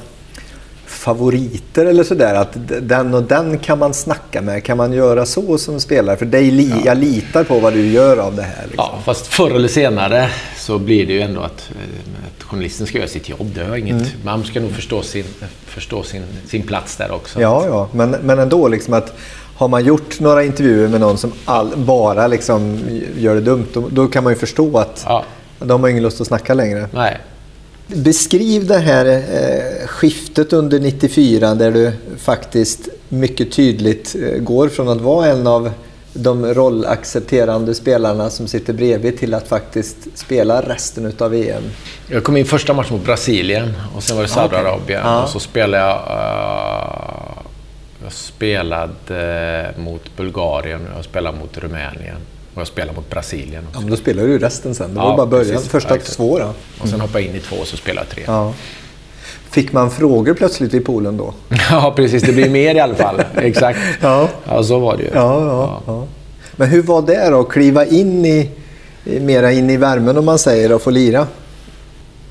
favoriter 0.86 1.86
eller 1.86 2.04
sådär? 2.04 2.36
Att 2.36 2.58
den 2.82 3.14
och 3.14 3.24
den 3.24 3.58
kan 3.60 3.80
man 3.80 3.94
snacka 3.94 4.42
med. 4.42 4.64
Kan 4.64 4.78
man 4.78 4.94
göra 4.94 5.26
så 5.26 5.58
som 5.58 5.80
spelare? 5.80 6.18
För 6.18 6.26
dig, 6.26 6.52
li- 6.52 6.82
jag 6.86 6.98
litar 6.98 7.44
på 7.44 7.60
vad 7.60 7.74
du 7.74 7.88
gör 7.88 8.18
av 8.18 8.36
det 8.36 8.42
här. 8.42 8.64
Liksom. 8.68 8.86
Ja, 8.94 9.00
fast 9.06 9.28
förr 9.28 9.52
eller 9.52 9.68
senare 9.68 10.30
så 10.58 10.80
blir 10.80 11.06
det 11.06 11.14
ju 11.14 11.22
ändå 11.22 11.42
att, 11.42 11.70
eh, 11.72 12.38
att 12.38 12.44
journalisten 12.44 12.88
ska 12.88 12.98
göra 12.98 13.08
sitt 13.08 13.30
jobb. 13.30 13.52
Det 13.56 13.64
har 13.66 13.76
inget, 13.78 14.14
Man 14.24 14.44
ska 14.44 14.60
nog 14.60 14.72
förstå, 14.72 15.02
sin, 15.02 15.26
förstå 15.66 16.04
sin, 16.04 16.24
sin 16.48 16.64
plats 16.64 16.96
där 16.96 17.12
också. 17.12 17.42
Ja, 17.42 17.66
ja. 17.68 17.88
Men, 17.92 18.10
men 18.10 18.40
ändå 18.40 18.68
liksom 18.68 18.94
att 18.94 19.14
har 19.56 19.68
man 19.68 19.86
gjort 19.86 20.20
några 20.20 20.44
intervjuer 20.44 20.88
med 20.88 21.00
någon 21.00 21.18
som 21.18 21.32
all, 21.46 21.74
bara 21.78 22.28
liksom 22.28 22.80
gör 23.18 23.36
det 23.36 23.42
dumt, 23.42 23.66
då, 23.74 23.88
då 23.92 24.08
kan 24.08 24.24
man 24.24 24.34
ju 24.34 24.40
förstå 24.40 24.78
att 24.78 25.04
Ja, 25.08 25.24
de 25.60 25.82
har 25.82 25.90
ingen 25.90 26.04
lust 26.04 26.22
att 26.22 26.28
snacka 26.28 26.54
längre. 26.54 26.88
nej. 26.94 27.18
Beskriv 27.96 28.68
det 28.68 28.78
här 28.78 29.06
eh, 29.06 29.88
skiftet 29.88 30.54
under 30.54 30.80
94 30.80 31.56
där 31.56 31.72
du 31.72 31.92
faktiskt 32.18 32.90
mycket 33.10 33.52
tydligt 33.52 34.16
eh, 34.16 34.38
går 34.40 34.68
från 34.70 34.90
att 34.90 35.02
vara 35.02 35.28
en 35.28 35.48
av 35.48 35.72
de 36.14 36.46
rollaccepterande 36.54 37.76
spelarna 37.76 38.30
som 38.30 38.48
sitter 38.48 38.74
bredvid 38.74 39.18
till 39.20 39.34
att 39.34 39.48
faktiskt 39.48 39.98
spela 40.16 40.62
resten 40.62 41.06
utav 41.06 41.34
EM. 41.34 41.64
Jag 42.08 42.24
kom 42.24 42.38
in 42.38 42.46
första 42.46 42.74
matchen 42.74 42.94
mot 42.98 43.06
Brasilien 43.06 43.74
och 43.96 44.04
sen 44.04 44.16
var 44.16 44.24
det. 44.24 44.30
Saudiarabien. 44.30 45.02
Ja. 45.04 45.24
Och 45.24 45.30
så 45.30 45.40
spelade 45.40 45.84
jag... 45.84 45.96
eh, 45.98 47.44
jag 48.04 48.14
spelade 48.14 49.74
mot 49.78 50.18
Bulgarien 50.18 50.82
och 50.92 50.98
jag 50.98 51.06
spelade 51.06 51.38
mot 51.38 51.58
Rumänien. 51.58 52.18
Och 52.54 52.60
jag 52.62 52.68
spelade 52.68 52.96
mot 52.96 53.10
Brasilien 53.10 53.64
Ja, 53.64 53.70
också. 53.70 53.82
men 53.82 53.90
då 53.90 53.96
spelar 53.98 54.24
du 54.24 54.40
resten 54.40 54.76
sen. 54.76 54.94
Det 54.94 55.00
Ja, 55.00 55.10
var 55.10 55.18
bara 55.18 55.26
början. 55.28 55.52
precis. 55.56 55.70
Första 55.70 55.96
Ja, 55.96 56.02
två 56.06 56.40
då. 56.40 56.54
Och 56.80 56.88
sen 56.90 57.02
hoppade 57.02 57.20
jag 57.24 57.30
in 57.30 57.36
i 57.36 57.40
två 57.40 57.56
och 57.56 57.68
så 57.68 57.78
spelade 57.78 58.08
jag 58.08 58.16
tre. 58.16 58.24
Ja. 58.28 58.54
Fick 59.50 59.72
man 59.74 59.92
frågor 59.92 60.34
plötsligt 60.34 60.74
i 60.74 60.80
Polen 60.80 61.18
då? 61.18 61.34
Ja, 61.70 61.94
precis. 61.96 62.24
Det 62.24 62.32
blir 62.34 62.50
mer 62.50 62.76
i 62.76 62.80
alla 62.80 62.96
fall. 62.96 63.22
Exakt. 63.36 63.80
Ja. 64.02 64.30
Ja, 64.48 64.64
så 64.64 64.80
var 64.80 64.98
det 64.98 65.04
ju. 65.04 65.10
Ja, 65.14 65.46
ja, 65.46 65.82
ja. 65.88 66.08
Men 66.56 66.70
hur 66.70 66.82
var 66.82 67.02
det 67.02 67.30
då? 67.30 67.40
att 67.40 67.50
Kliva 67.50 67.86
in 67.86 68.26
i- 68.26 68.50
mera 69.04 69.52
in 69.52 69.70
i 69.70 69.78
värmen 69.78 70.18
om 70.18 70.26
man 70.26 70.40
säger 70.40 70.72
och 70.74 70.82
få 70.82 70.90
lira? 70.90 71.28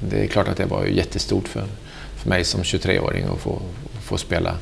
Det 0.01 0.23
är 0.23 0.27
klart 0.27 0.49
att 0.49 0.57
det 0.57 0.67
var 0.67 0.85
ju 0.85 0.95
jättestort 0.97 1.49
för, 1.49 1.65
för 2.17 2.29
mig 2.29 2.45
som 2.45 2.63
23-åring 2.63 3.25
att 3.35 3.41
få, 3.41 3.59
få 4.05 4.17
spela 4.19 4.55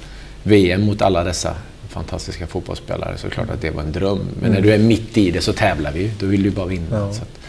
VM 0.43 0.83
mot 0.87 1.03
alla 1.03 1.25
dessa 1.25 1.55
fantastiska 1.97 2.47
fotbollsspelare. 2.47 3.19
Så 3.19 3.27
är 3.27 3.31
det 3.31 3.35
klart 3.35 3.51
att 3.51 3.61
det 3.61 3.71
var 3.71 3.83
en 3.83 3.93
dröm. 3.93 4.29
Men 4.41 4.53
när 4.53 4.61
du 4.61 4.73
är 4.73 4.79
mitt 4.79 5.19
i 5.19 5.31
det 5.31 5.41
så 5.41 5.53
tävlar 5.53 5.93
vi 5.93 6.03
ju. 6.03 6.11
Då 6.21 6.27
vill 6.27 6.43
du 6.43 6.51
bara 6.51 6.67
vinna. 6.67 6.87
Ja. 6.91 7.13
Så 7.13 7.23
att 7.23 7.41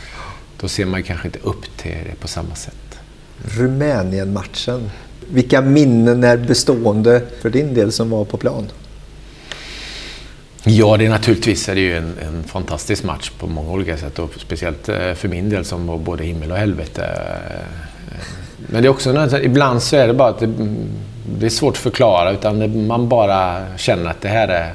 då 0.60 0.68
ser 0.68 0.86
man 0.86 1.04
kanske 1.04 1.28
inte 1.28 1.40
upp 1.40 1.78
till 1.78 1.92
det 1.92 2.20
på 2.20 2.28
samma 2.28 2.56
sätt. 2.56 3.00
Rumänien-matchen. 3.44 4.90
Vilka 5.30 5.62
minnen 5.62 6.24
är 6.24 6.38
bestående 6.38 7.22
för 7.42 7.50
din 7.50 7.74
del 7.74 7.92
som 7.92 8.10
var 8.10 8.26
på 8.26 8.38
plan? 8.38 8.68
Ja, 10.64 10.98
det 10.98 11.06
är 11.06 11.10
naturligtvis 11.10 11.70
är 11.70 11.76
det 11.76 11.82
ju 11.82 11.98
en, 11.98 12.14
en, 12.22 12.44
fantastisk 12.44 13.04
match 13.04 13.32
på 13.40 13.48
många 13.48 13.72
olika 13.72 13.98
sätt 13.98 14.20
och 14.20 14.32
speciellt 14.38 14.90
eh, 14.90 15.14
för 15.14 15.28
min 15.28 15.50
del 15.50 15.66
som 15.66 15.88
var 15.88 15.98
både 15.98 16.24
himmel 16.24 16.52
och 16.52 16.58
helvete. 16.58 17.04
Eh, 17.50 18.12
men 18.58 18.82
det 18.82 18.88
är 18.88 18.90
också 18.90 19.38
ibland 19.42 19.82
så 19.82 19.96
är 19.96 20.08
det 20.08 20.14
bara 20.14 20.30
att 20.30 20.40
det, 20.40 20.54
det 21.40 21.46
är 21.46 21.50
svårt 21.50 21.74
att 21.74 21.78
förklara 21.78 22.32
utan 22.32 22.88
man 22.88 23.10
bara 23.10 23.66
känner 23.78 24.10
att 24.10 24.22
det 24.22 24.30
här 24.30 24.48
är 24.48 24.74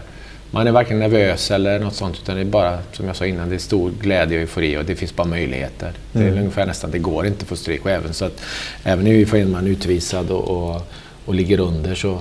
man 0.54 0.66
är 0.66 0.72
varken 0.72 0.98
nervös 0.98 1.50
eller 1.50 1.78
något 1.78 1.94
sånt 1.94 2.18
utan 2.22 2.34
det 2.34 2.40
är 2.40 2.44
bara, 2.44 2.78
som 2.92 3.06
jag 3.06 3.16
sa 3.16 3.26
innan, 3.26 3.48
det 3.48 3.54
är 3.54 3.58
stor 3.58 3.90
glädje 4.00 4.36
och 4.36 4.42
eufori 4.42 4.76
och 4.76 4.84
det 4.84 4.96
finns 4.96 5.16
bara 5.16 5.26
möjligheter. 5.26 5.86
Mm. 5.86 5.98
Det 6.12 6.20
är 6.20 6.28
mm. 6.28 6.38
ungefär 6.38 6.66
nästan, 6.66 6.90
det 6.90 6.98
går 6.98 7.26
inte 7.26 7.42
att 7.42 7.48
få 7.48 7.56
stryk. 7.56 7.84
Och 7.84 7.90
även, 7.90 8.14
så 8.14 8.24
att, 8.24 8.40
även 8.84 9.26
får 9.26 9.36
en 9.36 9.50
man 9.50 9.66
utvisad 9.66 10.30
och, 10.30 10.48
och, 10.48 10.92
och 11.24 11.34
ligger 11.34 11.60
under 11.60 11.94
så, 11.94 12.18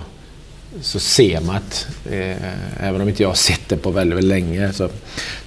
så 0.82 1.00
ser 1.00 1.42
man 1.42 1.56
att, 1.56 1.88
eh, 2.12 2.88
även 2.88 3.02
om 3.02 3.10
inte 3.10 3.24
jag 3.24 3.30
har 3.30 3.36
sett 3.36 3.70
det 3.70 3.78
på 3.78 3.92
väldigt, 3.92 4.18
väldigt 4.18 4.30
länge, 4.30 4.74
så, 4.74 4.90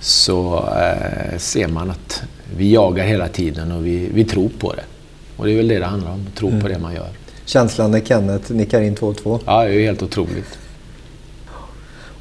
så 0.00 0.68
eh, 0.80 1.38
ser 1.38 1.68
man 1.68 1.90
att 1.90 2.22
vi 2.56 2.72
jagar 2.72 3.04
hela 3.04 3.28
tiden 3.28 3.72
och 3.72 3.86
vi, 3.86 4.08
vi 4.14 4.24
tror 4.24 4.50
på 4.58 4.72
det. 4.72 4.84
Och 5.36 5.46
det 5.46 5.52
är 5.52 5.56
väl 5.56 5.68
det 5.68 5.78
det 5.78 5.86
handlar 5.86 6.10
om, 6.10 6.26
att 6.28 6.38
tro 6.38 6.48
mm. 6.48 6.60
på 6.60 6.68
det 6.68 6.78
man 6.78 6.94
gör. 6.94 7.08
Känslan 7.46 7.90
när 7.90 8.00
Kenneth 8.00 8.52
nickar 8.52 8.80
in 8.80 8.96
2-2? 8.96 9.40
Ja, 9.46 9.64
det 9.64 9.74
är 9.74 9.80
helt 9.80 10.02
otroligt. 10.02 10.58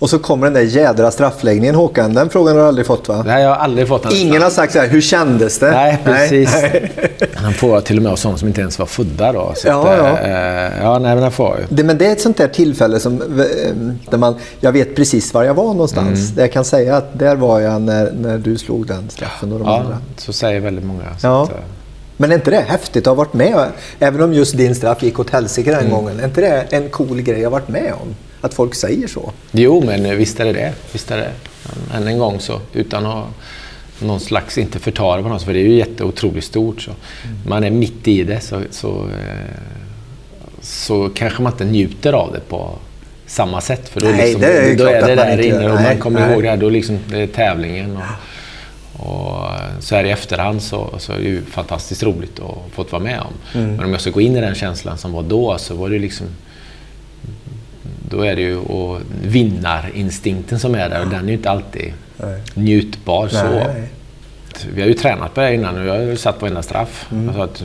Och 0.03 0.09
så 0.09 0.19
kommer 0.19 0.47
den 0.47 0.53
där 0.53 0.61
jädra 0.61 1.11
straffläggningen 1.11 1.75
Håkan. 1.75 2.13
Den 2.13 2.29
frågan 2.29 2.55
har 2.55 2.61
du 2.61 2.67
aldrig 2.67 2.87
fått 2.87 3.07
va? 3.07 3.23
Nej, 3.27 3.43
jag 3.43 3.49
har 3.49 3.55
aldrig 3.55 3.87
fått 3.87 4.03
den. 4.03 4.13
Ingen 4.13 4.41
har 4.41 4.49
sagt 4.49 4.73
så 4.73 4.79
här, 4.79 4.87
hur 4.87 5.01
kändes 5.01 5.59
det? 5.59 5.71
Nej, 5.71 5.99
precis. 6.03 6.53
Nej. 6.61 6.91
Han 7.33 7.53
får 7.53 7.81
till 7.81 7.97
och 7.97 8.03
med 8.03 8.11
av 8.11 8.15
sådana 8.15 8.37
som 8.37 8.47
inte 8.47 8.61
ens 8.61 8.79
var 8.79 8.85
födda 8.85 9.31
då. 9.31 9.53
Så 9.55 9.67
ja, 9.67 9.93
att, 9.93 9.97
ja. 9.97 10.19
Äh, 10.19 10.83
ja, 10.83 10.99
nej, 10.99 11.15
men 11.15 11.31
får 11.31 11.59
jag. 11.59 11.77
Det, 11.77 11.83
men 11.83 11.97
det 11.97 12.05
är 12.05 12.11
ett 12.11 12.21
sånt 12.21 12.37
där 12.37 12.47
tillfälle 12.47 12.99
som, 12.99 13.21
eh, 13.21 13.27
där 14.09 14.17
man, 14.17 14.35
jag 14.59 14.71
vet 14.71 14.95
precis 14.95 15.33
var 15.33 15.43
jag 15.43 15.53
var 15.53 15.67
någonstans. 15.67 16.19
Mm. 16.19 16.35
Där 16.35 16.41
jag 16.41 16.51
kan 16.51 16.65
säga 16.65 16.97
att 16.97 17.19
där 17.19 17.35
var 17.35 17.59
jag 17.59 17.81
när, 17.81 18.11
när 18.11 18.37
du 18.37 18.57
slog 18.57 18.87
den 18.87 19.09
straffen 19.09 19.51
och 19.51 19.59
de 19.59 19.67
ja, 19.67 19.79
andra. 19.79 19.97
så 20.17 20.33
säger 20.33 20.59
väldigt 20.59 20.85
många. 20.85 21.03
ja. 21.21 21.43
Att, 21.43 21.49
eh, 21.49 21.55
men 22.23 22.31
är 22.31 22.35
inte 22.35 22.51
det 22.51 22.61
häftigt 22.61 23.07
att 23.07 23.11
ha 23.11 23.15
varit 23.15 23.33
med? 23.33 23.71
Även 23.99 24.21
om 24.21 24.33
just 24.33 24.57
din 24.57 24.75
straff 24.75 25.03
gick 25.03 25.19
åt 25.19 25.29
helsike 25.29 25.71
den 25.71 25.79
mm. 25.79 25.91
gången. 25.91 26.19
Är 26.19 26.25
inte 26.25 26.41
det 26.41 26.77
en 26.77 26.89
cool 26.89 27.21
grej 27.21 27.45
att 27.45 27.51
ha 27.51 27.59
varit 27.59 27.67
med 27.67 27.93
om? 27.93 28.15
Att 28.41 28.53
folk 28.53 28.75
säger 28.75 29.07
så? 29.07 29.31
Jo, 29.51 29.83
men 29.85 30.17
visst 30.17 30.39
är 30.39 30.45
det 30.45 30.53
det. 30.53 30.73
Visst 30.91 31.11
är 31.11 31.17
det. 31.17 31.31
Än 31.93 32.07
en 32.07 32.17
gång 32.17 32.39
så, 32.39 32.59
utan 32.73 33.05
att 33.05 33.25
någon 33.99 34.19
slags, 34.19 34.57
inte 34.57 34.79
förtara 34.79 35.23
på 35.23 35.29
något 35.29 35.43
för 35.43 35.53
det 35.53 35.59
är 35.59 35.63
ju 35.63 35.75
jätteotroligt 35.75 36.45
stort. 36.45 36.81
Så. 36.81 36.91
Mm. 36.91 37.37
Man 37.45 37.63
är 37.63 37.71
mitt 37.71 38.07
i 38.07 38.23
det 38.23 38.39
så, 38.39 38.61
så, 38.71 38.87
eh, 38.89 39.59
så 40.61 41.09
kanske 41.15 41.41
man 41.41 41.51
inte 41.51 41.65
njuter 41.65 42.13
av 42.13 42.33
det 42.33 42.49
på 42.49 42.69
samma 43.25 43.61
sätt. 43.61 43.89
För 43.89 44.01
då, 44.01 44.07
nej, 44.07 44.17
liksom, 44.17 44.41
det 44.41 44.47
är 44.47 44.77
då 44.77 44.85
är 44.85 45.07
det 45.07 45.15
där 45.15 45.41
inne 45.41 45.71
och 45.71 45.81
man 45.81 45.97
kommer 45.97 46.19
nej. 46.19 46.31
ihåg 46.31 46.43
det 46.43 46.49
här. 46.49 46.57
Då 46.57 46.69
liksom, 46.69 46.99
det 47.09 47.19
är 47.19 47.27
tävlingen. 47.27 47.97
Och, 47.97 48.03
och 49.03 49.49
så 49.79 49.95
här 49.95 50.03
i 50.03 50.11
efterhand 50.11 50.61
så, 50.61 50.95
så 50.97 51.13
är 51.13 51.17
det 51.17 51.23
ju 51.23 51.41
fantastiskt 51.45 52.03
roligt 52.03 52.39
att 52.39 52.73
få 52.73 52.83
vara 52.83 53.03
med 53.03 53.19
om. 53.19 53.33
Mm. 53.53 53.75
Men 53.75 53.85
om 53.85 53.91
jag 53.91 54.01
ska 54.01 54.09
gå 54.09 54.21
in 54.21 54.35
i 54.35 54.41
den 54.41 54.55
känslan 54.55 54.97
som 54.97 55.11
var 55.11 55.23
då 55.23 55.57
så 55.57 55.75
var 55.75 55.89
det 55.89 55.99
liksom... 55.99 56.27
Då 58.09 58.21
är 58.21 58.35
det 58.35 58.41
ju 58.41 58.57
och 58.57 59.01
vinnarinstinkten 59.23 60.59
som 60.59 60.75
är 60.75 60.89
där 60.89 61.01
och 61.01 61.09
den 61.09 61.23
är 61.23 61.27
ju 61.27 61.33
inte 61.33 61.49
alltid 61.49 61.93
nej. 62.17 62.41
njutbar 62.53 63.27
så. 63.27 63.63
Vi 64.73 64.81
har 64.81 64.87
ju 64.87 64.93
tränat 64.93 65.33
på 65.33 65.41
det 65.41 65.53
innan 65.53 65.77
och 65.77 65.87
jag 65.87 65.93
har 65.93 66.01
ju 66.01 66.17
satt 66.17 66.39
på 66.39 66.47
enda 66.47 66.63
straff. 66.63 67.07
Mm. 67.11 67.29
Alltså 67.29 67.41
att, 67.41 67.63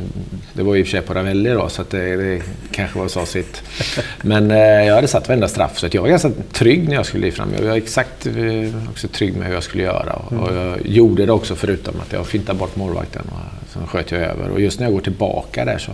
det 0.53 0.63
var 0.63 0.77
i 0.77 0.83
och 0.83 0.87
för 0.87 0.91
sig 0.91 1.01
på 1.01 1.15
Ravelli 1.15 1.51
då, 1.51 1.69
så 1.69 1.83
att 1.83 1.91
det, 1.91 2.17
det 2.17 2.43
kanske 2.71 2.99
var 2.99 3.09
så 3.09 3.27
sitt. 3.27 3.63
Men 4.23 4.51
eh, 4.51 4.59
jag 4.59 4.95
hade 4.95 5.09
satt 5.09 5.29
varenda 5.29 5.49
straff, 5.49 5.79
så 5.79 5.87
att 5.87 5.95
jag 5.95 6.03
var 6.03 6.09
ganska 6.09 6.31
trygg 6.53 6.89
när 6.89 6.95
jag 6.95 7.07
skulle 7.07 7.33
fram. 7.33 7.49
Jag 7.59 7.65
var 7.65 7.77
exakt 7.77 8.27
eh, 8.27 8.91
också 8.91 9.09
trygg 9.09 9.37
med 9.37 9.47
hur 9.47 9.55
jag 9.55 9.63
skulle 9.63 9.83
göra. 9.83 10.13
Och, 10.13 10.33
mm. 10.33 10.45
och 10.45 10.55
jag 10.55 10.87
gjorde 10.87 11.27
det 11.27 11.33
också 11.33 11.55
förutom 11.55 11.95
att 12.01 12.13
jag 12.13 12.27
fintade 12.27 12.59
bort 12.59 12.77
målvakten 12.77 13.23
och 13.31 13.73
sen 13.73 13.87
sköt 13.87 14.11
jag 14.11 14.21
över. 14.21 14.49
Och 14.49 14.61
just 14.61 14.81
när 14.81 14.87
jag 14.87 14.93
går 14.93 15.01
tillbaka 15.01 15.65
där 15.65 15.79
så, 15.79 15.93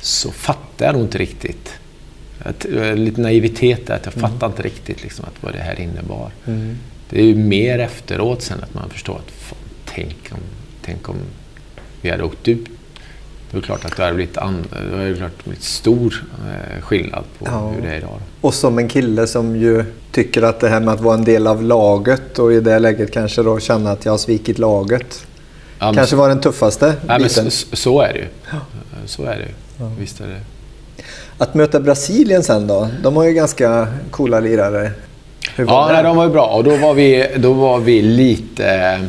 så 0.00 0.30
fattar 0.30 0.86
jag 0.86 0.94
nog 0.94 1.04
inte 1.04 1.18
riktigt. 1.18 1.74
Att, 2.42 2.64
eh, 2.64 2.94
lite 2.94 3.20
naivitet 3.20 3.86
där, 3.86 3.94
att 3.94 4.04
jag 4.04 4.16
mm. 4.16 4.30
fattar 4.30 4.46
inte 4.46 4.62
riktigt 4.62 5.02
liksom, 5.02 5.24
att 5.24 5.42
vad 5.42 5.52
det 5.52 5.58
här 5.58 5.80
innebar. 5.80 6.30
Mm. 6.46 6.78
Det 7.10 7.20
är 7.20 7.24
ju 7.24 7.34
mer 7.34 7.78
efteråt 7.78 8.42
sen 8.42 8.62
att 8.62 8.74
man 8.74 8.90
förstår 8.90 9.14
att 9.14 9.54
tänk 9.96 10.16
om, 10.32 10.38
tänk 10.84 11.08
om 11.08 11.16
vi 12.00 12.10
hade 12.10 12.24
åkt 12.24 12.48
ut. 12.48 12.66
Det 13.50 13.56
är 13.56 13.62
klart 13.62 13.84
att 13.84 13.96
det 13.96 14.02
hade 14.02 14.14
blivit, 14.14 14.38
an, 14.38 14.66
det 14.90 14.96
hade 14.96 15.14
klart 15.14 15.44
blivit 15.44 15.62
stor 15.62 16.24
eh, 16.46 16.82
skillnad 16.82 17.24
på 17.38 17.46
ja. 17.46 17.68
hur 17.68 17.82
det 17.82 17.88
är 17.88 17.98
idag. 17.98 18.20
Och 18.40 18.54
som 18.54 18.78
en 18.78 18.88
kille 18.88 19.26
som 19.26 19.56
ju 19.56 19.84
tycker 20.12 20.42
att 20.42 20.60
det 20.60 20.68
här 20.68 20.80
med 20.80 20.94
att 20.94 21.00
vara 21.00 21.14
en 21.14 21.24
del 21.24 21.46
av 21.46 21.62
laget 21.62 22.38
och 22.38 22.52
i 22.52 22.60
det 22.60 22.78
läget 22.78 23.12
kanske 23.12 23.42
då 23.42 23.60
känna 23.60 23.90
att 23.90 24.04
jag 24.04 24.12
har 24.12 24.18
svikit 24.18 24.58
laget. 24.58 25.26
Ja, 25.78 25.92
kanske 25.94 26.16
var 26.16 26.28
den 26.28 26.40
tuffaste 26.40 26.94
ja, 27.08 27.18
biten. 27.18 27.44
Men 27.44 27.50
så, 27.50 27.76
så, 27.76 28.00
är 28.00 28.12
det 28.12 28.18
ju. 28.18 28.26
Så 29.06 29.22
är 29.22 29.38
det 29.38 29.48
ja. 29.78 29.90
Visst 29.98 30.20
är 30.20 30.26
det. 30.26 30.40
Att 31.38 31.54
möta 31.54 31.80
Brasilien 31.80 32.42
sen 32.42 32.66
då? 32.66 32.88
De 33.02 33.16
har 33.16 33.24
ju 33.24 33.32
ganska 33.32 33.88
coola 34.10 34.40
lirare. 34.40 34.92
Ja? 35.56 35.88
Nej, 35.92 36.02
de 36.02 36.16
var 36.16 36.24
ju 36.24 36.30
bra 36.30 36.46
och 36.46 36.64
då 36.64 36.76
var 36.76 36.94
vi, 36.94 37.26
då 37.36 37.52
var 37.52 37.78
vi 37.78 38.02
lite 38.02 39.00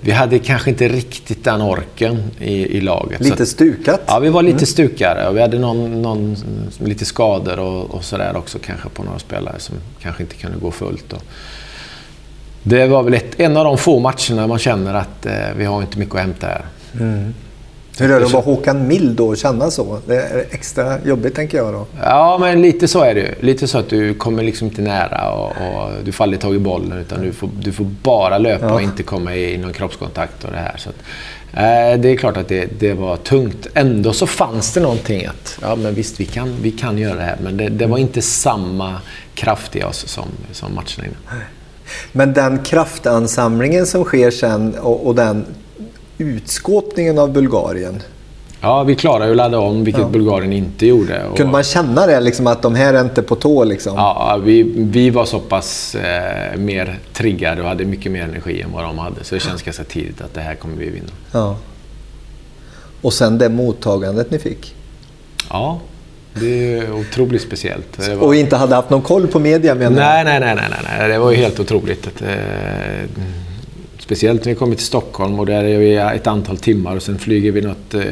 vi 0.00 0.12
hade 0.12 0.38
kanske 0.38 0.70
inte 0.70 0.88
riktigt 0.88 1.44
den 1.44 1.62
orken 1.62 2.22
i, 2.40 2.76
i 2.76 2.80
laget. 2.80 3.20
Lite 3.20 3.46
stukat? 3.46 4.00
Ja, 4.06 4.18
vi 4.18 4.28
var 4.28 4.42
lite 4.42 4.56
mm. 4.56 4.66
stukare. 4.66 5.28
Och 5.28 5.36
vi 5.36 5.40
hade 5.40 5.58
någon, 5.58 6.02
någon, 6.02 6.36
lite 6.78 7.04
skador 7.04 7.58
och, 7.58 7.90
och 7.90 8.04
sådär 8.04 8.36
också 8.36 8.58
kanske 8.58 8.88
på 8.88 9.02
några 9.02 9.18
spelare 9.18 9.54
som 9.58 9.74
kanske 10.00 10.22
inte 10.22 10.34
kunde 10.34 10.58
gå 10.58 10.70
fullt. 10.70 11.12
Och 11.12 11.22
det 12.62 12.86
var 12.86 13.02
väl 13.02 13.14
ett, 13.14 13.40
en 13.40 13.56
av 13.56 13.64
de 13.64 13.78
få 13.78 13.98
matcherna 13.98 14.46
man 14.46 14.58
känner 14.58 14.94
att 14.94 15.26
eh, 15.26 15.32
vi 15.56 15.64
har 15.64 15.82
inte 15.82 15.98
mycket 15.98 16.14
att 16.14 16.20
hämta 16.20 16.46
här. 16.46 16.64
Mm. 17.00 17.34
Hur 17.98 18.10
är 18.10 18.20
det 18.20 18.26
att 18.26 18.32
vara 18.32 18.42
Håkan 18.42 18.88
Mild 18.88 19.16
då 19.16 19.28
och 19.28 19.36
känna 19.36 19.70
så? 19.70 19.98
Det 20.06 20.16
är 20.16 20.44
extra 20.50 20.98
jobbigt 21.04 21.34
tänker 21.34 21.58
jag 21.58 21.72
då. 21.72 21.86
Ja, 22.02 22.38
men 22.40 22.62
lite 22.62 22.88
så 22.88 23.02
är 23.02 23.14
det 23.14 23.20
ju. 23.20 23.34
Lite 23.40 23.68
så 23.68 23.78
att 23.78 23.88
du 23.88 24.14
kommer 24.14 24.42
liksom 24.42 24.66
inte 24.66 24.82
nära 24.82 25.30
och, 25.30 25.46
och 25.48 25.90
du 26.04 26.12
får 26.12 26.24
aldrig 26.24 26.40
tag 26.40 26.54
i 26.54 26.58
bollen 26.58 26.98
utan 26.98 27.22
du 27.22 27.32
får, 27.32 27.50
du 27.60 27.72
får 27.72 27.84
bara 27.84 28.38
löpa 28.38 28.66
ja. 28.66 28.74
och 28.74 28.82
inte 28.82 29.02
komma 29.02 29.36
i 29.36 29.58
någon 29.58 29.72
kroppskontakt 29.72 30.44
och 30.44 30.50
det 30.50 30.58
här. 30.58 30.76
Så 30.76 30.88
att, 30.88 30.96
eh, 31.52 32.00
det 32.00 32.08
är 32.08 32.16
klart 32.16 32.36
att 32.36 32.48
det, 32.48 32.80
det, 32.80 32.92
var 32.92 33.16
tungt. 33.16 33.66
Ändå 33.74 34.12
så 34.12 34.26
fanns 34.26 34.72
det 34.72 34.80
någonting 34.80 35.26
att, 35.26 35.58
ja 35.62 35.76
men 35.76 35.94
visst 35.94 36.20
vi 36.20 36.24
kan, 36.24 36.56
vi 36.62 36.70
kan 36.70 36.98
göra 36.98 37.14
det 37.14 37.22
här. 37.22 37.38
Men 37.42 37.56
det, 37.56 37.68
det 37.68 37.86
var 37.86 37.98
inte 37.98 38.22
samma 38.22 38.94
kraft 39.34 39.76
i 39.76 39.82
oss 39.82 40.08
som, 40.08 40.28
som 40.52 40.74
matcherna 40.74 41.04
innan. 41.04 41.42
Men 42.12 42.32
den 42.32 42.58
kraftansamlingen 42.58 43.86
som 43.86 44.04
sker 44.04 44.30
sen 44.30 44.74
och, 44.78 45.06
och 45.06 45.14
den 45.14 45.44
utskåpningen 46.18 47.18
av 47.18 47.32
Bulgarien. 47.32 48.02
Ja, 48.60 48.82
vi 48.82 48.94
klarade 48.94 49.24
ju 49.24 49.30
att 49.30 49.36
ladda 49.36 49.58
om, 49.58 49.84
vilket 49.84 50.02
ja. 50.02 50.08
Bulgarien 50.08 50.52
inte 50.52 50.86
gjorde. 50.86 51.22
Kunde 51.36 51.52
man 51.52 51.62
känna 51.62 52.06
det, 52.06 52.20
liksom, 52.20 52.46
att 52.46 52.62
de 52.62 52.74
här 52.74 52.94
är 52.94 53.00
inte 53.00 53.22
på 53.22 53.34
tå? 53.34 53.64
Liksom? 53.64 53.96
Ja, 53.96 54.40
vi, 54.44 54.62
vi 54.76 55.10
var 55.10 55.24
så 55.24 55.40
pass 55.40 55.94
eh, 55.94 56.56
mer 56.56 56.98
triggade 57.12 57.62
och 57.62 57.68
hade 57.68 57.84
mycket 57.84 58.12
mer 58.12 58.22
energi 58.22 58.60
än 58.60 58.72
vad 58.72 58.84
de 58.84 58.98
hade. 58.98 59.24
Så 59.24 59.34
det 59.34 59.40
känns 59.40 59.62
ganska 59.62 59.84
tidigt 59.84 60.20
att 60.20 60.34
det 60.34 60.40
här 60.40 60.54
kommer 60.54 60.76
vi 60.76 60.90
vinna. 60.90 61.12
Ja. 61.32 61.56
Och 63.02 63.12
sen 63.12 63.38
det 63.38 63.48
mottagandet 63.48 64.30
ni 64.30 64.38
fick? 64.38 64.74
Ja, 65.50 65.80
det 66.34 66.78
är 66.78 66.92
otroligt 66.92 67.42
speciellt. 67.42 68.08
Var... 68.08 68.22
Och 68.26 68.34
inte 68.34 68.56
hade 68.56 68.74
haft 68.74 68.90
någon 68.90 69.02
koll 69.02 69.26
på 69.26 69.38
media 69.38 69.74
menar 69.74 69.96
nej, 69.96 70.24
nej, 70.24 70.40
nej, 70.40 70.54
nej, 70.54 70.80
nej. 70.98 71.08
Det 71.08 71.18
var 71.18 71.30
ju 71.30 71.36
helt 71.36 71.60
otroligt. 71.60 72.06
Att, 72.06 72.22
eh, 72.22 72.28
Speciellt 74.04 74.44
när 74.44 74.52
vi 74.52 74.58
kommer 74.58 74.76
till 74.76 74.84
Stockholm 74.84 75.40
och 75.40 75.46
där 75.46 75.64
är 75.64 75.78
vi 75.78 75.96
ett 75.96 76.26
antal 76.26 76.58
timmar 76.58 76.96
och 76.96 77.02
sen 77.02 77.18
flyger 77.18 77.52
vi 77.52 77.60
något 77.60 77.94
eh, 77.94 78.02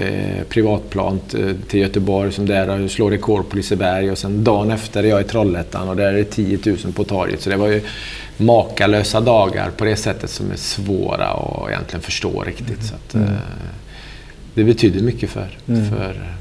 privatplan 0.49 1.21
till 1.69 1.81
Göteborg 1.81 2.33
som 2.33 2.47
där 2.47 2.89
slår 2.89 3.11
rekord 3.11 3.49
på 3.49 3.57
Liseberg 3.57 4.11
och 4.11 4.19
sen 4.19 4.45
dagen 4.45 4.71
efter 4.71 5.05
är 5.05 5.09
jag 5.09 5.21
i 5.21 5.25
Trollhättan 5.25 5.89
och 5.89 5.97
där 5.97 6.07
är 6.07 6.13
det 6.13 6.25
10 6.25 6.59
000 6.67 6.77
på 6.95 7.05
torget. 7.05 7.41
Så 7.41 7.51
det 7.51 7.57
var 7.57 7.69
ju 7.69 7.81
makalösa 8.37 9.21
dagar 9.21 9.71
på 9.77 9.85
det 9.85 9.97
sättet 9.97 10.31
som 10.31 10.51
är 10.51 10.57
svåra 10.57 11.27
att 11.27 11.71
egentligen 11.71 12.03
förstå 12.03 12.43
riktigt. 12.43 12.69
Mm. 12.69 12.83
Så 12.83 12.95
att, 12.95 13.15
eh, 13.15 13.37
det 14.55 14.65
betyder 14.65 15.01
mycket 15.01 15.31
för, 15.31 15.59
mm. 15.69 15.91
för 15.91 16.37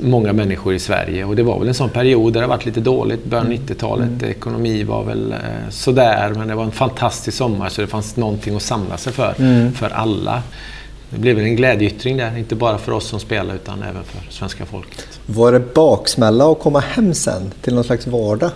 många 0.00 0.32
människor 0.32 0.74
i 0.74 0.78
Sverige. 0.78 1.24
Och 1.24 1.36
det 1.36 1.42
var 1.42 1.58
väl 1.58 1.68
en 1.68 1.74
sån 1.74 1.90
period 1.90 2.32
där 2.32 2.40
det 2.40 2.46
varit 2.46 2.66
lite 2.66 2.80
dåligt. 2.80 3.24
Början 3.24 3.46
av 3.46 3.52
90-talet. 3.52 4.08
Mm. 4.08 4.30
Ekonomi 4.30 4.84
var 4.84 5.04
väl 5.04 5.32
eh, 5.32 5.38
sådär. 5.70 6.32
Men 6.36 6.48
det 6.48 6.54
var 6.54 6.64
en 6.64 6.72
fantastisk 6.72 7.36
sommar 7.36 7.68
så 7.68 7.80
det 7.80 7.86
fanns 7.86 8.16
någonting 8.16 8.56
att 8.56 8.62
samla 8.62 8.96
sig 8.96 9.12
för. 9.12 9.34
Mm. 9.38 9.72
För 9.72 9.90
alla. 9.90 10.42
Det 11.10 11.18
blev 11.18 11.36
väl 11.36 11.44
en 11.44 11.56
glädjeyttring 11.56 12.16
där. 12.16 12.38
Inte 12.38 12.54
bara 12.54 12.78
för 12.78 12.92
oss 12.92 13.06
som 13.08 13.20
spelar 13.20 13.54
utan 13.54 13.82
även 13.82 14.04
för 14.04 14.32
svenska 14.32 14.66
folket. 14.66 15.20
Var 15.26 15.52
det 15.52 15.74
baksmälla 15.74 16.52
att 16.52 16.58
komma 16.58 16.80
hem 16.80 17.14
sen 17.14 17.52
till 17.62 17.74
någon 17.74 17.84
slags 17.84 18.06
vardag? 18.06 18.50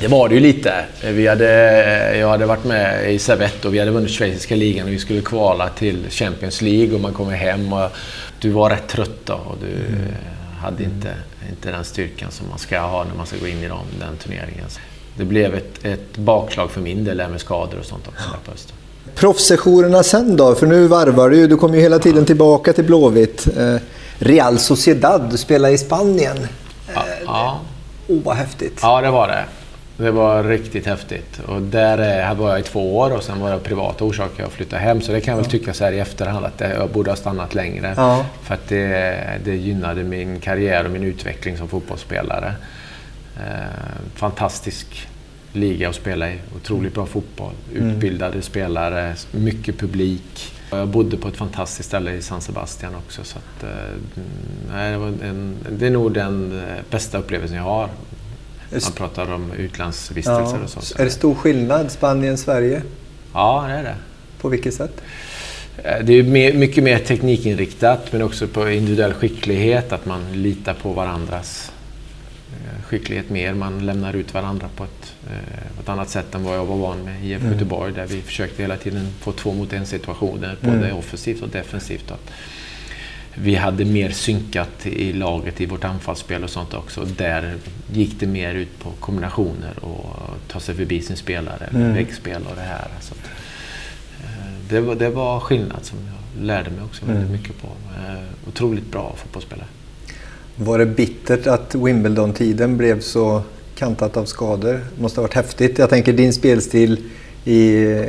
Det 0.00 0.08
var 0.08 0.28
det 0.28 0.34
ju 0.34 0.40
lite. 0.40 0.74
Vi 1.04 1.26
hade, 1.26 2.16
jag 2.16 2.28
hade 2.28 2.46
varit 2.46 2.64
med 2.64 3.12
i 3.12 3.18
Servette 3.18 3.68
och 3.68 3.74
vi 3.74 3.78
hade 3.78 3.90
vunnit 3.90 4.10
schweiziska 4.10 4.54
ligan 4.54 4.86
och 4.86 4.92
vi 4.92 4.98
skulle 4.98 5.20
kvala 5.20 5.68
till 5.68 6.10
Champions 6.10 6.62
League 6.62 6.94
och 6.94 7.00
man 7.00 7.12
kommer 7.12 7.32
hem 7.32 7.72
och 7.72 7.90
du 8.40 8.50
var 8.50 8.70
rätt 8.70 8.88
trött 8.88 9.20
då 9.24 9.34
och 9.34 9.56
du 9.60 9.86
mm. 9.86 10.08
Hade 10.62 10.82
inte, 10.82 11.14
inte 11.50 11.70
den 11.70 11.84
styrkan 11.84 12.30
som 12.30 12.48
man 12.48 12.58
ska 12.58 12.80
ha 12.80 13.04
när 13.04 13.14
man 13.14 13.26
ska 13.26 13.36
gå 13.36 13.46
in 13.46 13.62
i 13.62 13.68
dem, 13.68 13.86
den 14.00 14.16
turneringen. 14.16 14.64
Det 15.16 15.24
blev 15.24 15.54
ett, 15.54 15.84
ett 15.84 16.16
bakslag 16.16 16.70
för 16.70 16.80
min 16.80 17.04
del 17.04 17.16
med 17.16 17.40
skador 17.40 17.78
och 17.78 17.84
sånt 17.84 18.08
också 18.08 18.30
där 18.30 18.38
på 18.44 18.50
hösten. 18.50 18.76
Proffssessionerna 19.14 20.02
sen 20.02 20.36
då? 20.36 20.54
För 20.54 20.66
nu 20.66 20.86
varvar 20.86 21.30
du 21.30 21.36
ju. 21.36 21.46
Du 21.46 21.56
kommer 21.56 21.74
ju 21.74 21.80
hela 21.80 21.98
tiden 21.98 22.24
tillbaka 22.24 22.72
till 22.72 22.84
Blåvitt. 22.84 23.48
Eh, 23.56 23.76
Real 24.18 24.58
Sociedad, 24.58 25.30
du 25.30 25.36
spelar 25.36 25.68
i 25.68 25.78
Spanien. 25.78 26.36
Ja. 26.94 27.04
ja. 27.24 27.60
Oh, 28.08 28.22
vad 28.22 28.36
häftigt. 28.36 28.78
Ja, 28.82 29.00
det 29.00 29.10
var 29.10 29.28
det. 29.28 29.44
Det 29.96 30.10
var 30.10 30.44
riktigt 30.44 30.86
häftigt. 30.86 31.40
Och 31.46 31.62
där 31.62 32.34
var 32.34 32.50
jag 32.50 32.60
i 32.60 32.62
två 32.62 32.96
år 32.96 33.16
och 33.16 33.22
sen 33.22 33.40
var 33.40 33.50
det 33.50 33.58
privata 33.58 34.04
orsaker 34.04 34.44
att 34.44 34.52
flytta 34.52 34.76
hem. 34.76 35.00
Så 35.00 35.12
det 35.12 35.20
kan 35.20 35.36
jag 35.36 35.42
väl 35.42 35.50
tycka 35.50 35.74
så 35.74 35.84
här 35.84 35.92
i 35.92 35.98
efterhand 35.98 36.46
att 36.46 36.60
jag 36.60 36.90
borde 36.90 37.10
ha 37.10 37.16
stannat 37.16 37.54
längre. 37.54 37.94
Ja. 37.96 38.26
För 38.42 38.54
att 38.54 38.68
det, 38.68 39.40
det 39.44 39.56
gynnade 39.56 40.02
min 40.04 40.40
karriär 40.40 40.84
och 40.84 40.90
min 40.90 41.02
utveckling 41.02 41.56
som 41.56 41.68
fotbollsspelare. 41.68 42.54
Eh, 43.36 44.00
fantastisk 44.14 45.08
liga 45.52 45.88
att 45.88 45.94
spela 45.94 46.30
i. 46.30 46.38
Otroligt 46.56 46.94
bra 46.94 47.06
fotboll. 47.06 47.52
Mm. 47.74 47.90
Utbildade 47.90 48.32
mm. 48.32 48.42
spelare, 48.42 49.14
mycket 49.30 49.78
publik. 49.78 50.52
Jag 50.70 50.88
bodde 50.88 51.16
på 51.16 51.28
ett 51.28 51.36
fantastiskt 51.36 51.88
ställe 51.88 52.12
i 52.12 52.22
San 52.22 52.40
Sebastian 52.40 52.94
också. 52.94 53.24
Så 53.24 53.38
att, 53.38 53.64
eh, 53.64 53.70
nej, 54.72 54.98
det, 54.98 55.26
en, 55.26 55.56
det 55.70 55.86
är 55.86 55.90
nog 55.90 56.12
den 56.12 56.58
eh, 56.58 56.82
bästa 56.90 57.18
upplevelsen 57.18 57.56
jag 57.56 57.64
har. 57.64 57.88
Man 58.70 58.92
pratar 58.94 59.32
om 59.32 59.52
utlandsvistelser 59.52 60.58
ja. 60.58 60.64
och 60.64 60.84
så. 60.84 60.98
Är 60.98 61.04
det 61.04 61.10
stor 61.10 61.34
skillnad 61.34 61.90
Spanien-Sverige? 61.90 62.82
Ja, 63.32 63.64
det 63.68 63.74
är 63.74 63.82
det. 63.82 63.96
På 64.40 64.48
vilket 64.48 64.74
sätt? 64.74 65.02
Eh, 65.84 66.04
det 66.04 66.12
är 66.12 66.52
mycket 66.52 66.84
mer 66.84 66.98
teknikinriktat 66.98 68.12
men 68.12 68.22
också 68.22 68.46
på 68.46 68.70
individuell 68.70 69.14
skicklighet, 69.14 69.92
att 69.92 70.06
man 70.06 70.42
litar 70.42 70.74
på 70.74 70.92
varandras 70.92 71.72
skicklighet 72.86 73.30
mer. 73.30 73.54
Man 73.54 73.86
lämnar 73.86 74.16
ut 74.16 74.34
varandra 74.34 74.68
på 74.76 74.84
ett, 74.84 75.14
eh, 75.30 75.80
ett 75.80 75.88
annat 75.88 76.08
sätt 76.08 76.34
än 76.34 76.44
vad 76.44 76.56
jag 76.56 76.64
var 76.64 76.76
van 76.76 76.98
med 77.04 77.24
i 77.24 77.30
IFK 77.30 77.44
mm. 77.44 77.52
Göteborg 77.52 77.92
där 77.92 78.06
vi 78.06 78.22
försökte 78.22 78.62
hela 78.62 78.76
tiden 78.76 79.08
få 79.20 79.32
två 79.32 79.52
mot 79.52 79.72
en 79.72 79.86
situationer, 79.86 80.56
både 80.60 80.76
mm. 80.76 80.96
offensivt 80.96 81.42
och 81.42 81.48
defensivt. 81.48 82.10
Att 82.10 82.30
vi 83.42 83.54
hade 83.54 83.84
mer 83.84 84.10
synkat 84.10 84.86
i 84.86 85.12
laget 85.12 85.60
i 85.60 85.66
vårt 85.66 85.84
anfallsspel 85.84 86.44
och 86.44 86.50
sånt 86.50 86.74
också. 86.74 87.04
Där 87.16 87.54
gick 87.92 88.20
det 88.20 88.26
mer 88.26 88.54
ut 88.54 88.78
på 88.78 88.90
kombinationer 89.00 89.84
och 89.84 90.16
ta 90.48 90.60
sig 90.60 90.74
förbi 90.74 91.02
sin 91.02 91.16
spelare, 91.16 91.66
mm. 91.74 91.94
väggspel 91.94 92.42
och 92.50 92.56
det 92.56 92.62
här. 92.62 92.88
Så 93.00 93.14
eh, 93.14 94.52
det, 94.68 94.80
var, 94.80 94.94
det 94.94 95.08
var 95.08 95.40
skillnad 95.40 95.84
som 95.84 95.98
jag 95.98 96.46
lärde 96.46 96.70
mig 96.70 96.84
också 96.84 97.06
väldigt 97.06 97.28
mm. 97.28 97.40
mycket 97.40 97.62
på. 97.62 97.66
Eh, 97.66 98.48
otroligt 98.48 98.92
bra 98.92 99.14
fotbollsspelare. 99.16 99.66
Var 100.56 100.78
det 100.78 100.86
bittert 100.86 101.46
att 101.46 101.74
Wimbledon-tiden 101.74 102.76
blev 102.76 103.00
så 103.00 103.42
kantat 103.74 104.16
av 104.16 104.24
skador? 104.24 104.72
Det 104.72 105.02
måste 105.02 105.20
ha 105.20 105.22
varit 105.22 105.34
häftigt. 105.34 105.78
Jag 105.78 105.90
tänker 105.90 106.12
din 106.12 106.32
spelstil 106.32 107.04
i, 107.44 107.60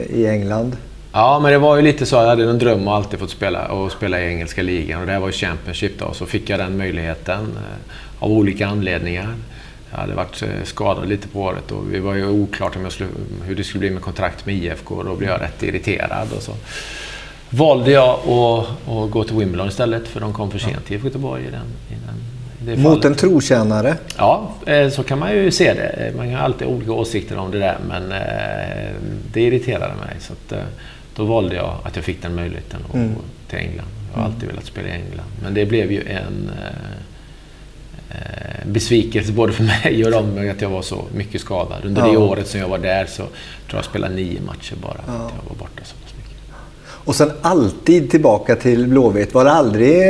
i 0.09 0.27
England. 0.27 0.77
Ja, 1.17 1.39
men 1.39 1.51
det 1.51 1.57
var 1.57 1.75
ju 1.75 1.81
lite 1.81 2.05
så. 2.05 2.15
Jag 2.15 2.27
hade 2.27 2.49
en 2.49 2.57
dröm 2.57 2.87
att 2.87 2.93
alltid 2.93 3.19
fått 3.19 3.29
spela, 3.29 3.67
och 3.67 3.91
spela 3.91 4.21
i 4.21 4.27
engelska 4.27 4.61
ligan. 4.61 4.99
Och 4.99 5.05
det 5.05 5.11
här 5.11 5.19
var 5.19 5.27
ju 5.27 5.33
Championship 5.33 5.99
då. 5.99 6.13
Så 6.13 6.25
fick 6.25 6.49
jag 6.49 6.59
den 6.59 6.77
möjligheten 6.77 7.39
eh, 7.39 8.23
av 8.23 8.31
olika 8.31 8.67
anledningar. 8.67 9.35
Jag 9.91 9.97
hade 9.97 10.13
varit 10.13 10.41
eh, 10.41 10.49
skadad 10.63 11.09
lite 11.09 11.27
på 11.27 11.41
året 11.41 11.71
och 11.71 11.85
det 11.91 11.99
var 11.99 12.13
ju 12.13 12.27
oklart 12.27 12.75
om 12.75 12.83
jag 12.83 12.91
skulle, 12.91 13.09
hur 13.45 13.55
det 13.55 13.63
skulle 13.63 13.79
bli 13.79 13.89
med 13.89 14.01
kontrakt 14.01 14.45
med 14.45 14.55
IFK. 14.55 15.03
Då 15.03 15.15
blev 15.15 15.29
jag 15.29 15.41
rätt 15.41 15.63
irriterad. 15.63 16.27
Och 16.35 16.43
så 16.43 16.51
valde 17.49 17.91
jag 17.91 18.09
att, 18.09 18.89
att 18.89 19.11
gå 19.11 19.23
till 19.23 19.35
Wimbledon 19.35 19.67
istället 19.67 20.07
för 20.07 20.19
de 20.19 20.33
kom 20.33 20.51
för 20.51 20.59
sent 20.59 20.85
till 20.85 21.03
Göteborg 21.03 21.43
i 21.43 21.51
den, 21.51 21.67
i 21.89 21.95
den 22.65 22.81
mot 22.81 23.05
en 23.05 23.15
trotjänare? 23.15 23.95
Ja, 24.17 24.51
eh, 24.65 24.89
så 24.89 25.03
kan 25.03 25.19
man 25.19 25.33
ju 25.33 25.51
se 25.51 25.73
det. 25.73 26.13
Man 26.17 26.33
har 26.33 26.41
alltid 26.41 26.67
olika 26.67 26.91
åsikter 26.91 27.37
om 27.37 27.51
det 27.51 27.59
där, 27.59 27.77
men 27.87 28.09
det 29.33 29.41
irriterade 29.41 29.93
mig. 29.95 30.15
Så 30.19 30.33
att, 30.33 30.53
då 31.17 31.25
valde 31.25 31.55
jag 31.55 31.77
att 31.83 31.95
jag 31.95 32.05
fick 32.05 32.21
den 32.21 32.35
möjligheten 32.35 32.79
att 32.89 32.93
mm. 32.95 33.13
gå 33.13 33.21
till 33.49 33.59
England. 33.59 33.87
Jag 34.11 34.19
har 34.19 34.25
alltid 34.25 34.43
mm. 34.43 34.55
velat 34.55 34.65
spela 34.65 34.87
i 34.87 34.91
England. 34.91 35.29
Men 35.43 35.53
det 35.53 35.65
blev 35.65 35.91
ju 35.91 36.03
en 36.07 36.51
besvikelse 38.65 39.31
både 39.31 39.53
för 39.53 39.63
mig 39.83 40.05
och 40.05 40.11
dem 40.11 40.51
att 40.51 40.61
jag 40.61 40.69
var 40.69 40.81
så 40.81 41.05
mycket 41.15 41.41
skadad. 41.41 41.85
Under 41.85 42.01
ja. 42.01 42.11
det 42.11 42.17
året 42.17 42.47
som 42.47 42.59
jag 42.59 42.69
var 42.69 42.77
där 42.77 43.05
så 43.05 43.15
tror 43.15 43.29
jag 43.67 43.77
jag 43.77 43.85
spelade 43.85 44.15
nio 44.15 44.41
matcher 44.41 44.75
bara. 44.81 45.01
Ja. 45.07 45.13
Att 45.13 45.33
jag 45.43 45.49
var 45.49 45.55
borta 45.59 45.83
så. 45.83 45.95
Och 47.07 47.15
sen 47.15 47.31
alltid 47.41 48.11
tillbaka 48.11 48.55
till 48.55 48.87
Blåvitt. 48.87 49.33
Var 49.33 49.45
det 49.45 49.51
aldrig, 49.51 50.03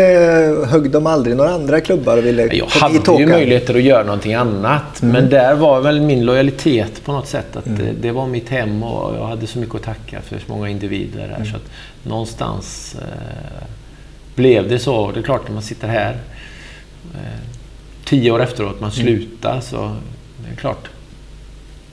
högg 0.68 0.92
de 0.92 1.08
aldrig 1.08 1.36
några 1.36 1.52
andra 1.52 1.82
klubbar 1.82 2.18
och 2.18 2.26
ville 2.26 2.56
Jag 2.56 2.66
hade 2.66 3.20
ju 3.20 3.28
möjligheter 3.28 3.76
att 3.76 3.82
göra 3.82 4.04
någonting 4.04 4.34
annat. 4.34 5.02
Mm. 5.02 5.14
Men 5.14 5.30
där 5.30 5.56
var 5.56 5.82
väl 5.82 6.02
min 6.02 6.26
lojalitet 6.26 7.04
på 7.06 7.12
något 7.12 7.28
sätt. 7.28 7.56
Att 7.56 7.66
mm. 7.66 7.80
det, 7.80 7.92
det, 8.02 8.12
var 8.12 8.28
mitt 8.28 8.50
hem 8.50 8.84
och 8.84 9.16
jag 9.16 9.28
hade 9.28 9.48
så 9.48 9.60
mycket 9.60 9.76
att 9.76 9.84
tacka 9.84 10.22
för 10.22 10.40
så 10.40 10.44
många 10.48 10.70
individer 10.70 11.28
där. 11.28 11.36
Mm. 11.36 11.46
Så 11.46 11.56
att 11.56 11.72
någonstans 12.04 12.96
eh, 13.02 13.68
blev 14.36 14.70
det 14.70 14.80
så. 14.80 15.12
Det 15.12 15.20
är 15.20 15.24
klart, 15.24 15.48
när 15.48 15.54
man 15.54 15.64
sitter 15.64 15.88
här 15.88 16.18
eh, 17.14 17.40
tio 18.06 18.32
år 18.32 18.42
efteråt, 18.42 18.82
man 18.82 18.92
mm. 18.92 19.06
slutar, 19.06 19.60
så 19.62 19.96
det 20.46 20.52
är 20.52 20.56
klart. 20.56 20.90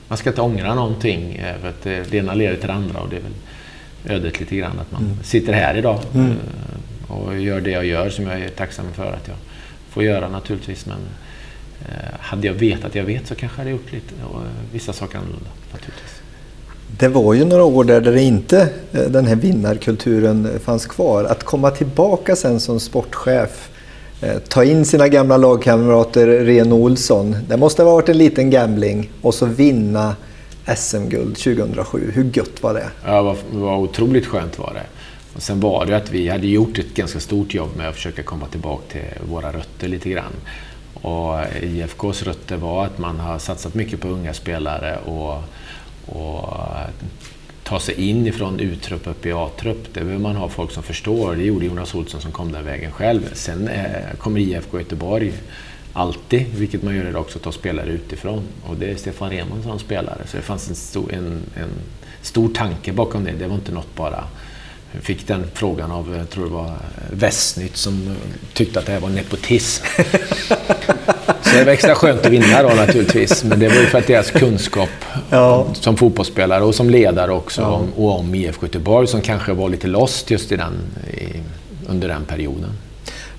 Man 0.09 0.19
ska 0.19 0.31
inte 0.31 0.43
ångra 0.43 0.75
någonting. 0.75 1.35
Eh, 1.35 1.61
för 1.61 1.69
att 1.69 1.83
det 2.11 2.15
ena 2.15 2.35
leder 2.35 2.57
till 2.57 2.67
det 2.67 2.75
andra. 2.75 3.01
Och 3.01 3.09
det 3.09 3.17
är 3.17 3.21
väl, 3.21 3.33
ödet 4.05 4.41
lite 4.41 4.57
grann. 4.57 4.79
Att 4.81 4.93
man 4.93 5.03
mm. 5.03 5.17
sitter 5.23 5.53
här 5.53 5.77
idag 5.77 6.01
mm. 6.15 6.31
Eh, 6.31 7.17
och 7.17 7.39
gör 7.39 7.61
det 7.61 7.71
jag 7.71 7.87
gör 7.87 8.11
som 8.11 8.27
jag 8.27 8.41
är 8.41 8.49
tacksam 8.49 8.87
för 8.95 9.13
att 9.13 9.29
jag 9.29 9.37
får 9.91 10.05
göra 10.05 10.29
naturligtvis. 10.29 10.87
Men 10.87 10.99
eh, 11.89 12.19
hade 12.19 12.47
jag 12.47 12.55
vetat 12.55 12.95
jag 12.95 13.05
vet 13.05 13.27
så 13.27 13.35
kanske 13.35 13.59
jag 13.59 13.65
hade 13.65 13.71
gjort 13.71 13.93
lite, 13.93 14.15
och 14.25 14.41
eh, 14.41 14.47
vissa 14.73 14.93
saker 14.93 15.19
annorlunda 15.19 15.51
naturligtvis. 15.73 16.21
Det 16.99 17.09
var 17.09 17.35
ju 17.35 17.45
några 17.45 17.65
år 17.65 17.85
där, 17.85 18.01
där 18.01 18.13
det 18.13 18.23
inte 18.23 18.69
den 18.91 19.27
här 19.27 19.37
vinnarkulturen 19.37 20.61
fanns 20.61 20.87
kvar. 20.87 21.25
Att 21.25 21.45
komma 21.45 21.71
tillbaka 21.71 22.37
sen 22.37 22.61
som 22.61 22.81
sportchef, 22.81 23.71
ta 24.49 24.65
in 24.65 24.85
sina 24.85 25.09
gamla 25.09 25.37
lagkamrater 25.37 26.27
Ren 26.27 26.73
Olsson. 26.73 27.37
Det 27.49 27.57
måste 27.57 27.83
ha 27.83 27.93
varit 27.93 28.09
en 28.09 28.19
liten 28.19 28.51
gambling 28.51 29.11
och 29.23 29.35
så 29.35 29.47
vinna 29.47 30.17
SM-guld 30.67 31.37
2007. 31.37 32.11
Hur 32.15 32.31
gött 32.33 32.63
var 32.63 32.75
det? 32.75 32.91
Ja, 33.05 33.23
vad, 33.23 33.37
vad 33.51 33.79
otroligt 33.79 34.27
skönt 34.27 34.59
var 34.59 34.75
det. 34.75 34.87
Och 35.35 35.43
sen 35.43 35.61
var 35.61 35.87
det 35.87 35.97
att 35.97 36.11
vi 36.11 36.29
hade 36.29 36.47
gjort 36.47 36.79
ett 36.79 36.95
ganska 36.95 37.21
stort 37.21 37.55
jobb 37.55 37.77
med 37.77 37.89
att 37.89 37.95
försöka 37.95 38.23
komma 38.23 38.47
tillbaka 38.47 38.83
till 38.89 39.29
våra 39.29 39.53
rötter 39.53 39.89
lite 39.89 40.11
grann. 40.11 40.33
Och 40.95 41.39
IFKs 41.63 42.23
rötter 42.23 42.57
var 42.57 42.85
att 42.85 42.99
man 42.99 43.21
har 43.21 43.39
satsat 43.39 43.75
mycket 43.75 44.01
på 44.01 44.09
unga 44.09 44.35
spelare 44.35 44.99
och, 44.99 45.43
och 46.07 46.59
ta 47.65 47.81
sig 47.81 48.09
in 48.09 48.27
ifrån 48.27 48.61
U-trupp 48.61 49.07
upp 49.07 49.27
i 49.27 49.33
A-trupp. 49.33 49.95
Det 49.95 50.01
behöver 50.01 50.23
man 50.23 50.37
ha 50.37 50.49
folk 50.49 50.71
som 50.71 50.83
förstår. 50.83 51.37
Det 51.37 51.45
gjorde 51.45 51.67
Jonas 51.67 51.95
Olsson 51.95 52.21
som 52.21 52.33
kom 52.33 52.53
den 52.53 52.65
vägen 52.65 52.93
själv. 52.93 53.31
Sen 53.33 53.69
eh, 53.69 54.17
kommer 54.19 54.41
IFK 54.41 54.79
Göteborg 54.79 55.33
alltid, 55.95 56.47
vilket 56.55 56.83
man 56.83 56.97
gör 56.97 57.09
idag 57.09 57.21
också, 57.21 57.39
ta 57.39 57.53
spelare 57.53 57.91
utifrån. 57.91 58.43
Och 58.67 58.77
det 58.77 58.91
är 58.91 58.97
Stefan 58.97 59.31
Rehman 59.31 59.63
som 59.63 59.79
spelare. 59.79 60.19
Så 60.27 60.37
det 60.37 60.43
fanns 60.43 60.69
en 60.69 60.75
stor, 60.75 61.15
en, 61.15 61.43
en 61.55 61.71
stor 62.23 62.49
tanke 62.49 62.93
bakom 62.93 63.25
det. 63.25 63.33
Det 63.33 63.47
var 63.47 63.55
inte 63.55 63.73
något 63.73 63.95
bara... 63.97 64.25
Jag 64.93 65.03
fick 65.03 65.27
den 65.27 65.45
frågan 65.55 65.91
av, 65.91 66.17
jag 66.17 66.31
tror 66.31 66.45
det 66.45 66.51
var 66.51 66.73
Västnytt 67.11 67.77
som 67.77 68.17
tyckte 68.53 68.79
att 68.79 68.87
det 68.87 68.93
här 68.93 69.01
var 69.01 69.09
nepotism. 69.09 69.85
Så 71.43 71.59
det 71.59 71.65
var 71.65 71.73
extra 71.73 71.95
skönt 71.95 72.27
att 72.27 72.33
vinna 72.33 72.63
då 72.63 72.69
naturligtvis. 72.69 73.45
Men 73.45 73.61
det 73.61 73.69
var 73.69 73.75
ju 73.75 73.87
för 73.87 73.99
att 73.99 74.07
deras 74.07 74.31
kunskap 74.31 74.89
ja. 75.31 75.67
som 75.75 75.97
fotbollsspelare 75.97 76.65
och 76.65 76.75
som 76.75 76.91
ledare 76.91 77.33
också 77.33 77.61
ja. 77.63 77.69
om, 77.69 77.93
och 77.97 78.19
om 78.19 78.35
IFK 78.35 78.67
Göteborg 78.67 79.07
som 79.07 79.21
kanske 79.21 79.53
var 79.53 79.69
lite 79.69 79.87
lost 79.87 80.31
just 80.31 80.53
i 80.53 80.57
den, 80.57 80.73
i, 81.17 81.27
under 81.89 82.09
den 82.09 82.25
perioden. 82.25 82.71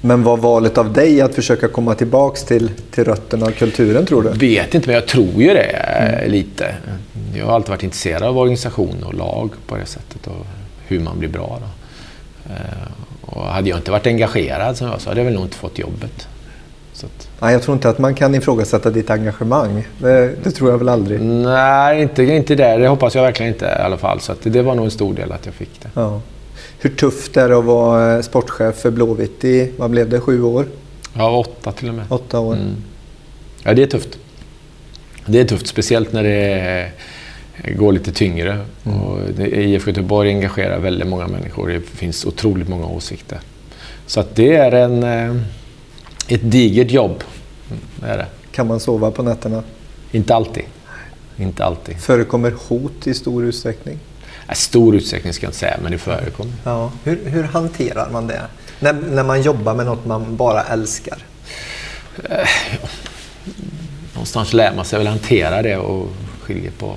Men 0.05 0.23
var 0.23 0.37
valet 0.37 0.77
av 0.77 0.93
dig 0.93 1.21
att 1.21 1.35
försöka 1.35 1.67
komma 1.67 1.95
tillbaks 1.95 2.43
till, 2.43 2.71
till 2.91 3.03
rötterna 3.03 3.45
och 3.45 3.55
kulturen 3.55 4.05
tror 4.05 4.21
du? 4.23 4.29
Vet 4.29 4.75
inte, 4.75 4.87
men 4.87 4.95
jag 4.95 5.07
tror 5.07 5.33
ju 5.41 5.47
det 5.47 5.61
mm. 5.61 6.31
lite. 6.31 6.75
Jag 7.35 7.45
har 7.45 7.53
alltid 7.53 7.69
varit 7.69 7.83
intresserad 7.83 8.23
av 8.23 8.37
organisation 8.37 9.03
och 9.03 9.13
lag 9.13 9.49
på 9.67 9.75
det 9.75 9.85
sättet 9.85 10.27
och 10.27 10.45
hur 10.87 10.99
man 10.99 11.19
blir 11.19 11.29
bra. 11.29 11.59
Då. 11.61 11.67
Eh, 12.53 12.91
och 13.21 13.45
hade 13.45 13.69
jag 13.69 13.79
inte 13.79 13.91
varit 13.91 14.07
engagerad 14.07 14.77
som 14.77 14.87
jag 14.87 15.01
så 15.01 15.09
hade 15.09 15.19
jag 15.19 15.25
väl 15.25 15.33
nog 15.33 15.43
inte 15.43 15.57
fått 15.57 15.79
jobbet. 15.79 16.27
Att... 17.03 17.29
Nej, 17.39 17.53
jag 17.53 17.61
tror 17.61 17.75
inte 17.75 17.89
att 17.89 17.99
man 17.99 18.15
kan 18.15 18.35
ifrågasätta 18.35 18.89
ditt 18.89 19.09
engagemang. 19.09 19.87
Det, 19.97 20.43
det, 20.43 20.51
tror 20.51 20.71
jag 20.71 20.77
väl 20.77 20.89
aldrig. 20.89 21.21
Nej, 21.21 22.01
inte, 22.01 22.23
inte 22.23 22.55
det. 22.55 22.77
Det 22.77 22.87
hoppas 22.87 23.15
jag 23.15 23.23
verkligen 23.23 23.53
inte 23.53 23.65
i 23.65 23.81
alla 23.81 23.97
fall. 23.97 24.19
Så 24.19 24.33
det 24.43 24.61
var 24.61 24.75
nog 24.75 24.85
en 24.85 24.91
stor 24.91 25.13
del 25.13 25.31
att 25.31 25.45
jag 25.45 25.55
fick 25.55 25.81
det. 25.81 25.89
Ja. 25.93 26.21
Hur 26.85 26.95
tufft 26.95 27.37
är 27.37 27.49
det 27.49 27.57
att 27.57 27.65
vara 27.65 28.23
sportchef 28.23 28.75
för 28.75 28.91
Blåvitt 28.91 29.43
i, 29.43 29.71
vad 29.77 29.91
blev 29.91 30.09
det, 30.09 30.19
sju 30.19 30.43
år? 30.43 30.65
Ja, 31.13 31.37
åtta 31.37 31.71
till 31.71 31.89
och 31.89 31.95
med. 31.95 32.05
Åtta 32.09 32.39
år. 32.39 32.53
Mm. 32.53 32.75
Ja, 33.63 33.73
det 33.73 33.83
är 33.83 33.87
tufft. 33.87 34.19
Det 35.25 35.39
är 35.39 35.45
tufft, 35.45 35.67
speciellt 35.67 36.13
när 36.13 36.23
det 36.23 36.91
går 37.77 37.91
lite 37.91 38.11
tyngre. 38.11 38.65
Mm. 38.83 39.01
Och 39.01 39.19
IFK 39.39 39.89
Göteborg 39.89 40.29
engagerar 40.29 40.79
väldigt 40.79 41.07
många 41.07 41.27
människor. 41.27 41.69
Det 41.69 41.81
finns 41.81 42.25
otroligt 42.25 42.67
många 42.69 42.85
åsikter. 42.85 43.39
Så 44.05 44.19
att 44.19 44.35
det 44.35 44.55
är 44.55 44.71
en, 44.71 45.03
eh, 45.03 45.41
ett 46.27 46.51
digert 46.51 46.91
jobb. 46.91 47.23
Det 47.95 48.07
är 48.07 48.17
det. 48.17 48.27
Kan 48.51 48.67
man 48.67 48.79
sova 48.79 49.11
på 49.11 49.23
nätterna? 49.23 49.63
Inte 50.11 50.35
alltid. 50.35 50.63
Inte 51.37 51.65
alltid. 51.65 51.97
Förekommer 51.97 52.53
hot 52.67 53.07
i 53.07 53.13
stor 53.13 53.45
utsträckning? 53.45 53.99
Stor 54.53 54.95
utsträckning 54.95 55.33
ska 55.33 55.45
jag 55.45 55.49
inte 55.49 55.59
säga, 55.59 55.77
men 55.81 55.91
det 55.91 55.97
förekommer. 55.97 56.53
Ja. 56.63 56.91
Hur, 57.03 57.29
hur 57.29 57.43
hanterar 57.43 58.09
man 58.11 58.27
det? 58.27 58.41
När, 58.79 58.93
när 58.93 59.23
man 59.23 59.41
jobbar 59.41 59.75
med 59.75 59.85
något 59.85 60.05
man 60.05 60.35
bara 60.35 60.63
älskar? 60.63 61.17
Eh, 62.29 62.47
någonstans 64.13 64.53
lär 64.53 64.75
man 64.75 64.85
sig 64.85 64.99
väl 64.99 65.07
hantera 65.07 65.61
det 65.61 65.77
och 65.77 66.09
skilja 66.41 66.71
på 66.77 66.95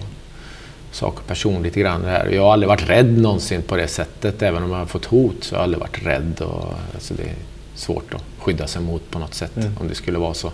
sak 0.91 1.19
och 1.19 1.27
person 1.27 1.63
lite 1.63 1.81
grann. 1.81 2.05
Här. 2.05 2.27
Jag 2.27 2.43
har 2.43 2.53
aldrig 2.53 2.69
varit 2.69 2.89
rädd 2.89 3.19
någonsin 3.19 3.63
på 3.63 3.77
det 3.77 3.89
sättet. 3.89 4.43
Även 4.43 4.63
om 4.63 4.71
jag 4.71 4.79
har 4.79 4.87
fått 4.87 5.05
hot 5.05 5.37
så 5.41 5.55
har 5.55 5.59
jag 5.59 5.65
aldrig 5.65 5.81
varit 5.81 6.07
rädd. 6.07 6.41
Och, 6.41 6.75
alltså 6.95 7.15
det 7.15 7.23
är 7.23 7.35
svårt 7.75 8.15
att 8.15 8.25
skydda 8.39 8.67
sig 8.67 8.83
mot 8.83 9.11
på 9.11 9.19
något 9.19 9.35
sätt 9.35 9.57
mm. 9.57 9.77
om 9.81 9.89
det 9.89 9.95
skulle 9.95 10.19
vara 10.19 10.35
så. 10.35 10.53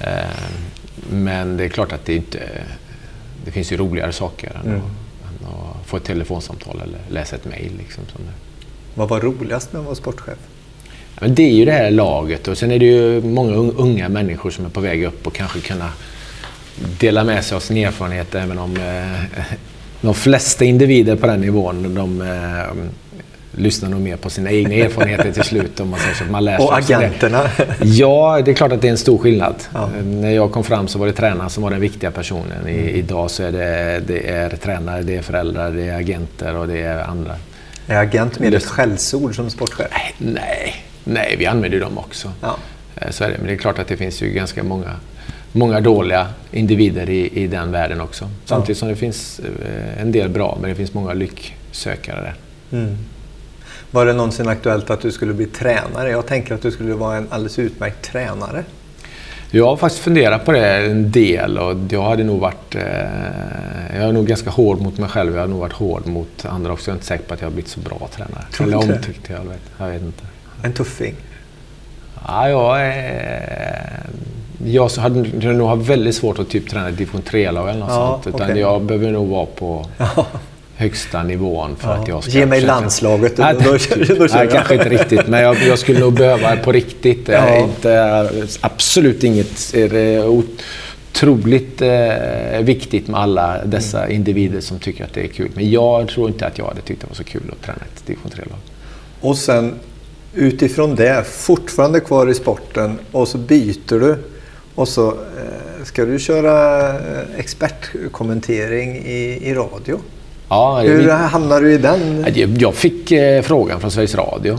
Eh, 0.00 0.10
men 1.10 1.56
det 1.56 1.64
är 1.64 1.68
klart 1.68 1.92
att 1.92 2.04
det 2.04 2.14
inte... 2.14 2.40
Det 3.44 3.50
finns 3.50 3.72
ju 3.72 3.76
roligare 3.76 4.12
saker 4.12 4.60
än, 4.64 4.70
mm. 4.70 4.82
Att, 5.48 5.86
få 5.86 5.96
ett 5.96 6.04
telefonsamtal 6.04 6.80
eller 6.82 6.98
läsa 7.10 7.36
ett 7.36 7.44
mejl. 7.44 7.72
Liksom, 7.78 8.04
Vad 8.94 9.08
var 9.08 9.20
roligast 9.20 9.72
med 9.72 9.80
att 9.80 9.86
vara 9.86 9.94
sportchef? 9.94 10.38
Men 11.20 11.34
det 11.34 11.42
är 11.42 11.54
ju 11.54 11.64
det 11.64 11.72
här 11.72 11.90
laget 11.90 12.48
och 12.48 12.58
sen 12.58 12.70
är 12.70 12.78
det 12.78 12.86
ju 12.86 13.22
många 13.22 13.54
unga 13.56 14.08
människor 14.08 14.50
som 14.50 14.64
är 14.64 14.68
på 14.68 14.80
väg 14.80 15.04
upp 15.04 15.26
och 15.26 15.34
kanske 15.34 15.60
kunna 15.60 15.92
dela 17.00 17.24
med 17.24 17.44
sig 17.44 17.56
av 17.56 17.60
sin 17.60 17.76
erfarenhet 17.76 18.34
även 18.34 18.58
om 18.58 18.76
eh, 18.76 19.44
de 20.00 20.14
flesta 20.14 20.64
individer 20.64 21.16
på 21.16 21.26
den 21.26 21.40
nivån 21.40 21.94
de 21.94 22.20
eh, 22.20 22.76
lyssnar 23.58 23.88
nog 23.88 24.00
mer 24.00 24.16
på 24.16 24.30
sina 24.30 24.50
egna 24.50 24.74
erfarenheter 24.84 25.32
till 25.32 25.42
slut. 25.42 25.80
Om 25.80 25.88
man 25.88 26.00
säger 26.00 26.14
så. 26.14 26.24
Man 26.24 26.44
lär 26.44 26.60
och 26.60 26.78
agenterna? 26.78 27.42
Det. 27.42 27.84
Ja, 27.84 28.42
det 28.44 28.50
är 28.50 28.54
klart 28.54 28.72
att 28.72 28.82
det 28.82 28.88
är 28.88 28.92
en 28.92 28.98
stor 28.98 29.18
skillnad. 29.18 29.54
Ja. 29.74 29.90
När 30.04 30.30
jag 30.30 30.52
kom 30.52 30.64
fram 30.64 30.88
så 30.88 30.98
var 30.98 31.06
det 31.06 31.12
tränaren 31.12 31.50
som 31.50 31.62
var 31.62 31.70
den 31.70 31.80
viktiga 31.80 32.10
personen. 32.10 32.68
I, 32.68 32.72
mm. 32.72 32.88
idag 32.88 33.30
så 33.30 33.42
är 33.42 33.52
det, 33.52 34.02
det 34.06 34.28
är 34.30 34.50
tränare, 34.50 35.02
det 35.02 35.16
är 35.16 35.22
föräldrar, 35.22 35.70
det 35.70 35.88
är 35.88 35.96
agenter 35.96 36.56
och 36.56 36.68
det 36.68 36.80
är 36.80 37.04
andra. 37.04 37.34
Är 37.86 38.02
agent 38.02 38.38
mer 38.38 38.54
ett 38.54 38.64
skällsord 38.64 39.36
som 39.36 39.50
sportchef? 39.50 39.90
Nej, 40.18 40.74
nej, 41.04 41.36
vi 41.38 41.46
använder 41.46 41.80
dem 41.80 41.98
också. 41.98 42.32
Ja. 42.40 42.56
Eh, 42.96 43.10
så 43.10 43.24
är 43.24 43.28
det. 43.28 43.38
Men 43.38 43.46
det 43.46 43.52
är 43.52 43.56
klart 43.56 43.78
att 43.78 43.88
det 43.88 43.96
finns 43.96 44.22
ju 44.22 44.30
ganska 44.30 44.62
många 44.62 44.96
många 45.52 45.80
dåliga 45.80 46.28
individer 46.50 47.10
i, 47.10 47.42
i 47.42 47.46
den 47.46 47.72
världen 47.72 48.00
också. 48.00 48.30
Samtidigt 48.44 48.78
som 48.78 48.88
det 48.88 48.96
finns 48.96 49.40
eh, 49.40 50.02
en 50.02 50.12
del 50.12 50.28
bra, 50.28 50.58
men 50.60 50.70
det 50.70 50.76
finns 50.76 50.94
många 50.94 51.12
lycksökare 51.12 52.20
där. 52.20 52.34
Mm. 52.78 52.96
Var 53.90 54.06
det 54.06 54.12
någonsin 54.12 54.48
aktuellt 54.48 54.90
att 54.90 55.00
du 55.00 55.12
skulle 55.12 55.34
bli 55.34 55.46
tränare? 55.46 56.10
Jag 56.10 56.26
tänker 56.26 56.54
att 56.54 56.62
du 56.62 56.70
skulle 56.70 56.94
vara 56.94 57.16
en 57.16 57.26
alldeles 57.30 57.58
utmärkt 57.58 58.02
tränare. 58.02 58.64
Jag 59.50 59.66
har 59.66 59.76
faktiskt 59.76 60.04
funderat 60.04 60.44
på 60.44 60.52
det 60.52 60.66
en 60.66 61.10
del 61.10 61.58
och 61.58 61.78
jag 61.90 62.02
hade 62.02 62.24
nog 62.24 62.40
varit... 62.40 62.74
Eh, 62.74 62.82
jag 63.96 64.08
är 64.08 64.12
nog 64.12 64.26
ganska 64.26 64.50
hård 64.50 64.80
mot 64.80 64.98
mig 64.98 65.08
själv. 65.08 65.34
Jag 65.34 65.40
har 65.40 65.48
nog 65.48 65.60
varit 65.60 65.72
hård 65.72 66.06
mot 66.06 66.44
andra 66.44 66.72
också. 66.72 66.90
Jag 66.90 66.92
är 66.92 66.96
inte 66.96 67.06
säker 67.06 67.24
på 67.24 67.34
att 67.34 67.40
jag 67.40 67.46
har 67.46 67.52
blivit 67.52 67.70
så 67.70 67.80
bra 67.80 68.08
tränare. 68.16 68.44
Tror 68.52 68.66
Eller 68.66 68.76
omtyckt, 68.76 69.30
jag 69.30 69.44
vet, 69.44 69.60
jag 69.78 69.88
vet 69.88 70.02
inte. 70.02 70.22
En 70.62 70.72
tuffing? 70.72 71.14
Ja, 72.26 72.48
jag 72.48 72.78
jag 74.64 74.88
hade 74.88 75.52
nog 75.52 75.68
haft 75.68 75.90
väldigt 75.90 76.14
svårt 76.14 76.38
att 76.38 76.48
typ 76.48 76.70
träna 76.70 76.90
division 76.90 77.22
3-lag 77.22 77.68
eller 77.68 77.80
något 77.80 77.90
ja, 77.90 78.20
sånt. 78.22 78.34
Utan 78.34 78.50
okay. 78.50 78.60
jag 78.60 78.82
behöver 78.82 79.12
nog 79.12 79.28
vara 79.28 79.46
på 79.46 79.86
högsta 80.78 81.22
nivån 81.22 81.76
för 81.76 81.88
ja. 81.88 81.94
att 81.94 82.08
jag 82.08 82.22
ska... 82.22 82.32
Ge 82.32 82.46
mig 82.46 82.60
försöka... 82.60 82.80
landslaget. 82.80 83.38
Nej, 83.38 83.54
då, 83.64 83.76
då, 83.96 84.14
då 84.14 84.26
nej, 84.34 84.48
kanske 84.52 84.74
inte 84.74 84.88
riktigt. 84.88 85.26
Men 85.26 85.40
jag, 85.40 85.56
jag, 85.56 85.78
skulle 85.78 86.00
nog 86.00 86.14
behöva 86.14 86.56
på 86.56 86.72
riktigt. 86.72 87.28
Ja. 87.28 87.58
Inte, 87.58 88.30
absolut 88.60 89.24
inget 89.24 89.74
otroligt 91.18 91.82
eh, 91.82 92.60
viktigt 92.60 93.08
med 93.08 93.20
alla 93.20 93.64
dessa 93.64 94.04
mm. 94.04 94.16
individer 94.16 94.60
som 94.60 94.78
tycker 94.78 95.04
att 95.04 95.14
det 95.14 95.24
är 95.24 95.28
kul. 95.28 95.50
Men 95.54 95.70
jag 95.70 96.08
tror 96.08 96.28
inte 96.28 96.46
att 96.46 96.58
jag 96.58 96.64
hade 96.64 96.80
tyckt 96.80 97.00
det 97.00 97.06
var 97.06 97.14
så 97.14 97.24
kul 97.24 97.42
att 97.52 97.62
träna 97.62 97.78
ett 97.78 98.06
division 98.06 98.30
3-lag. 98.30 98.58
Och 99.20 99.36
sen 99.36 99.74
utifrån 100.34 100.94
det, 100.94 101.24
fortfarande 101.26 102.00
kvar 102.00 102.30
i 102.30 102.34
sporten 102.34 102.98
och 103.12 103.28
så 103.28 103.38
byter 103.38 104.00
du 104.00 104.16
och 104.74 104.88
så 104.88 105.08
eh, 105.08 105.84
ska 105.84 106.04
du 106.04 106.18
köra 106.18 106.88
eh, 106.88 107.38
expertkommentering 107.38 108.96
i, 108.96 109.38
i 109.42 109.54
radio. 109.54 109.98
Ja, 110.48 110.80
Hur 110.80 111.02
vi, 111.02 111.10
hamnade 111.10 111.60
du 111.60 111.72
i 111.72 111.78
den? 111.78 112.26
Jag 112.58 112.74
fick 112.74 113.12
eh, 113.12 113.42
frågan 113.42 113.80
från 113.80 113.90
Sveriges 113.90 114.14
Radio. 114.14 114.58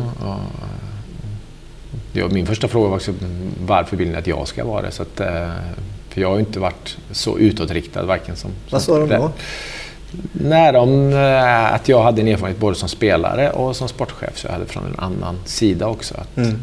Min 2.32 2.46
första 2.46 2.68
fråga 2.68 2.90
var 2.90 2.96
också 2.96 3.14
varför 3.66 3.98
vill 3.98 4.10
ni 4.10 4.16
att 4.16 4.28
jag 4.28 4.48
ska 4.48 4.66
vara 4.66 4.82
det? 4.82 4.92
Så 4.92 5.02
att, 5.02 5.22
för 6.10 6.22
jag 6.22 6.30
har 6.30 6.40
inte 6.40 6.60
varit 6.60 6.98
så 7.12 7.38
utåtriktad 7.38 8.04
varken 8.04 8.36
som... 8.36 8.52
Vad 8.70 8.82
sa 8.82 9.00
de 9.00 9.10
då? 9.10 9.32
Nej, 10.32 10.74
de, 10.74 11.14
att 11.72 11.90
jag 11.90 12.04
hade 12.04 12.22
en 12.22 12.28
erfarenhet 12.28 12.60
både 12.60 12.76
som 12.76 12.90
spelare 12.90 13.52
och 13.52 13.76
som 13.76 13.88
sportchef. 13.88 14.38
Så 14.38 14.48
jag 14.48 14.54
hade 14.54 14.66
från 14.66 14.86
en 14.86 15.00
annan 15.00 15.40
sida 15.46 15.88
också. 15.88 16.16
Att, 16.16 16.38
mm 16.38 16.60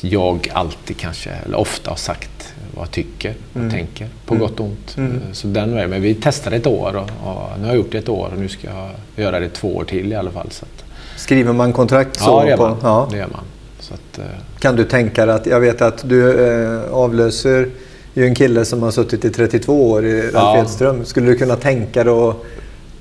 jag 0.00 0.50
alltid 0.52 0.96
kanske, 0.96 1.30
eller 1.30 1.58
ofta 1.58 1.90
har 1.90 1.96
sagt 1.96 2.54
vad 2.80 2.90
tycker 2.90 3.34
och 3.52 3.56
mm. 3.56 3.70
tänker. 3.70 4.08
På 4.26 4.34
mm. 4.34 4.46
gott 4.46 4.60
och 4.60 4.66
ont. 4.66 4.94
Mm. 4.96 5.20
Så 5.32 5.46
den 5.46 5.74
vägen. 5.74 5.90
Men 5.90 6.02
vi 6.02 6.14
testade 6.14 6.56
ett 6.56 6.66
år 6.66 6.96
och, 6.96 7.28
och, 7.28 7.58
nu 7.58 7.62
har 7.62 7.68
jag 7.68 7.76
gjort 7.76 7.92
det 7.92 7.98
ett 7.98 8.08
år 8.08 8.30
och 8.32 8.38
nu 8.38 8.48
ska 8.48 8.68
jag 8.68 9.24
göra 9.24 9.40
det 9.40 9.48
två 9.48 9.76
år 9.76 9.84
till 9.84 10.12
i 10.12 10.14
alla 10.14 10.30
fall. 10.30 10.50
Så 10.50 10.64
att... 10.64 10.84
Skriver 11.16 11.52
man 11.52 11.72
kontrakt 11.72 12.16
så? 12.16 12.24
Ja, 12.24 12.42
det 12.42 12.50
gör 12.50 12.56
man. 12.56 12.76
På, 12.76 12.86
ja. 12.86 13.08
Det 13.10 13.16
gör 13.16 13.28
man. 13.32 13.44
Så 13.80 13.94
att, 13.94 14.18
eh... 14.18 14.24
Kan 14.58 14.76
du 14.76 14.84
tänka 14.84 15.26
dig 15.26 15.34
att, 15.34 15.46
jag 15.46 15.60
vet 15.60 15.82
att 15.82 16.08
du 16.08 16.46
eh, 16.46 16.92
avlöser 16.92 17.68
ju 18.14 18.26
en 18.26 18.34
kille 18.34 18.64
som 18.64 18.82
har 18.82 18.90
suttit 18.90 19.24
i 19.24 19.30
32 19.30 19.90
år 19.90 20.06
i 20.06 20.22
Ralf 20.22 20.32
ja. 20.34 20.58
Edström. 20.58 21.04
Skulle 21.04 21.26
du 21.26 21.36
kunna 21.36 21.56
tänka 21.56 22.04
dig 22.04 22.12
att 22.12 22.36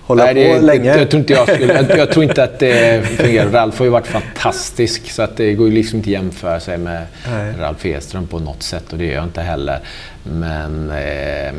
hålla 0.09 0.23
Nej, 0.23 0.33
det, 0.33 0.59
på 0.59 0.65
länge? 0.65 0.97
Jag, 0.97 1.09
tror 1.09 1.19
inte 1.19 1.33
jag, 1.33 1.49
skulle, 1.49 1.73
jag, 1.73 1.97
jag, 1.97 2.11
tror 2.11 2.23
inte 2.23 2.43
att 2.43 2.59
det 2.59 3.05
fungerar. 3.17 3.49
Ralf 3.49 3.79
har 3.79 3.85
ju 3.85 3.91
varit 3.91 4.07
fantastisk 4.07 5.11
så 5.11 5.21
att 5.21 5.37
det 5.37 5.53
går 5.53 5.67
ju 5.67 5.73
liksom 5.73 5.97
inte 5.97 6.07
att 6.07 6.11
jämföra 6.11 6.59
sig 6.59 6.77
med 6.77 7.05
Nej. 7.31 7.53
Ralf 7.59 7.85
Edström 7.85 8.27
på 8.27 8.39
något 8.39 8.63
sätt 8.63 8.91
och 8.93 8.97
det 8.97 9.05
gör 9.05 9.13
jag 9.13 9.23
inte 9.23 9.41
heller. 9.41 9.79
Men 10.23 10.91
eh, 10.91 11.53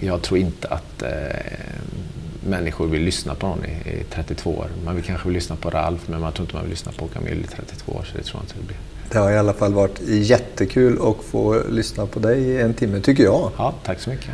jag 0.00 0.22
tror 0.22 0.40
inte 0.40 0.68
att 0.68 1.02
eh, 1.02 1.08
människor 2.46 2.86
vill 2.86 3.02
lyssna 3.02 3.34
på 3.34 3.46
någon 3.46 3.64
i, 3.64 3.90
i 3.90 4.04
32 4.10 4.50
år. 4.50 4.66
Man 4.84 4.94
vill 4.94 5.04
kanske 5.04 5.28
vill 5.28 5.34
lyssna 5.34 5.56
på 5.56 5.70
Ralf 5.70 6.00
men 6.06 6.20
man 6.20 6.32
tror 6.32 6.44
inte 6.44 6.54
man 6.54 6.64
vill 6.64 6.70
lyssna 6.70 6.92
på 6.92 7.06
Camille 7.06 7.40
i 7.40 7.46
32 7.56 7.92
år 7.92 8.06
så 8.12 8.18
det 8.18 8.24
tror 8.24 8.40
jag 8.40 8.44
inte 8.44 8.54
det 8.60 8.66
blir. 8.66 8.76
Det 9.12 9.18
har 9.18 9.30
i 9.30 9.38
alla 9.38 9.52
fall 9.52 9.72
varit 9.72 10.00
jättekul 10.08 10.98
att 11.02 11.24
få 11.24 11.62
lyssna 11.70 12.06
på 12.06 12.18
dig 12.18 12.40
i 12.40 12.60
en 12.60 12.74
timme, 12.74 13.00
tycker 13.00 13.24
jag. 13.24 13.50
Ja, 13.56 13.74
tack 13.84 14.00
så 14.00 14.10
mycket. 14.10 14.30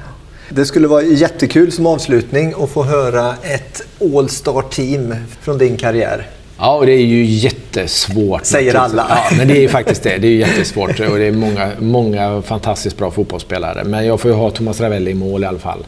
Det 0.49 0.67
skulle 0.67 0.89
vara 0.89 1.03
jättekul 1.03 1.73
som 1.73 1.87
avslutning 1.87 2.55
att 2.59 2.71
få 2.71 2.83
höra 2.83 3.35
ett 3.43 3.83
All-star-team 4.01 5.15
från 5.41 5.59
din 5.59 5.77
karriär. 5.77 6.27
Ja, 6.59 6.77
och 6.77 6.87
det 6.87 6.93
är 6.93 7.05
ju 7.05 7.25
jättesvårt. 7.25 8.45
Säger 8.45 8.75
alla. 8.75 9.07
Ja, 9.09 9.37
men 9.39 9.49
det 9.49 9.57
är 9.57 9.61
ju 9.61 9.69
faktiskt 9.69 10.03
det. 10.03 10.19
Det 10.19 10.27
är 10.27 10.33
jättesvårt 10.33 11.01
och 11.01 11.19
det 11.19 11.25
är 11.25 11.33
många, 11.33 11.71
många 11.79 12.43
fantastiskt 12.43 12.97
bra 12.97 13.11
fotbollsspelare. 13.11 13.85
Men 13.85 14.07
jag 14.07 14.21
får 14.21 14.31
ju 14.31 14.37
ha 14.37 14.51
Thomas 14.51 14.81
Ravelli 14.81 15.11
i 15.11 15.15
mål 15.15 15.43
i 15.43 15.47
alla 15.47 15.59
fall. 15.59 15.87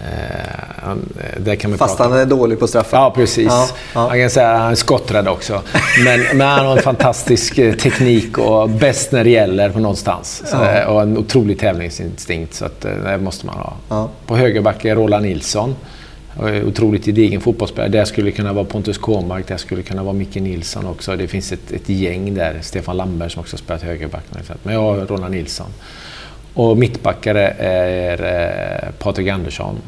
Eh, 0.00 1.56
kan 1.56 1.70
man 1.70 1.78
Fast 1.78 1.98
han 1.98 2.12
är 2.12 2.26
dålig 2.26 2.58
på 2.58 2.66
straffar. 2.66 2.98
Ja, 2.98 3.10
precis. 3.10 3.46
Ja, 3.46 3.68
ja. 3.94 4.08
Man 4.08 4.20
kan 4.20 4.30
säga 4.30 4.50
att 4.50 4.60
han 4.60 4.70
är 4.70 4.74
skotträdd 4.74 5.28
också. 5.28 5.62
Men, 6.04 6.20
men 6.36 6.48
han 6.48 6.66
har 6.66 6.76
en 6.76 6.82
fantastisk 6.82 7.58
eh, 7.58 7.74
teknik 7.74 8.38
och 8.38 8.70
bäst 8.70 9.12
när 9.12 9.24
det 9.24 9.30
gäller 9.30 9.70
på 9.70 9.78
någonstans. 9.78 10.42
Så, 10.46 10.56
ja. 10.56 10.86
Och 10.86 11.02
en 11.02 11.18
otrolig 11.18 11.58
tävlingsinstinkt. 11.58 12.54
Så 12.54 12.64
att, 12.64 12.84
eh, 12.84 12.92
det 12.92 13.18
måste 13.18 13.46
man 13.46 13.54
ha. 13.54 13.72
Ja. 13.88 14.08
På 14.26 14.36
högerback 14.36 14.84
är 14.84 14.94
Roland 14.94 15.24
Nilsson. 15.24 15.76
Otroligt 16.66 17.04
gedigen 17.04 17.40
fotbollsspelare. 17.40 17.88
Där 17.88 18.04
skulle 18.04 18.30
kunna 18.30 18.52
vara 18.52 18.64
Pontus 18.64 18.98
Kåmark, 18.98 19.48
där 19.48 19.56
skulle 19.56 19.82
kunna 19.82 20.02
vara 20.02 20.12
Micke 20.12 20.34
Nilsson 20.34 20.86
också. 20.86 21.16
Det 21.16 21.28
finns 21.28 21.52
ett, 21.52 21.72
ett 21.72 21.88
gäng 21.88 22.34
där. 22.34 22.58
Stefan 22.62 22.96
Lamberg 22.96 23.30
som 23.30 23.40
också 23.40 23.56
spelat 23.56 23.82
högerback. 23.82 24.24
Men 24.62 24.74
jag 24.74 24.80
har 24.80 24.96
Roland 24.96 25.34
Nilsson. 25.34 25.66
Och 26.56 26.78
mittbackare 26.78 27.48
är 27.58 28.22
eh, 28.84 28.90
Patrik 28.98 29.28
Andersson 29.28 29.78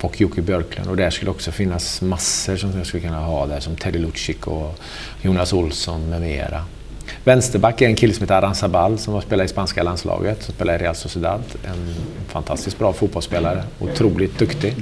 och 0.00 0.20
Jocke 0.20 0.42
Björklund. 0.42 0.90
Och 0.90 0.96
där 0.96 1.10
skulle 1.10 1.30
också 1.30 1.52
finnas 1.52 2.02
massor 2.02 2.56
som 2.56 2.78
jag 2.78 2.86
skulle 2.86 3.02
kunna 3.02 3.20
ha 3.20 3.46
där 3.46 3.60
som 3.60 3.76
Teddy 3.76 3.98
Lucic 3.98 4.36
och 4.44 4.78
Jonas 5.22 5.52
Olsson 5.52 6.10
med 6.10 6.20
mera. 6.20 6.64
Vänsterback 7.24 7.80
är 7.80 7.86
en 7.86 7.96
kille 7.96 8.14
som 8.14 8.22
heter 8.22 8.34
Aran 8.34 8.54
Sabal 8.54 8.98
som 8.98 9.14
har 9.14 9.20
spelat 9.20 9.46
i 9.46 9.48
spanska 9.48 9.82
landslaget, 9.82 10.42
som 10.42 10.54
spelar 10.54 10.74
i 10.74 10.78
Real 10.78 10.94
Sociedad. 10.94 11.42
En 11.64 11.94
fantastiskt 12.28 12.78
bra 12.78 12.92
fotbollsspelare, 12.92 13.64
otroligt 13.80 14.38
duktig. 14.38 14.74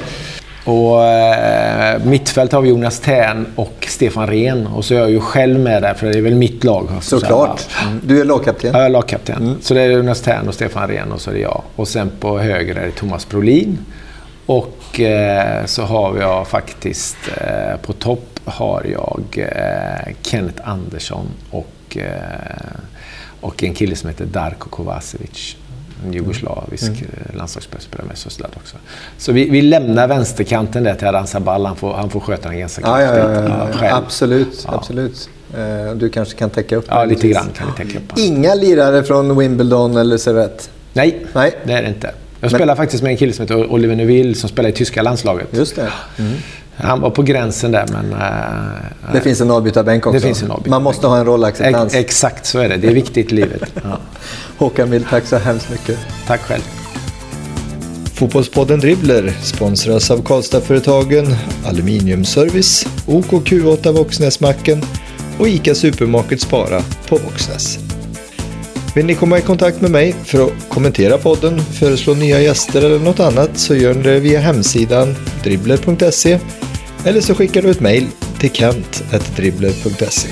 Och 0.65 1.05
eh, 1.05 2.05
mittfält 2.05 2.53
har 2.53 2.61
vi 2.63 2.69
Jonas 2.69 3.01
Tern 3.01 3.47
och 3.57 3.87
Stefan 3.89 4.27
Rehn. 4.27 4.67
Och 4.67 4.85
så 4.85 4.95
är 4.95 4.99
jag 4.99 5.11
ju 5.11 5.21
själv 5.21 5.61
med 5.61 5.83
där, 5.83 5.95
för 5.95 6.07
det 6.07 6.19
är 6.19 6.23
väl 6.23 6.35
mitt 6.35 6.65
lag. 6.65 6.89
Såklart. 7.01 7.67
Mm. 7.83 8.01
Du 8.05 8.21
är 8.21 8.25
lagkapten. 8.25 8.71
Ja, 8.73 8.79
jag 8.79 8.87
är 8.87 8.91
lagkapten. 8.91 9.43
Mm. 9.43 9.57
Så 9.61 9.75
det 9.75 9.81
är 9.83 9.91
Jonas 9.91 10.21
Tern 10.21 10.49
och 10.49 10.55
Stefan 10.55 10.89
Rehn 10.89 11.13
och 11.13 11.21
så 11.21 11.31
är 11.31 11.35
det 11.35 11.41
jag. 11.41 11.63
Och 11.77 11.89
sen 11.89 12.11
på 12.21 12.39
höger 12.39 12.75
är 12.75 12.87
det 12.87 12.93
Thomas 12.93 13.29
Brolin. 13.29 13.79
Och 14.47 15.01
eh, 15.01 15.65
så 15.65 15.83
har 15.83 16.19
jag 16.19 16.49
faktiskt 16.49 17.17
eh, 17.37 17.77
på 17.83 17.93
topp 17.93 18.41
har 18.45 18.85
jag 18.93 19.25
eh, 19.37 20.15
Kenneth 20.23 20.69
Andersson 20.69 21.27
och, 21.51 21.97
eh, 21.97 22.81
och 23.41 23.65
en 23.65 23.75
kille 23.75 23.97
som 23.97 24.09
heter 24.09 24.25
Darko 24.25 24.69
Kovacevic 24.69 25.57
en 26.07 26.13
jugoslavisk 26.13 26.89
mm. 26.89 27.03
Eh, 27.03 27.37
landslagsspelare 27.37 28.07
med 28.09 28.19
Sociedad 28.19 28.51
också. 28.57 28.77
Så 29.19 29.33
vi, 29.33 29.51
vi 29.51 29.63
lämnar 29.63 30.09
vänsterkanten 30.09 30.85
där 30.85 30.95
till 30.95 31.07
Adan 31.07 31.27
Sabal. 31.27 31.67
Han 31.67 31.77
får, 31.77 31.95
han 31.95 32.11
får 32.11 32.21
sköta 32.21 32.49
den 32.49 32.59
ganska 32.59 32.83
ja, 32.83 33.03
ja, 33.03 33.17
ja, 33.17 33.69
ja. 33.83 33.97
Absolut, 33.97 34.67
absolut. 34.69 35.29
Eh, 35.57 35.95
du 35.95 36.09
kanske 36.09 36.39
kan 36.39 36.51
täcka 36.51 36.77
upp 36.77 36.85
Ja, 36.89 37.05
lite 37.05 37.29
grann 37.29 37.47
kan 37.57 37.67
vi 37.67 37.85
täcka 37.85 37.99
upp. 37.99 38.19
Inga 38.19 38.55
lirare 38.55 39.03
från 39.03 39.39
Wimbledon 39.39 39.97
eller 39.97 40.19
Servette? 40.19 40.65
Nej, 40.93 41.27
Nej, 41.33 41.59
det 41.65 41.73
är 41.73 41.83
det 41.83 41.89
inte. 41.89 42.15
Jag 42.41 42.51
spelar 42.51 42.67
Men... 42.67 42.77
faktiskt 42.77 43.03
med 43.03 43.11
en 43.11 43.17
kille 43.17 43.33
som 43.33 43.43
heter 43.43 43.73
Oliver 43.73 43.97
Neuville 43.97 44.35
som 44.35 44.49
spelar 44.49 44.69
i 44.69 44.73
tyska 44.73 45.03
landslaget. 45.03 45.49
Just 45.51 45.77
det. 45.77 45.93
Mm. 46.19 46.33
Han 46.77 47.01
var 47.01 47.11
på 47.11 47.23
gränsen 47.23 47.71
där, 47.71 47.87
men... 47.93 48.13
Uh, 48.13 49.13
det 49.13 49.21
finns 49.21 49.41
en 49.41 49.51
avbytarbänk 49.51 50.07
också. 50.07 50.15
Det 50.15 50.21
finns 50.21 50.43
en 50.43 50.51
avbytarbänk. 50.51 50.71
Man 50.71 50.83
måste 50.83 51.07
ha 51.07 51.19
en 51.19 51.25
rollacceptans. 51.25 51.95
Ex 51.95 52.05
exakt 52.05 52.47
så 52.47 52.59
är 52.59 52.69
det. 52.69 52.77
Det 52.77 52.89
är 52.89 52.95
viktigt 52.95 53.33
i 53.33 53.35
livet. 53.35 53.63
Ja. 53.85 53.99
Håkan 54.59 54.91
Mild, 54.91 55.07
tack 55.11 55.27
så 55.27 55.37
hemskt 55.37 55.71
mycket. 55.71 55.99
Tack 56.27 56.41
själv. 56.41 56.63
Fotbollspodden 58.15 58.81
Dribbler 58.81 59.33
sponsras 59.43 60.11
av 60.11 60.23
Karlstadföretagen 60.23 61.27
Aluminiumservice, 61.67 62.87
OKQ8 63.07 63.93
Våxnäsmacken 63.93 64.83
och 65.39 65.49
ICA 65.49 65.75
Supermarket 65.75 66.41
Spara 66.41 66.83
på 67.09 67.17
Våxnäs. 67.17 67.92
Vill 68.95 69.07
ni 69.07 69.15
komma 69.15 69.39
i 69.39 69.43
kontakt 69.43 69.81
med 69.81 69.91
mig 69.91 70.15
för 70.25 70.47
att 70.47 70.69
kommentera 70.69 71.19
podden, 71.19 71.61
föreslå 71.61 72.15
nya 72.15 72.41
gäster 72.41 72.85
eller 72.85 72.99
något 72.99 73.21
annat 73.21 73.59
så 73.59 73.75
gör 73.75 73.95
ni 73.95 74.03
det 74.03 74.21
via 74.21 74.41
hemsidan 74.41 75.15
dribbler.se 75.45 76.39
eller 77.05 77.21
så 77.21 77.35
skickar 77.35 77.63
du 77.63 77.71
ett 77.71 77.81
mejl 77.81 78.07
till 78.39 78.51
kent.dribbler.se. 78.51 80.29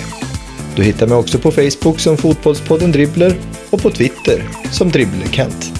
Du 0.76 0.82
hittar 0.82 1.06
mig 1.06 1.16
också 1.18 1.38
på 1.38 1.50
Facebook 1.50 2.00
som 2.00 2.16
Fotbollspodden 2.16 2.92
Dribbler 2.92 3.34
och 3.70 3.82
på 3.82 3.90
Twitter 3.90 4.48
som 4.72 4.90
DribblerKent. 4.90 5.72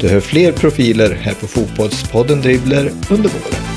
Du 0.00 0.08
hör 0.08 0.20
fler 0.20 0.52
profiler 0.52 1.10
här 1.22 1.34
på 1.34 1.46
Fotbollspodden 1.46 2.40
Dribbler 2.40 2.90
under 3.10 3.30
våren. 3.30 3.73